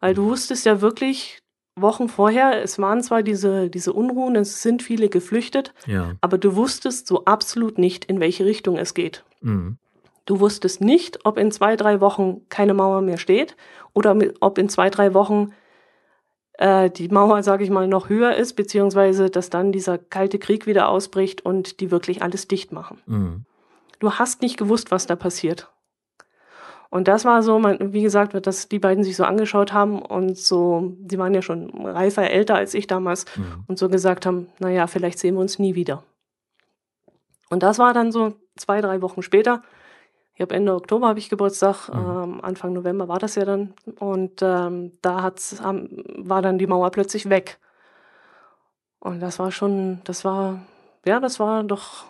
[0.00, 1.38] Weil du wusstest ja wirklich
[1.76, 6.16] Wochen vorher, es waren zwar diese, diese Unruhen, es sind viele geflüchtet, ja.
[6.20, 9.24] aber du wusstest so absolut nicht, in welche Richtung es geht.
[9.40, 9.78] Mhm.
[10.26, 13.56] Du wusstest nicht, ob in zwei, drei Wochen keine Mauer mehr steht
[13.94, 15.52] oder ob in zwei, drei Wochen
[16.54, 20.66] äh, die Mauer, sage ich mal, noch höher ist, beziehungsweise dass dann dieser kalte Krieg
[20.66, 23.00] wieder ausbricht und die wirklich alles dicht machen.
[23.06, 23.44] Mhm.
[23.98, 25.68] Du hast nicht gewusst, was da passiert.
[26.90, 30.94] Und das war so, wie gesagt, dass die beiden sich so angeschaut haben und so,
[30.98, 33.64] die waren ja schon reifer, älter als ich damals mhm.
[33.66, 36.02] und so gesagt haben, naja, vielleicht sehen wir uns nie wieder.
[37.48, 39.62] Und das war dann so zwei, drei Wochen später.
[40.42, 41.94] Ich habe Ende Oktober habe ich Geburtstag, mhm.
[41.94, 43.74] ähm, Anfang November war das ja dann.
[44.00, 47.60] Und ähm, da hat's, ähm, war dann die Mauer plötzlich weg.
[48.98, 50.66] Und das war schon, das war,
[51.06, 52.06] ja, das war doch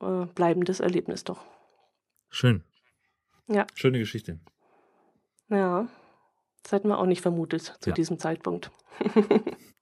[0.00, 1.44] äh, bleibendes Erlebnis doch.
[2.30, 2.64] Schön.
[3.48, 3.66] Ja.
[3.74, 4.40] Schöne Geschichte.
[5.50, 5.86] Ja.
[6.62, 7.94] Das hätten wir auch nicht vermutet zu ja.
[7.94, 8.70] diesem Zeitpunkt.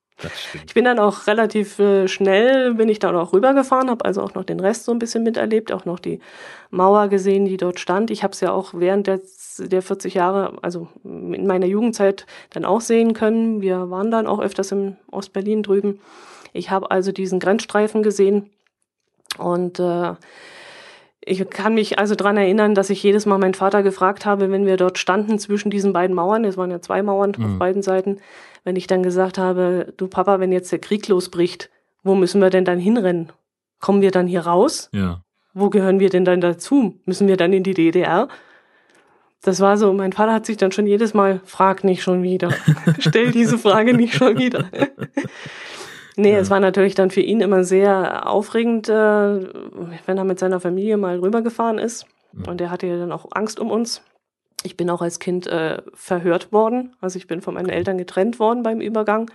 [0.65, 4.33] Ich bin dann auch relativ äh, schnell, bin ich dann auch rübergefahren, habe also auch
[4.35, 6.19] noch den Rest so ein bisschen miterlebt, auch noch die
[6.69, 8.11] Mauer gesehen, die dort stand.
[8.11, 9.21] Ich habe es ja auch während der,
[9.57, 13.61] der 40 Jahre, also in meiner Jugendzeit, dann auch sehen können.
[13.61, 15.99] Wir waren dann auch öfters im Ostberlin drüben.
[16.53, 18.49] Ich habe also diesen Grenzstreifen gesehen
[19.37, 20.13] und äh,
[21.25, 24.65] ich kann mich also dran erinnern, dass ich jedes Mal meinen Vater gefragt habe, wenn
[24.65, 27.45] wir dort standen zwischen diesen beiden Mauern, es waren ja zwei Mauern mhm.
[27.45, 28.17] auf beiden Seiten,
[28.63, 31.69] wenn ich dann gesagt habe, du Papa, wenn jetzt der Krieg losbricht,
[32.03, 33.31] wo müssen wir denn dann hinrennen?
[33.79, 34.89] Kommen wir dann hier raus?
[34.93, 35.21] Ja.
[35.53, 36.99] Wo gehören wir denn dann dazu?
[37.05, 38.27] Müssen wir dann in die DDR?
[39.41, 42.53] Das war so, mein Vater hat sich dann schon jedes Mal, frag nicht schon wieder.
[42.99, 44.65] Stell diese Frage nicht schon wieder.
[46.15, 46.39] Nee, Ja.
[46.39, 50.97] es war natürlich dann für ihn immer sehr aufregend, äh, wenn er mit seiner Familie
[50.97, 52.05] mal rübergefahren ist.
[52.33, 52.45] Mhm.
[52.47, 54.01] Und er hatte ja dann auch Angst um uns.
[54.63, 56.95] Ich bin auch als Kind äh, verhört worden.
[57.01, 59.29] Also ich bin von meinen Eltern getrennt worden beim Übergang.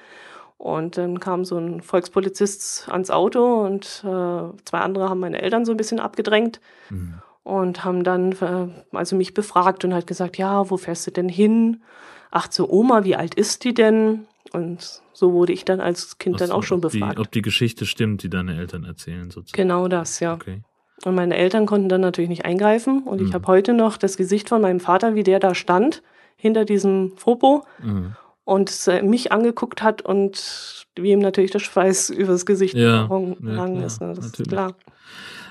[0.56, 5.64] Und dann kam so ein Volkspolizist ans Auto und äh, zwei andere haben meine Eltern
[5.64, 6.60] so ein bisschen abgedrängt
[6.90, 7.14] Mhm.
[7.44, 11.28] und haben dann äh, also mich befragt und hat gesagt, ja, wo fährst du denn
[11.28, 11.82] hin?
[12.30, 14.26] Ach, zur Oma, wie alt ist die denn?
[14.52, 17.18] Und so wurde ich dann als Kind dann so, auch schon befragt.
[17.18, 19.56] Die, ob die Geschichte stimmt, die deine Eltern erzählen, sozusagen.
[19.62, 20.34] genau das, ja.
[20.34, 20.62] Okay.
[21.04, 23.02] Und meine Eltern konnten dann natürlich nicht eingreifen.
[23.04, 23.34] Und ich Mhm.
[23.34, 26.02] habe heute noch das Gesicht von meinem Vater, wie der da stand,
[26.36, 28.16] hinter diesem Fopo Mhm.
[28.44, 33.80] und äh, mich angeguckt hat und wie ihm natürlich der Schweiß übers Gesicht Ja, gehangen
[33.80, 34.00] ja, ist.
[34.00, 34.08] Ne?
[34.08, 34.48] Das ist natürlich.
[34.48, 34.74] klar.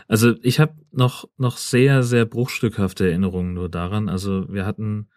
[0.09, 4.07] Also ich habe noch, noch sehr, sehr bruchstückhafte Erinnerungen nur daran.
[4.09, 5.09] Also wir hatten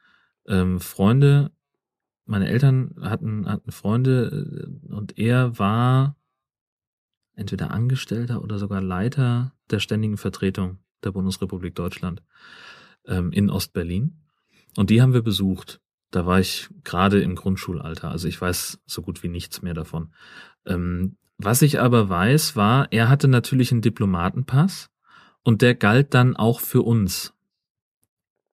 [0.49, 1.51] ähm, Freunde,
[2.31, 6.17] meine Eltern hatten, hatten Freunde äh, und er war
[7.35, 12.23] entweder Angestellter oder sogar Leiter der ständigen Vertretung der Bundesrepublik Deutschland
[13.07, 14.21] ähm, in Ostberlin.
[14.77, 15.81] Und die haben wir besucht.
[16.11, 20.13] Da war ich gerade im Grundschulalter, also ich weiß so gut wie nichts mehr davon.
[20.67, 24.91] Ähm, was ich aber weiß, war, er hatte natürlich einen Diplomatenpass
[25.43, 27.33] und der galt dann auch für uns.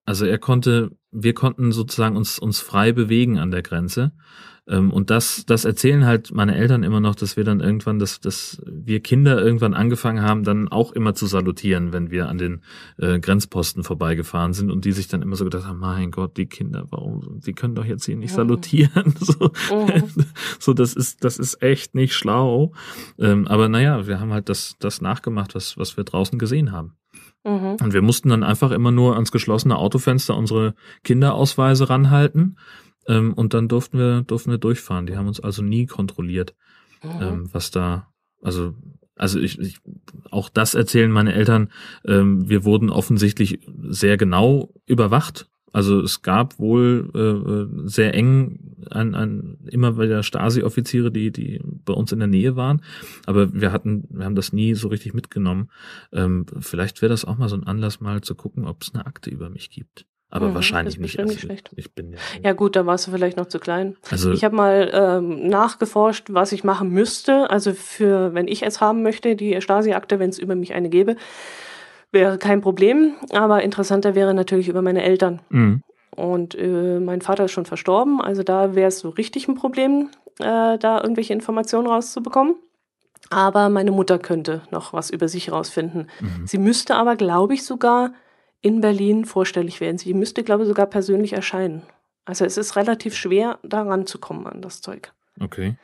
[0.04, 4.12] Also er konnte, wir konnten sozusagen uns, uns frei bewegen an der Grenze.
[4.66, 8.20] Ähm, Und das, das erzählen halt meine Eltern immer noch, dass wir dann irgendwann, dass,
[8.20, 12.60] dass wir Kinder irgendwann angefangen haben, dann auch immer zu salutieren, wenn wir an den
[12.98, 16.44] äh, Grenzposten vorbeigefahren sind und die sich dann immer so gedacht haben, mein Gott, die
[16.46, 18.36] Kinder, warum, die können doch jetzt hier nicht Mhm.
[18.36, 19.14] salutieren.
[19.20, 20.02] So, Mhm.
[20.58, 22.72] so das ist, das ist echt nicht schlau.
[23.18, 26.92] Ähm, aber naja, wir haben halt das, das nachgemacht, was, was wir draußen gesehen haben.
[27.44, 27.76] Mhm.
[27.82, 30.74] Und wir mussten dann einfach immer nur ans geschlossene Autofenster unsere
[31.04, 32.56] Kinderausweise ranhalten.
[33.06, 35.06] Ähm, und dann durften wir, durften wir durchfahren.
[35.06, 36.54] Die haben uns also nie kontrolliert,
[37.02, 37.10] Mhm.
[37.20, 38.08] ähm, was da,
[38.42, 38.74] also,
[39.14, 39.78] also ich, ich,
[40.30, 41.70] auch das erzählen meine Eltern.
[42.04, 45.48] Ähm, wir wurden offensichtlich sehr genau überwacht.
[45.72, 51.60] Also es gab wohl äh, äh, sehr eng an, an immer wieder Stasi-Offiziere, die die
[51.84, 52.82] bei uns in der Nähe waren,
[53.26, 55.70] aber wir hatten wir haben das nie so richtig mitgenommen.
[56.12, 59.06] Ähm, vielleicht wäre das auch mal so ein Anlass, mal zu gucken, ob es eine
[59.06, 60.06] Akte über mich gibt.
[60.30, 61.18] Aber Mhm, wahrscheinlich nicht.
[61.18, 61.70] Also, nicht schlecht.
[61.76, 63.96] Ich bin ja, Ja gut, da warst du vielleicht noch zu klein.
[64.10, 67.48] also Ich habe mal ähm, nachgeforscht, was ich machen müsste.
[67.48, 71.16] Also für, wenn ich es haben möchte, die Stasi-Akte, wenn es über mich eine gäbe,
[72.12, 73.14] wäre kein Problem.
[73.32, 75.40] Aber interessanter wäre natürlich über meine Eltern.
[75.48, 75.80] mh,
[76.18, 80.10] Und äh, mein Vater ist schon verstorben, also da wäre es so richtig ein Problem,
[80.40, 82.56] äh, da irgendwelche Informationen rauszubekommen.
[83.30, 86.08] Aber meine Mutter könnte noch was über sich rausfinden.
[86.20, 86.46] mhm.
[86.46, 88.12] Sie müsste aber, glaube ich, sogar
[88.60, 89.98] in Berlin vorstellig werden.
[89.98, 91.82] Sie müsste, glaube ich, sogar persönlich erscheinen.
[92.24, 95.12] Also es ist relativ schwer, da ranzukommen an das Zeug.
[95.40, 95.76] okay.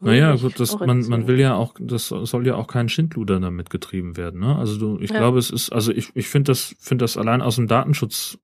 [0.00, 3.38] Naja, gut, das, auch man, man will ja auch, das soll ja auch kein Schindluder
[3.38, 4.40] damit getrieben werden.
[4.40, 4.56] Ne?
[4.56, 5.18] Also du, ich Ja.
[5.18, 8.38] glaube, es ist, also ich, ich finde das, finde das allein aus dem Datenschutz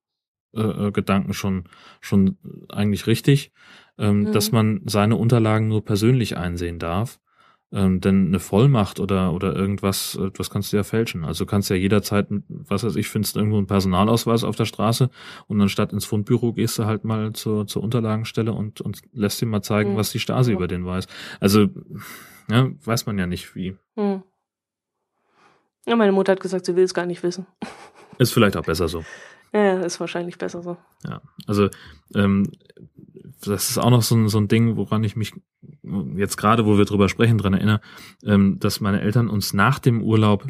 [0.56, 1.64] äh, äh, Gedanken schon,
[2.00, 2.36] schon
[2.68, 3.52] eigentlich richtig,
[3.98, 4.32] ähm, Mhm.
[4.32, 7.20] dass man seine Unterlagen nur persönlich einsehen darf.
[7.72, 11.24] Ähm, denn eine Vollmacht oder, oder irgendwas, das kannst du ja fälschen.
[11.24, 15.10] Also du kannst ja jederzeit, was weiß ich, findest irgendwo einen Personalausweis auf der Straße
[15.48, 19.46] und anstatt ins Fundbüro gehst du halt mal zur, zur Unterlagenstelle und, und lässt dir
[19.46, 19.96] mal zeigen, Mhm.
[19.96, 20.56] was die Stasi Ja.
[20.56, 21.08] über den weiß.
[21.40, 21.66] Also,
[22.48, 23.76] ja, weiß man ja nicht, wie.
[23.96, 24.22] Hm.
[25.86, 27.46] Ja, meine Mutter hat gesagt, sie will es gar nicht wissen.
[28.18, 29.04] Ist vielleicht auch besser so.
[29.54, 30.76] Ja, ist wahrscheinlich besser so.
[31.06, 31.68] Ja, also
[32.14, 32.50] ähm,
[33.44, 35.32] das ist auch noch so ein, so ein Ding, woran ich mich
[36.16, 37.80] jetzt gerade, wo wir drüber sprechen, dran erinnere,
[38.24, 40.46] ähm, dass meine Eltern uns nach dem Urlaub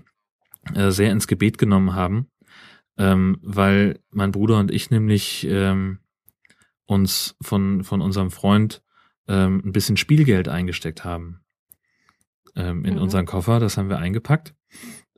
[0.75, 2.31] äh, sehr ins Gebet genommen haben,
[2.97, 5.99] ähm, weil mein Bruder und ich nämlich ähm,
[6.87, 8.83] uns von, von unserem Freund
[9.29, 11.41] ähm, ein bisschen Spielgeld eingesteckt haben
[12.57, 13.03] ähm, in Mhm.
[13.03, 13.61] unseren Koffer.
[13.61, 14.55] Das haben wir eingepackt.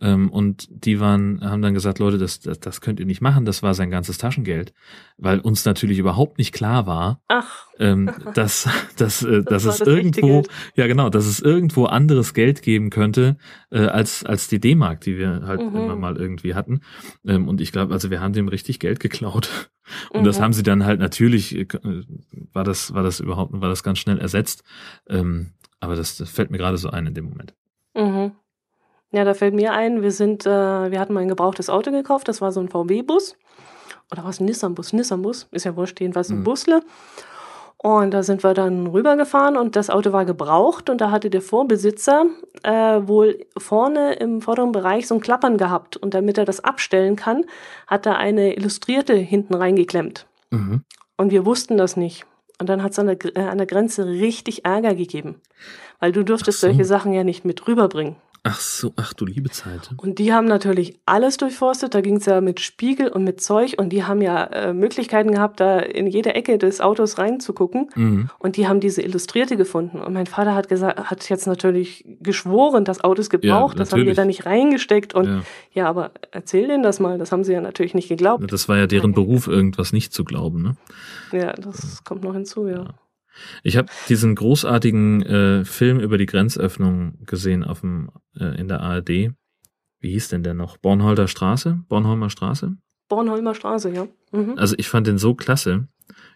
[0.01, 3.47] Ähm, und die waren, haben dann gesagt, Leute, das, das, das könnt ihr nicht machen,
[3.47, 4.75] das war sein ganzes Taschengeld,
[5.17, 8.69] weil uns natürlich überhaupt nicht klar war, Ach, ähm, dass,
[8.99, 10.43] dass, äh, dass war es das irgendwo,
[10.75, 13.39] ja genau, dass es irgendwo anderes Geld geben könnte,
[13.71, 15.77] äh, als, als die D-Mark, die wir halt Mhm.
[15.77, 16.81] immer mal irgendwie hatten.
[17.25, 19.71] Ähm, und ich glaube, also wir haben dem richtig Geld geklaut.
[20.11, 20.43] Und das Mhm.
[20.43, 21.67] haben sie dann halt natürlich, äh,
[22.53, 24.65] war das, war das überhaupt, war das ganz schnell ersetzt.
[25.09, 27.55] Ähm, aber das, das fällt mir gerade so ein in dem Moment.
[27.95, 28.33] Mhm.
[29.17, 32.29] Ja, da fällt mir ein, wir sind, äh, wir hatten mal ein gebrauchtes Auto gekauft,
[32.29, 33.35] das war so ein VW-Bus.
[34.13, 34.93] Oder was ein Nissan-Bus?
[34.93, 36.45] Nissan-Bus, ist ja wurscht, jedenfalls ein Mhm.
[36.45, 36.83] Busle.
[37.79, 41.41] Und da sind wir dann rübergefahren und das Auto war gebraucht und da hatte der
[41.41, 42.27] Vorbesitzer
[42.63, 45.97] äh, wohl vorne im vorderen Bereich so ein Klappern gehabt.
[45.97, 47.47] Und damit er das abstellen kann,
[47.87, 50.27] hat er eine Illustrierte hinten reingeklemmt.
[50.51, 50.83] Mhm.
[51.17, 52.27] Und wir wussten das nicht.
[52.59, 55.41] Und dann hat es an, der, äh, an der Grenze richtig Ärger gegeben.
[56.01, 56.67] Weil du durftest so.
[56.67, 58.17] solche Sachen ja nicht mit rüberbringen.
[58.49, 59.91] Ach so, ach du liebe Zeit.
[59.97, 61.95] Und die haben natürlich alles durchforstet.
[61.95, 63.75] Da ging es ja mit Spiegel und mit Zeug.
[63.77, 67.89] Und die haben ja äh, Möglichkeiten gehabt, da in jede Ecke des Autos reinzugucken.
[67.97, 68.31] Mhm.
[68.39, 70.01] Und die haben diese Illustrierte gefunden.
[70.01, 73.75] Und mein Vater hat gesagt, hat jetzt natürlich geschworen, das Auto ist gebraucht.
[73.75, 75.13] Ja, das haben wir da nicht reingesteckt.
[75.13, 75.43] Und ja.
[75.73, 75.89] Ja.
[75.89, 77.19] aber erzähl denen das mal.
[77.19, 78.53] Das haben sie ja natürlich nicht geglaubt.
[78.53, 80.63] Das war ja deren Beruf, irgendwas nicht zu glauben.
[80.63, 80.77] Ne?
[81.33, 82.95] Ja, das kommt noch hinzu, ja.
[83.63, 88.81] Ich habe diesen großartigen äh, Film über die Grenzöffnung gesehen auf dem, äh, in der
[88.81, 89.33] ARD.
[90.01, 90.77] Wie hieß denn der noch?
[90.77, 91.81] Bornholder Straße?
[91.89, 92.77] Bornholmer Straße?
[93.09, 94.09] Bornholmer Straße, ja.
[94.33, 94.55] Mhm.
[94.57, 95.89] Also ich fand den so klasse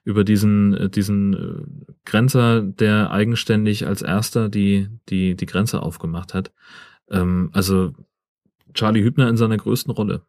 [0.04, 6.34] über diesen äh, diesen äh, Grenzer, der eigenständig als erster die die die Grenze aufgemacht
[6.34, 6.52] hat.
[7.10, 7.92] Ähm, also
[8.72, 10.22] Charlie Hübner in seiner größten Rolle.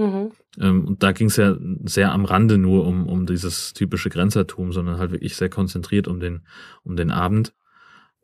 [0.00, 0.30] Mhm.
[0.58, 4.72] Ähm, und da ging es ja sehr am Rande nur um, um dieses typische Grenzertum,
[4.72, 6.40] sondern halt wirklich sehr konzentriert um den,
[6.84, 7.54] um den Abend.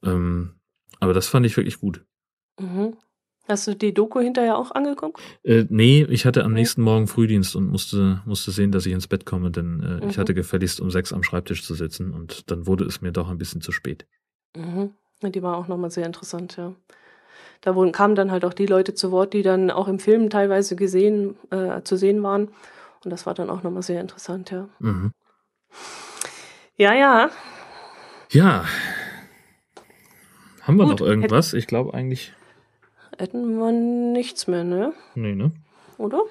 [0.03, 0.55] Ähm,
[1.01, 2.05] aber das fand ich wirklich gut.
[2.59, 2.97] Mhm.
[3.47, 5.21] Hast du die Doku hinterher auch angeguckt?
[5.45, 9.07] Äh, nee, ich hatte am nächsten Morgen Frühdienst und musste, musste sehen, dass ich ins
[9.07, 10.21] Bett komme, denn äh, ich Mhm.
[10.21, 13.39] hatte gefälligst um sechs am Schreibtisch zu sitzen und dann wurde es mir doch ein
[13.39, 14.07] bisschen zu spät.
[14.57, 14.91] Mhm.
[15.23, 16.75] Die war auch nochmal sehr interessant, ja.
[17.67, 20.31] Da wurden, kamen dann halt auch die Leute zu Wort, die dann auch im Film
[20.31, 22.47] teilweise gesehen, äh, zu sehen waren.
[23.05, 24.69] Und das war dann auch nochmal sehr interessant, ja.
[24.79, 25.11] Mhm.
[26.77, 27.29] Ja, ja.
[28.31, 28.65] Ja.
[30.63, 31.55] Haben wir Gut, noch irgendwas?
[31.55, 32.33] Ich glaube eigentlich.
[33.19, 34.93] Hätten wir nichts mehr, ne?
[35.17, 35.51] Nee, ne?
[35.99, 36.23] Oder?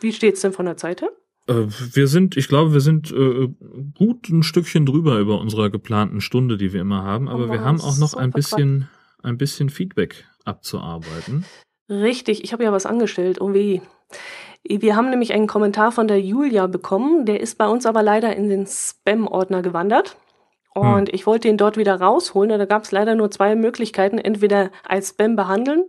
[0.00, 1.10] Wie steht's denn von der Zeit her?
[1.48, 3.48] Äh, wir sind, ich glaube, wir sind äh,
[3.92, 7.60] gut ein Stückchen drüber über unserer geplanten Stunde, die wir immer haben, aber Oh, wir
[7.62, 8.88] haben auch noch ein bisschen,
[9.22, 11.44] ein bisschen Feedback abzuarbeiten.
[11.88, 13.40] Richtig, ich habe ja was angestellt.
[13.40, 13.80] Oh weh.
[14.64, 17.26] Wir haben nämlich einen Kommentar von der Julia bekommen.
[17.26, 20.16] Der ist bei uns aber leider in den Spam-Ordner gewandert.
[20.74, 22.58] Und ich wollte ihn dort wieder rausholen.
[22.58, 24.18] Da gab es leider nur zwei Möglichkeiten.
[24.18, 25.84] Entweder als Spam behandeln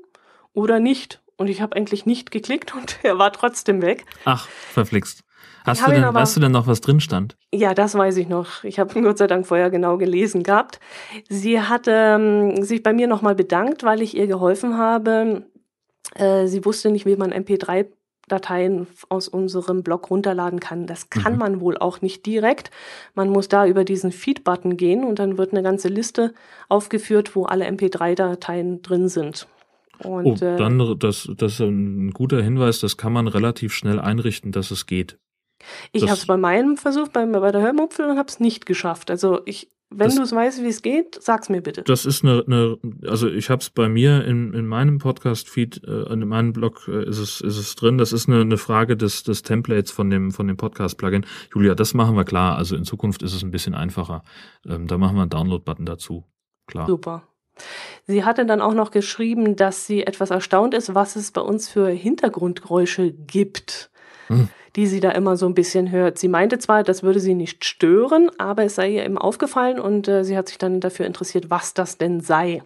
[0.54, 1.22] oder nicht.
[1.38, 4.06] Und ich habe eigentlich nicht geklickt und er war trotzdem weg.
[4.26, 5.24] Ach, verflixt.
[5.66, 7.38] Hast du denn, aber- weißt du denn noch, was drin stand?
[7.54, 8.64] Ja, das weiß ich noch.
[8.64, 10.80] Ich habe Gott sei Dank vorher genau gelesen gehabt.
[11.30, 15.44] Sie hat ähm, sich bei mir nochmal bedankt, weil ich ihr geholfen habe.
[16.16, 17.32] Äh, sie wusste nicht, wie man
[18.28, 20.86] MP3-Dateien aus unserem Blog runterladen kann.
[20.88, 21.40] Das kann Mhm.
[21.40, 22.72] man wohl auch nicht direkt.
[23.16, 26.34] Man muss da über diesen Feed-Button gehen und dann wird eine ganze Liste
[26.70, 29.48] aufgeführt, wo alle MP3-Dateien drin sind.
[30.04, 34.00] Und, oh, äh, dann, das, das ist ein guter Hinweis, das kann man relativ schnell
[34.00, 35.18] einrichten, dass es geht.
[35.92, 39.12] Ich habe es bei meinem Versuch bei, bei der Hörmupfel und habe es nicht geschafft.
[39.12, 41.84] Also ich, wenn du es weißt, wie es geht, sag's mir bitte.
[41.84, 42.78] Das ist eine, eine
[43.08, 47.08] also ich habe es bei mir in, in meinem Podcast-Feed, äh, in meinem Blog äh,
[47.08, 47.98] ist es ist es drin.
[47.98, 51.26] Das ist eine, eine Frage des des Templates von dem von dem Podcast-Plugin.
[51.54, 52.58] Julia, das machen wir klar.
[52.58, 54.24] Also in Zukunft ist es ein bisschen einfacher.
[54.66, 56.26] Ähm, da machen wir einen Download-Button dazu.
[56.68, 56.88] Klar.
[56.88, 57.24] Super.
[58.08, 61.70] Sie hatte dann auch noch geschrieben, dass sie etwas erstaunt ist, was es bei uns
[61.70, 63.92] für Hintergrundgeräusche gibt,
[64.28, 64.50] Hm.
[64.76, 66.18] Die sie da immer so ein bisschen hört.
[66.18, 70.08] Sie meinte zwar, das würde sie nicht stören, aber es sei ihr eben aufgefallen und
[70.08, 72.64] äh, sie hat sich dann dafür interessiert, was das denn sei.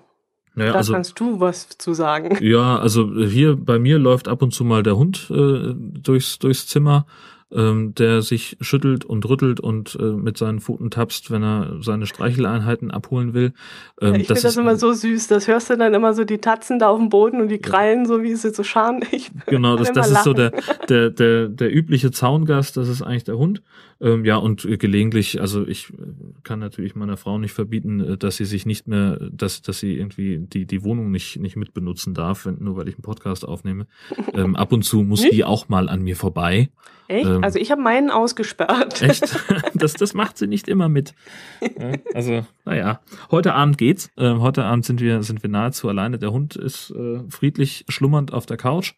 [0.55, 2.37] Naja, da also kannst du was zu sagen.
[2.41, 6.65] Ja, also hier bei mir läuft ab und zu mal der Hund äh, durchs, durchs
[6.65, 7.05] Zimmer,
[7.51, 12.05] ähm, der sich schüttelt und rüttelt und äh, mit seinen Pfoten tapst, wenn er seine
[12.05, 13.53] Streicheleinheiten abholen will.
[14.01, 15.27] Ähm, ich finde das immer so süß.
[15.27, 18.05] Das hörst du dann immer so die Tatzen da auf dem Boden und die krallen
[18.05, 19.03] so, wie sie so scharen.
[19.11, 20.51] Ich Genau, das, das ist so der,
[20.89, 23.61] der, der, der übliche Zaungast, das ist eigentlich der Hund.
[23.99, 25.95] Ähm, ja, und äh, gelegentlich, also ich äh,
[26.43, 29.97] kann natürlich meiner Frau nicht verbieten, äh, dass sie sich nicht mehr, dass, dass sie
[29.97, 33.87] irgendwie die, die Wohnung nicht, nicht mitbenutzen darf, wenn, nur weil ich einen Podcast aufnehme.
[34.33, 35.33] Ähm, ab und zu muss Nicht?
[35.33, 36.69] die auch mal an mir vorbei.
[37.07, 37.25] Echt?
[37.25, 37.43] Ähm.
[37.43, 39.01] also ich habe meinen ausgesperrt.
[39.01, 39.23] Echt?
[39.73, 41.13] Das, das macht sie nicht immer mit.
[41.61, 42.99] Ja, also, naja.
[43.31, 44.11] Heute Abend geht's.
[44.17, 46.19] Ähm, heute Abend sind wir, sind wir nahezu alleine.
[46.19, 48.93] Der Hund ist äh, friedlich schlummernd auf der Couch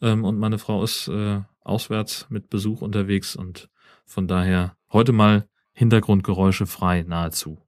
[0.00, 3.68] ähm, und meine Frau ist äh, auswärts mit Besuch unterwegs und
[4.08, 7.58] von daher heute mal Hintergrundgeräusche frei nahezu.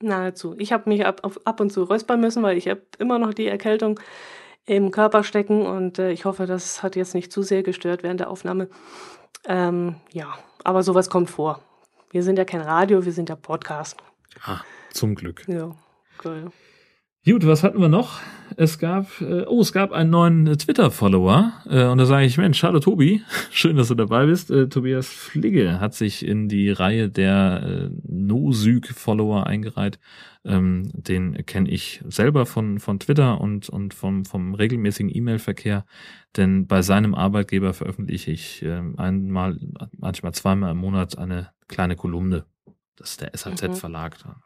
[0.00, 0.54] Nahezu.
[0.58, 3.34] Ich habe mich ab, auf, ab und zu räuspern müssen, weil ich habe immer noch
[3.34, 4.00] die Erkältung
[4.66, 8.20] im Körper stecken und äh, ich hoffe, das hat jetzt nicht zu sehr gestört während
[8.20, 8.68] der Aufnahme.
[9.46, 11.60] Ähm, ja, aber sowas kommt vor.
[12.10, 13.96] Wir sind ja kein Radio, wir sind ja Podcast.
[14.42, 14.60] Ah,
[14.90, 15.46] zum Glück.
[15.48, 15.74] Ja,
[16.18, 16.50] geil.
[17.26, 18.20] Gut, was hatten wir noch?
[18.58, 22.36] Es gab, äh, oh, es gab einen neuen äh, Twitter-Follower äh, und da sage ich,
[22.36, 24.50] Mensch, hallo Tobi, schön, dass du dabei bist.
[24.50, 29.98] Äh, Tobias Fligge hat sich in die Reihe der äh, No-Süg-Follower eingereiht.
[30.44, 35.86] Ähm, den kenne ich selber von, von Twitter und, und vom, vom regelmäßigen E-Mail-Verkehr,
[36.36, 39.58] denn bei seinem Arbeitgeber veröffentliche ich äh, einmal,
[39.96, 42.44] manchmal zweimal im Monat eine kleine Kolumne
[42.96, 44.18] Das ist der SAZ-Verlag.
[44.22, 44.43] Da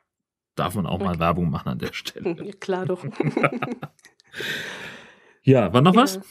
[0.59, 2.36] darf man auch mal Werbung machen an der Stelle.
[2.44, 3.05] Ja, klar doch.
[5.43, 6.16] ja, war noch was?
[6.16, 6.22] Ja.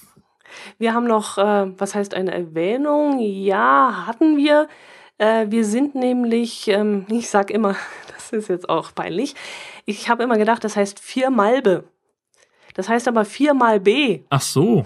[0.78, 3.20] Wir haben noch, äh, was heißt eine Erwähnung?
[3.20, 4.68] Ja, hatten wir.
[5.18, 7.76] Äh, wir sind nämlich, ähm, ich sag immer,
[8.14, 9.36] das ist jetzt auch peinlich,
[9.86, 11.86] ich habe immer gedacht, das heißt vier Malbe.
[12.74, 14.22] Das heißt aber viermal B.
[14.30, 14.84] Ach so.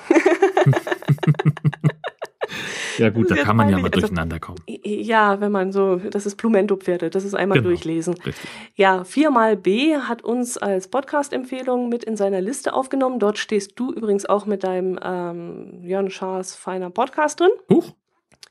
[2.97, 4.59] Ja gut, da kann man ja mal also, durcheinander kommen.
[4.67, 8.13] Ja, wenn man so, das ist Plumento-Pferde, das ist einmal genau, durchlesen.
[8.15, 8.49] Richtig.
[8.75, 13.19] Ja, viermal B hat uns als Podcast-Empfehlung mit in seiner Liste aufgenommen.
[13.19, 17.51] Dort stehst du übrigens auch mit deinem ähm, Jörn Schaas feiner Podcast drin.
[17.69, 17.93] Huch.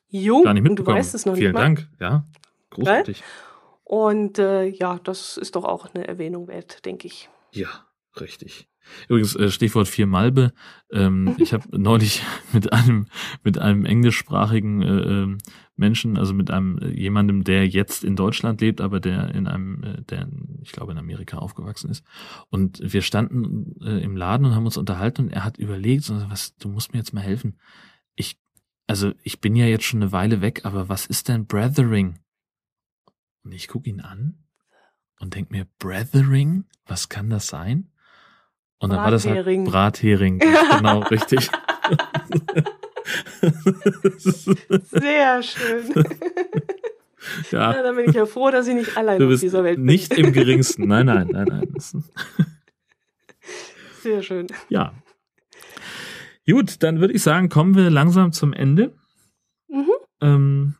[0.08, 1.60] Jo, Gar nicht und du weißt es noch Vielen nicht.
[1.60, 2.24] Vielen Dank, ja.
[2.70, 3.22] Großartig.
[3.84, 7.28] Und äh, ja, das ist doch auch eine Erwähnung wert, denke ich.
[7.52, 7.68] Ja,
[8.20, 8.69] richtig.
[9.08, 10.52] Übrigens, äh, Stichwort vier Malbe.
[10.92, 12.22] Ähm, ich habe neulich
[12.52, 13.06] mit einem
[13.42, 15.38] mit einem englischsprachigen äh, ähm,
[15.76, 19.82] Menschen, also mit einem äh, jemandem, der jetzt in Deutschland lebt, aber der in einem,
[19.82, 20.28] äh, der
[20.62, 22.04] ich glaube in Amerika aufgewachsen ist.
[22.50, 26.14] Und wir standen äh, im Laden und haben uns unterhalten und er hat überlegt, so,
[26.30, 27.58] was, du musst mir jetzt mal helfen.
[28.14, 28.38] Ich,
[28.86, 32.18] also ich bin ja jetzt schon eine Weile weg, aber was ist denn Brethering?
[33.42, 34.44] Und ich gucke ihn an
[35.18, 36.64] und denk mir, Brethering?
[36.86, 37.89] Was kann das sein?
[38.80, 40.38] Und dann war das halt Brathering.
[40.38, 41.50] genau, richtig.
[44.90, 45.94] Sehr schön.
[47.50, 47.72] Ja.
[47.74, 47.82] ja.
[47.82, 49.84] Dann bin ich ja froh, dass ich nicht allein auf dieser Welt bin.
[49.84, 50.88] Nicht im geringsten.
[50.88, 51.74] Nein, nein, nein, nein.
[54.00, 54.46] Sehr schön.
[54.70, 54.94] Ja.
[56.46, 58.94] Gut, dann würde ich sagen, kommen wir langsam zum Ende.
[59.68, 59.90] Mhm.
[60.22, 60.74] Ähm,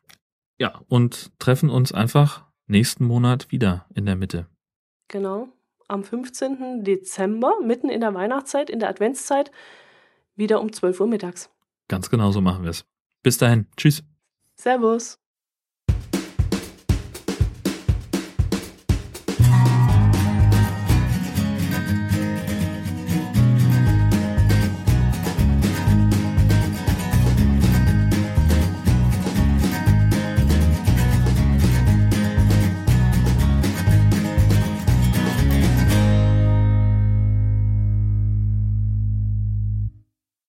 [0.58, 4.46] ja, und treffen uns einfach nächsten Monat wieder in der Mitte.
[5.08, 5.52] Genau
[5.90, 6.84] am 15.
[6.84, 9.50] Dezember, mitten in der Weihnachtszeit, in der Adventszeit,
[10.36, 11.50] wieder um 12 Uhr mittags.
[11.88, 12.84] Ganz genau so machen wir es.
[13.22, 13.66] Bis dahin.
[13.76, 14.02] Tschüss.
[14.54, 15.18] Servus.